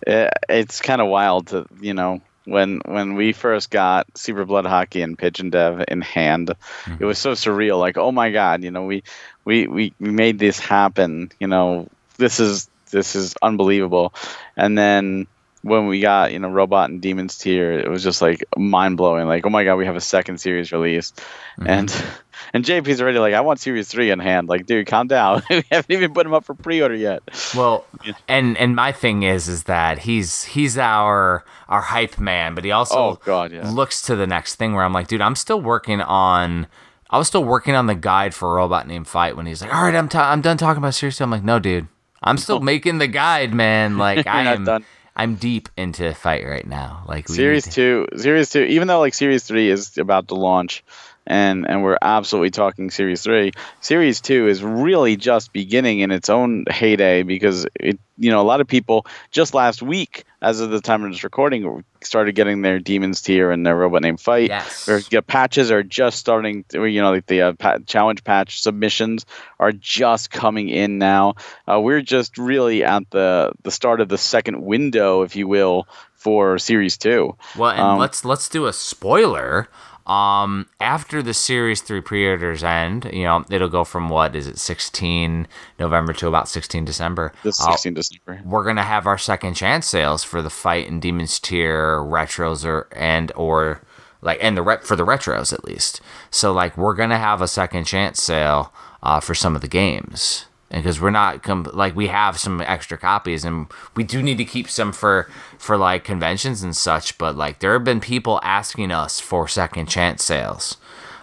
[0.05, 4.65] It, it's kind of wild to you know when when we first got Super Blood
[4.65, 7.03] Hockey and Pigeon Dev in hand, mm-hmm.
[7.03, 7.79] it was so surreal.
[7.79, 9.03] Like, oh my god, you know, we
[9.43, 11.31] we we made this happen.
[11.39, 14.13] You know, this is this is unbelievable.
[14.55, 15.27] And then
[15.63, 19.27] when we got you know Robot and Demons Tier, it was just like mind blowing.
[19.27, 21.17] Like, oh my god, we have a second series released,
[21.59, 21.67] mm-hmm.
[21.67, 22.05] and
[22.53, 24.47] and JP's already like, I want Series Three in hand.
[24.47, 25.43] Like, dude, calm down.
[25.49, 27.23] we haven't even put him up for pre-order yet.
[27.55, 27.85] Well,
[28.27, 32.71] and and my thing is, is that he's he's our our hype man, but he
[32.71, 33.69] also oh, god, yeah.
[33.69, 36.67] looks to the next thing where I'm like, dude, I'm still working on.
[37.09, 39.73] I was still working on the guide for a robot named Fight when he's like,
[39.73, 41.23] all right, I'm t- I'm done talking about Series Two.
[41.23, 41.87] I'm like, no, dude,
[42.21, 43.97] I'm still making the guide, man.
[43.97, 44.65] Like I am.
[44.65, 44.85] Done.
[45.17, 47.05] I'm deep into fight right now.
[47.07, 47.71] Like Series to...
[47.71, 48.63] Two, Series Two.
[48.63, 50.83] Even though like Series Three is about to launch,
[51.27, 53.51] and and we're absolutely talking Series Three.
[53.81, 58.43] Series Two is really just beginning in its own heyday because it, you know, a
[58.43, 62.61] lot of people just last week, as of the time of this recording, started getting
[62.61, 64.49] their Demons tier and their Robot name Fight.
[64.49, 64.87] Yes.
[64.87, 66.63] Or, patches are just starting.
[66.69, 69.25] To, you know, like the uh, pa- challenge patch submissions
[69.59, 71.35] are just coming in now.
[71.67, 75.87] Uh, we're just really at the the start of the second window, if you will,
[76.13, 77.35] for Series Two.
[77.57, 79.67] Well, and um, let's let's do a spoiler
[80.05, 84.59] um, after the series three pre-orders end, you know, it'll go from what is it,
[84.59, 85.47] 16
[85.79, 87.33] November to about 16 December.
[87.43, 88.41] The 16 uh, December.
[88.45, 92.87] We're gonna have our second chance sales for the fight and Demons tier retros or
[92.91, 93.81] and or
[94.21, 96.01] like and the rep for the retros at least.
[96.29, 98.71] So like we're gonna have a second chance sale
[99.01, 100.45] uh, for some of the games
[100.75, 104.45] because we're not com- like we have some extra copies and we do need to
[104.45, 108.91] keep some for for like conventions and such but like there have been people asking
[108.91, 110.77] us for second chance sales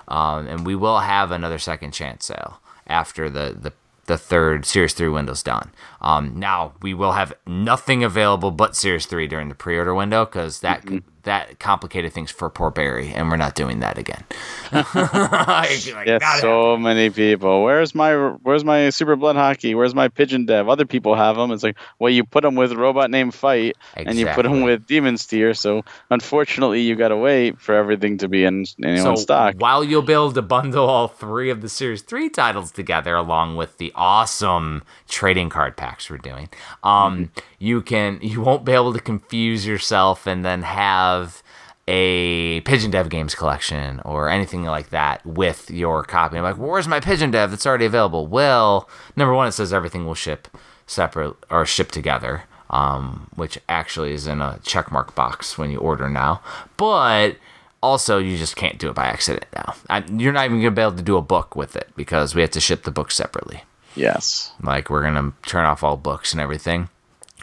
[0.08, 3.72] um, and we will have another second chance sale after the the
[4.06, 5.70] the third Series 3 window's done.
[6.00, 10.24] Um, now, we will have nothing available but Series 3 during the pre order window
[10.24, 14.24] because that mm-hmm that complicated things for poor Barry, and we're not doing that again.
[14.72, 17.62] like, yes, so many people.
[17.62, 19.74] Where's my Where's my Super Blood Hockey?
[19.74, 20.68] Where's my Pigeon Dev?
[20.68, 21.50] Other people have them.
[21.50, 24.04] It's like, well, you put them with Robot Name Fight, exactly.
[24.06, 25.54] and you put them with Demon's Tier.
[25.54, 29.56] So unfortunately, you got to wait for everything to be in, in so stock.
[29.58, 33.56] While you'll be able to bundle all three of the Series Three titles together, along
[33.56, 36.48] with the awesome trading card packs we're doing,
[36.82, 37.40] um, mm-hmm.
[37.58, 41.42] you can you won't be able to confuse yourself and then have have
[41.88, 46.36] a Pigeon Dev Games collection or anything like that with your copy.
[46.36, 48.26] I'm like, where's my Pigeon Dev that's already available?
[48.26, 50.48] Well, number one, it says everything will ship
[50.86, 56.08] separate or ship together, um, which actually is in a checkmark box when you order
[56.08, 56.40] now.
[56.76, 57.36] But
[57.82, 59.74] also, you just can't do it by accident now.
[59.90, 62.42] I, you're not even gonna be able to do a book with it because we
[62.42, 63.64] have to ship the book separately.
[63.96, 64.52] Yes.
[64.62, 66.88] Like we're gonna turn off all books and everything.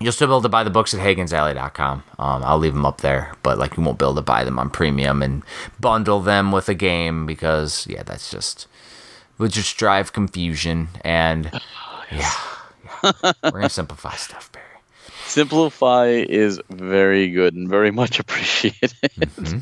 [0.01, 2.03] You'll still be able to buy the books at HagensAlley.com.
[2.17, 4.57] Um, I'll leave them up there, but like you won't be able to buy them
[4.57, 5.43] on premium and
[5.79, 8.67] bundle them with a game because yeah, that's just
[9.37, 11.51] would just drive confusion and
[12.11, 12.33] yeah,
[13.03, 13.33] yeah.
[13.43, 14.65] we're gonna simplify stuff, Barry.
[15.25, 18.91] Simplify is very good and very much appreciated.
[19.19, 19.59] Mm-hmm.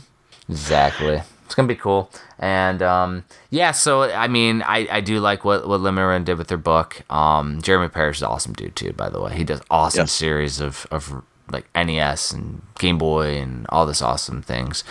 [0.50, 2.12] Exactly it's gonna be cool.
[2.40, 6.50] And um, yeah, so I mean, I, I do like what what Lemon did with
[6.50, 7.02] their book.
[7.10, 9.34] Um, Jeremy Parish is awesome dude too, by the way.
[9.34, 10.12] He does awesome yes.
[10.12, 14.84] series of of like NES and Game Boy and all this awesome things.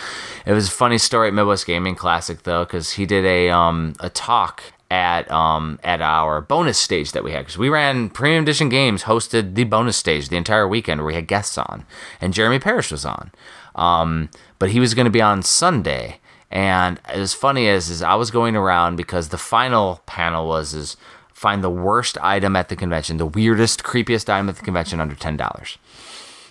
[0.47, 3.93] It was a funny story at Midwest Gaming Classic though, because he did a um
[3.99, 8.43] a talk at um at our bonus stage that we had because we ran premium
[8.43, 11.85] edition games hosted the bonus stage the entire weekend where we had guests on
[12.21, 13.31] and Jeremy Parish was on
[13.75, 14.29] um
[14.59, 16.19] but he was going to be on Sunday
[16.51, 20.97] and as funny as is I was going around because the final panel was is
[21.33, 25.15] find the worst item at the convention, the weirdest, creepiest item at the convention under
[25.15, 25.77] ten dollars.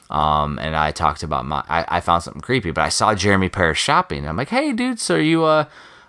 [0.09, 3.49] Um, and I talked about my I, I found something creepy, but I saw Jeremy
[3.49, 4.27] Parish shopping.
[4.29, 5.65] I'm like, hey dude, so you uh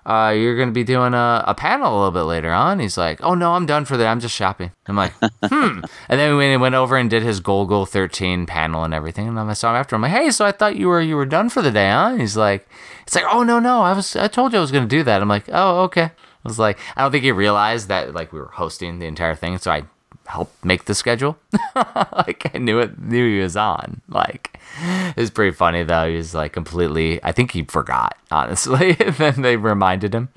[0.08, 2.80] uh, you're going to be doing a, a panel a little bit later on.
[2.80, 4.08] He's like, oh, no, I'm done for that.
[4.08, 4.72] I'm just shopping.
[4.88, 5.12] I'm like,
[5.44, 5.82] hmm.
[6.08, 9.28] And then we went over and did his Golgo 13 panel and everything.
[9.28, 9.98] And then I saw him after.
[9.98, 12.12] I'm like, hey, so I thought you were you were done for the day, huh?
[12.12, 12.70] And he's like,
[13.04, 13.82] it's like, oh, no, no.
[13.82, 15.22] I was I told you I was going to do that.
[15.22, 16.04] I'm like, oh, okay.
[16.04, 19.36] I was like, I don't think he realized that like we were hosting the entire
[19.36, 19.58] thing.
[19.58, 19.84] So I
[20.28, 21.38] help make the schedule.
[21.76, 24.02] like I knew it, knew he was on.
[24.08, 26.08] Like it was pretty funny though.
[26.08, 27.24] He was like completely.
[27.24, 28.94] I think he forgot honestly.
[29.18, 30.30] then they reminded him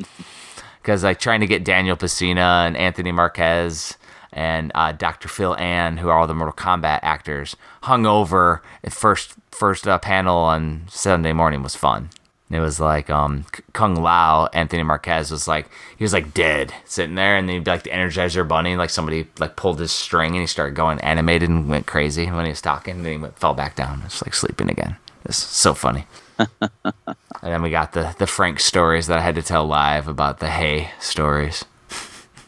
[0.81, 3.97] because like trying to get Daniel Pesina and Anthony Marquez
[4.33, 5.29] and uh, Dr.
[5.29, 8.63] Phil Ahn, who are all the Mortal Kombat actors, hung over.
[8.89, 12.11] First first uh, panel on Sunday morning was fun.
[12.51, 17.15] It was like um, Kung Lao, Anthony Marquez was like he was like dead sitting
[17.15, 20.33] there, and then he'd be like the Energizer Bunny, like somebody like pulled his string
[20.33, 23.19] and he started going animated and went crazy when he was talking, and then he
[23.19, 24.97] went, fell back down, it's like sleeping again.
[25.25, 26.07] It's so funny.
[26.39, 26.51] and
[27.43, 30.51] then we got the the Frank stories that I had to tell live about the
[30.51, 31.65] hay stories.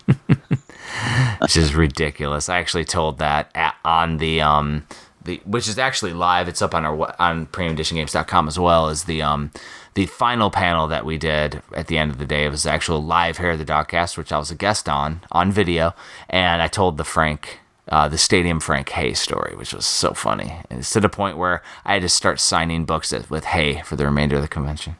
[1.40, 2.48] which is ridiculous.
[2.48, 4.86] I actually told that at, on the um
[5.24, 6.48] the which is actually live.
[6.48, 9.50] It's up on our on premiumeditiongames.com as well as the um
[9.94, 12.44] the final panel that we did at the end of the day.
[12.44, 15.52] It was actual live Hair of the Dogcast, which I was a guest on on
[15.52, 15.94] video,
[16.28, 17.58] and I told the Frank.
[17.88, 20.54] Uh, the Stadium Frank Hay story, which was so funny.
[20.70, 23.96] And it's to the point where I had to start signing books with Hay for
[23.96, 24.94] the remainder of the convention.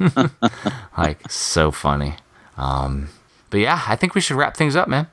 [0.98, 2.16] like, so funny.
[2.56, 3.10] Um,
[3.50, 5.06] but yeah, I think we should wrap things up, man.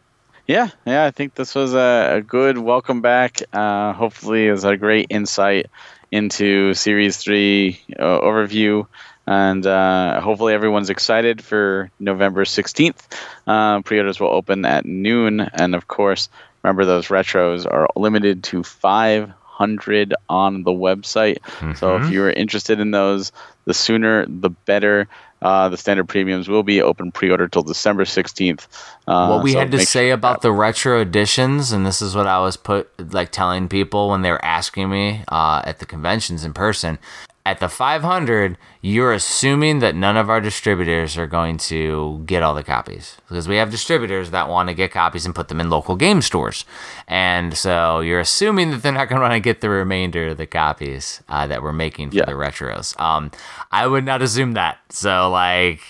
[0.47, 3.41] Yeah, yeah, I think this was a, a good welcome back.
[3.53, 5.67] Uh, hopefully, it was a great insight
[6.13, 8.85] into Series 3 uh, overview.
[9.25, 13.01] And uh, hopefully, everyone's excited for November 16th.
[13.47, 15.39] Uh, Pre orders will open at noon.
[15.39, 16.29] And of course,
[16.61, 21.39] remember those retros are limited to 500 on the website.
[21.39, 21.73] Mm-hmm.
[21.73, 23.31] So if you're interested in those,
[23.65, 25.07] the sooner the better.
[25.43, 28.65] Uh, the standard premiums will be open pre-order till December 16th.
[29.07, 32.15] Uh, what we so had to say sure about the retro editions, and this is
[32.15, 35.85] what I was put like telling people when they were asking me uh, at the
[35.85, 36.97] conventions in person
[37.45, 42.55] at the 500, you're assuming that none of our distributors are going to get all
[42.55, 45.69] the copies because we have distributors that want to get copies and put them in
[45.69, 46.63] local game stores.
[47.05, 50.37] And so you're assuming that they're not going to want to get the remainder of
[50.37, 52.25] the copies uh, that we're making for yeah.
[52.25, 52.97] the retros.
[52.97, 53.29] Um,
[53.71, 54.77] I would not assume that.
[54.89, 55.81] So, like,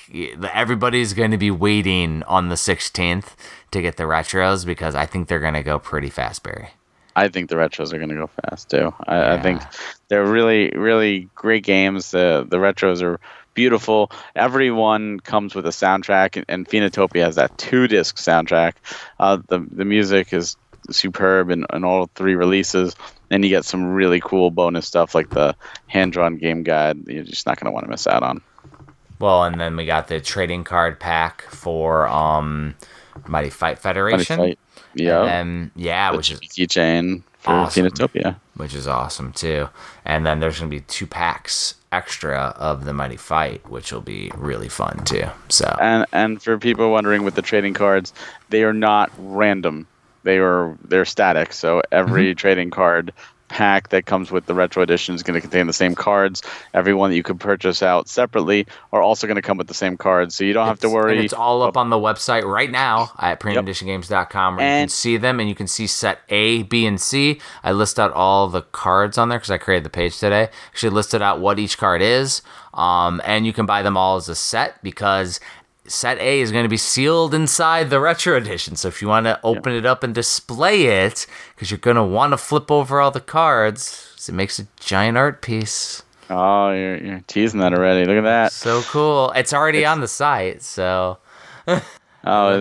[0.53, 3.35] everybody's going to be waiting on the 16th
[3.69, 6.69] to get the retros because I think they're going to go pretty fast, Barry.
[7.15, 8.93] I think the retros are going to go fast too.
[9.05, 9.33] I, yeah.
[9.33, 9.61] I, think
[10.07, 12.11] they're really, really great games.
[12.11, 13.19] The the retros are
[13.53, 14.11] beautiful.
[14.35, 18.73] Everyone comes with a soundtrack, and, and Phoenotopia has that two disc soundtrack.
[19.19, 20.57] Uh, the the music is
[20.89, 22.95] superb in, in all three releases,
[23.29, 25.55] and you get some really cool bonus stuff like the
[25.87, 27.07] hand drawn game guide.
[27.07, 28.41] You're just not going to want to miss out on.
[29.19, 32.75] Well, and then we got the trading card pack for um,
[33.27, 34.37] Mighty Fight Federation.
[34.37, 34.59] Mighty Fight.
[34.95, 35.23] Yeah.
[35.23, 37.89] And yeah, the which is keychain for awesome.
[38.55, 39.69] Which is awesome too.
[40.05, 44.31] And then there's gonna be two packs extra of the Mighty Fight, which will be
[44.35, 45.25] really fun too.
[45.49, 48.13] So and and for people wondering with the trading cards,
[48.49, 49.87] they are not random.
[50.23, 51.53] They are they're static.
[51.53, 52.37] So every mm-hmm.
[52.37, 53.13] trading card
[53.53, 56.41] pack that comes with the retro edition is going to contain the same cards.
[56.73, 59.75] Every one that you could purchase out separately are also going to come with the
[59.75, 61.23] same cards, so you don't it's, have to worry.
[61.23, 65.17] it's all up on the website right now at premiumeditiongames.com where and you can see
[65.17, 67.39] them and you can see set A, B, and C.
[67.63, 70.49] I list out all the cards on there because I created the page today.
[70.69, 72.41] Actually listed out what each card is.
[72.73, 75.39] Um, and you can buy them all as a set because
[75.85, 78.75] set A is going to be sealed inside the retro edition.
[78.75, 82.03] So if you want to open it up and display it, because you're going to
[82.03, 86.03] want to flip over all the cards, it makes a giant art piece.
[86.29, 88.05] Oh, you're, you're teasing that already.
[88.05, 88.51] Look at that.
[88.51, 89.31] So cool.
[89.35, 89.87] It's already it's...
[89.87, 90.61] on the site.
[90.61, 91.17] So.
[91.67, 91.79] oh,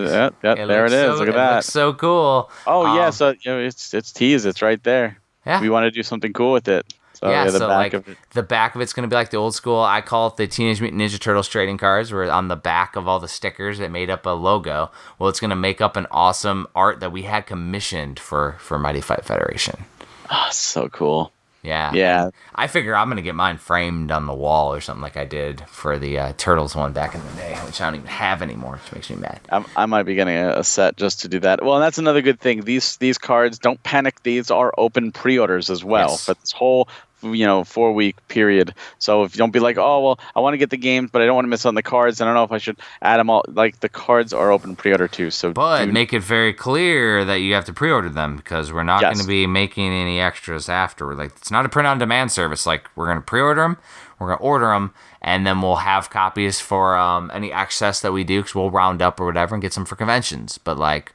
[0.03, 1.12] it yeah, there it is.
[1.12, 1.65] So, Look at that.
[1.65, 2.51] so cool.
[2.66, 4.47] Oh um, yeah, so you know, it's it's teased.
[4.47, 5.19] It's right there.
[5.47, 5.61] Yeah.
[5.61, 6.93] We want to do something cool with it.
[7.23, 7.94] So, yeah, yeah so like
[8.31, 9.81] the back of it's gonna be like the old school.
[9.81, 13.07] I call it the Teenage Mutant Ninja Turtles trading cards, where on the back of
[13.07, 14.90] all the stickers that made up a logo.
[15.20, 19.01] Well, it's gonna make up an awesome art that we had commissioned for for Mighty
[19.01, 19.85] Fight Federation.
[20.32, 21.32] Oh, so cool.
[21.62, 21.93] Yeah.
[21.94, 22.31] Yeah.
[22.55, 25.62] I figure I'm gonna get mine framed on the wall or something like I did
[25.69, 28.81] for the uh, Turtles one back in the day, which I don't even have anymore,
[28.82, 29.40] which makes me mad.
[29.51, 31.65] I'm, i might be getting a, set just to do that.
[31.65, 32.62] Well, and that's another good thing.
[32.62, 34.23] These these cards don't panic.
[34.23, 36.27] These are open pre-orders as well yes.
[36.27, 36.89] for this whole
[37.23, 38.74] you know four week period.
[38.99, 41.23] So if you don't be like, oh well, I want to get the games, but
[41.23, 42.20] I don't want to miss on the cards.
[42.20, 43.44] I don't know if I should add them all.
[43.49, 45.31] Like the cards are open pre-order too.
[45.31, 45.93] So but do...
[45.93, 49.15] make it very clear that you have to pre-order them because we're not yes.
[49.15, 51.15] going to be making any extras after.
[51.15, 52.66] Like it's not a print on demand service.
[52.66, 53.78] Like we're going to pre-order them,
[54.19, 58.12] we're going to order them, and then we'll have copies for um, any excess that
[58.12, 60.59] we do because we'll round up or whatever and get some for conventions.
[60.59, 61.12] But like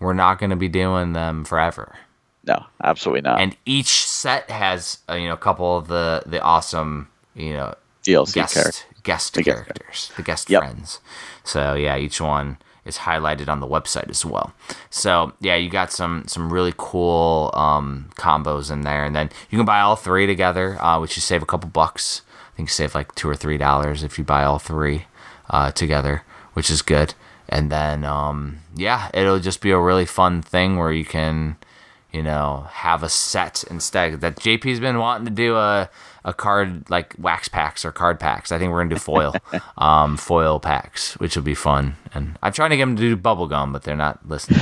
[0.00, 1.96] we're not going to be doing them forever.
[2.46, 3.40] No, absolutely not.
[3.40, 7.74] And each set has uh, you know a couple of the the awesome you know
[8.04, 8.84] DLC guest character.
[9.02, 10.62] guest the characters, guest the guest yep.
[10.62, 11.00] friends.
[11.42, 14.52] So yeah, each one is highlighted on the website as well.
[14.90, 19.58] So yeah, you got some some really cool um, combos in there, and then you
[19.58, 22.22] can buy all three together, uh, which you save a couple bucks.
[22.52, 25.06] I think you save like two or three dollars if you buy all three
[25.50, 26.22] uh, together,
[26.52, 27.14] which is good.
[27.48, 31.56] and then um, yeah, it'll just be a really fun thing where you can,
[32.14, 34.20] you know, have a set instead.
[34.20, 35.90] That JP's been wanting to do a
[36.24, 38.52] a card like wax packs or card packs.
[38.52, 39.34] I think we're gonna do foil,
[39.78, 41.96] um, foil packs, which will be fun.
[42.14, 44.60] And I'm trying to get them to do bubble gum, but they're not listening.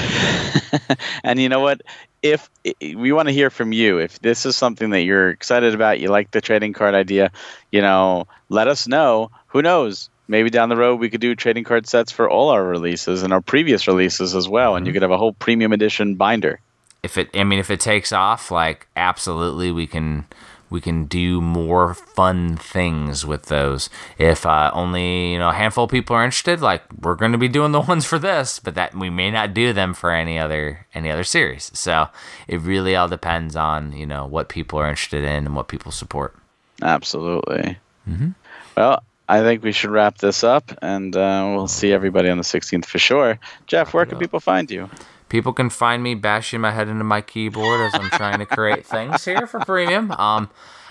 [1.24, 1.82] and you know what?
[2.22, 2.48] If
[2.80, 6.08] we want to hear from you, if this is something that you're excited about, you
[6.08, 7.32] like the trading card idea,
[7.70, 9.30] you know, let us know.
[9.48, 10.08] Who knows?
[10.26, 13.32] Maybe down the road we could do trading card sets for all our releases and
[13.32, 16.60] our previous releases as well, and you could have a whole premium edition binder.
[17.02, 20.26] If it, I mean, if it takes off, like absolutely, we can
[20.72, 23.90] we can do more fun things with those.
[24.18, 27.38] If uh, only you know a handful of people are interested, like we're going to
[27.38, 30.38] be doing the ones for this, but that we may not do them for any
[30.38, 31.70] other any other series.
[31.74, 32.08] So
[32.48, 35.92] it really all depends on you know what people are interested in and what people
[35.92, 36.34] support.
[36.80, 37.78] Absolutely.
[38.08, 38.30] Mm-hmm.
[38.76, 42.44] Well, I think we should wrap this up, and uh, we'll see everybody on the
[42.44, 43.38] 16th for sure.
[43.66, 44.90] Jeff, where can people find you?
[45.32, 48.84] People can find me bashing my head into my keyboard as I'm trying to create
[48.84, 50.10] things here for premium.
[50.12, 50.50] Um,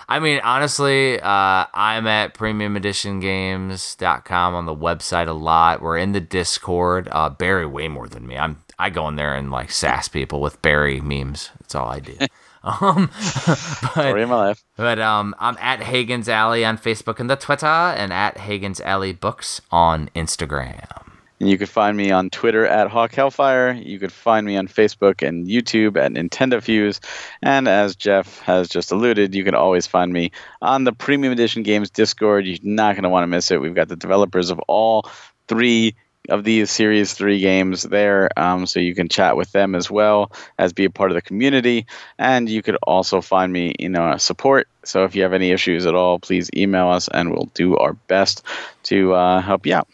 [0.09, 5.84] I mean, honestly, uh, I'm at premiumeditiongames.com on the website a lot.
[5.84, 7.07] We're in the Discord.
[7.11, 8.35] Uh, Barry way more than me.
[8.35, 11.51] I'm I go in there and like sass people with Barry memes.
[11.59, 12.18] That's all I do.
[12.63, 13.09] Um,
[13.41, 14.63] but, Story of my life.
[14.77, 19.13] But um, I'm at Hagen's Alley on Facebook and the Twitter, and at Hagen's Alley
[19.13, 21.10] Books on Instagram.
[21.41, 23.72] And you could find me on Twitter at Hawk Hellfire.
[23.72, 27.01] You could find me on Facebook and YouTube at Nintendo Fuse.
[27.41, 31.63] And as Jeff has just alluded, you can always find me on the Premium Edition
[31.63, 32.45] Games Discord.
[32.45, 33.59] You're not going to want to miss it.
[33.59, 35.09] We've got the developers of all
[35.47, 35.95] three
[36.30, 40.31] of these Series 3 games there, um, so you can chat with them as well
[40.59, 41.88] as be a part of the community.
[42.19, 44.68] And you could also find me, in know, support.
[44.85, 47.93] So if you have any issues at all, please email us and we'll do our
[47.93, 48.45] best
[48.84, 49.88] to uh, help you out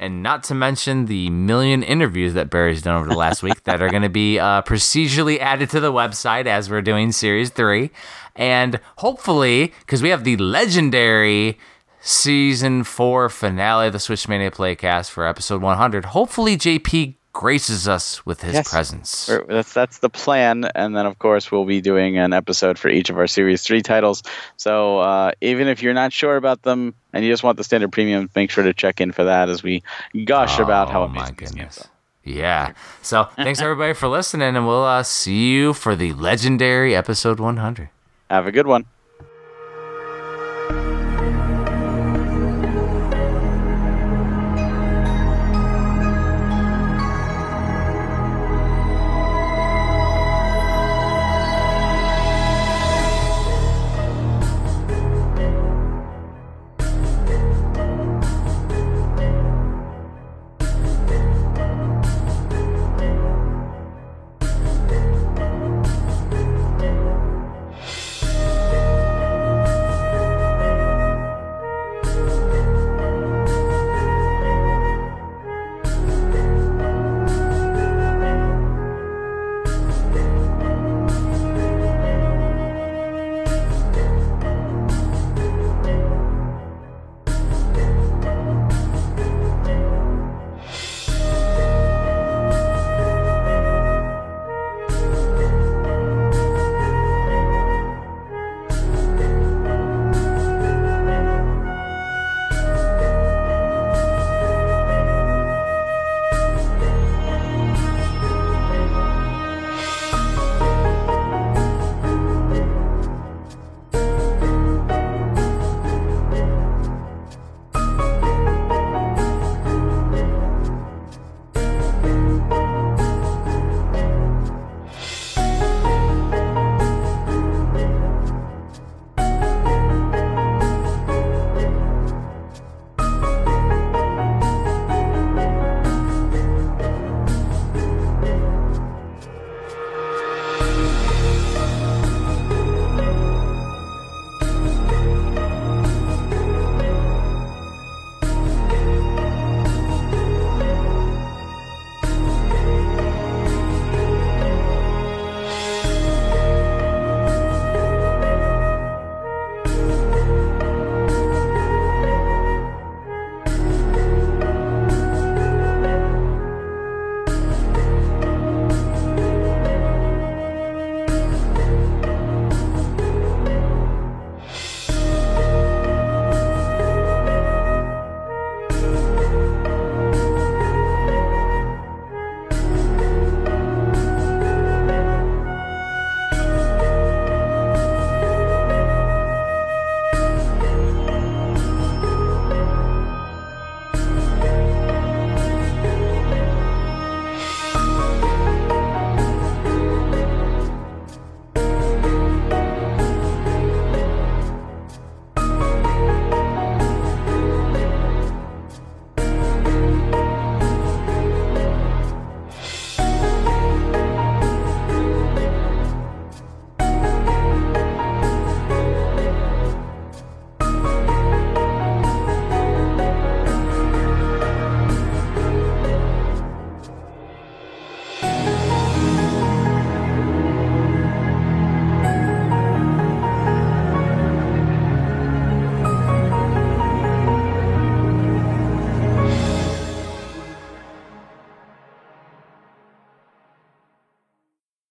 [0.00, 3.82] and not to mention the million interviews that Barry's done over the last week that
[3.82, 7.90] are going to be uh, procedurally added to the website as we're doing series three.
[8.34, 11.58] And hopefully, because we have the legendary
[12.00, 18.26] season four finale of the Switch Mania Playcast for episode 100, hopefully JP graces us
[18.26, 18.68] with his yes.
[18.68, 19.30] presence.
[19.46, 23.10] That's that's the plan, and then of course we'll be doing an episode for each
[23.10, 24.24] of our Series Three titles.
[24.56, 27.92] So uh, even if you're not sure about them and you just want the standard
[27.92, 29.84] premium, make sure to check in for that as we
[30.24, 31.86] gush oh, about how amazing my goodness.
[32.24, 32.72] Yeah.
[33.02, 37.88] So thanks everybody for listening, and we'll uh, see you for the legendary episode 100.
[38.30, 38.84] Have a good one.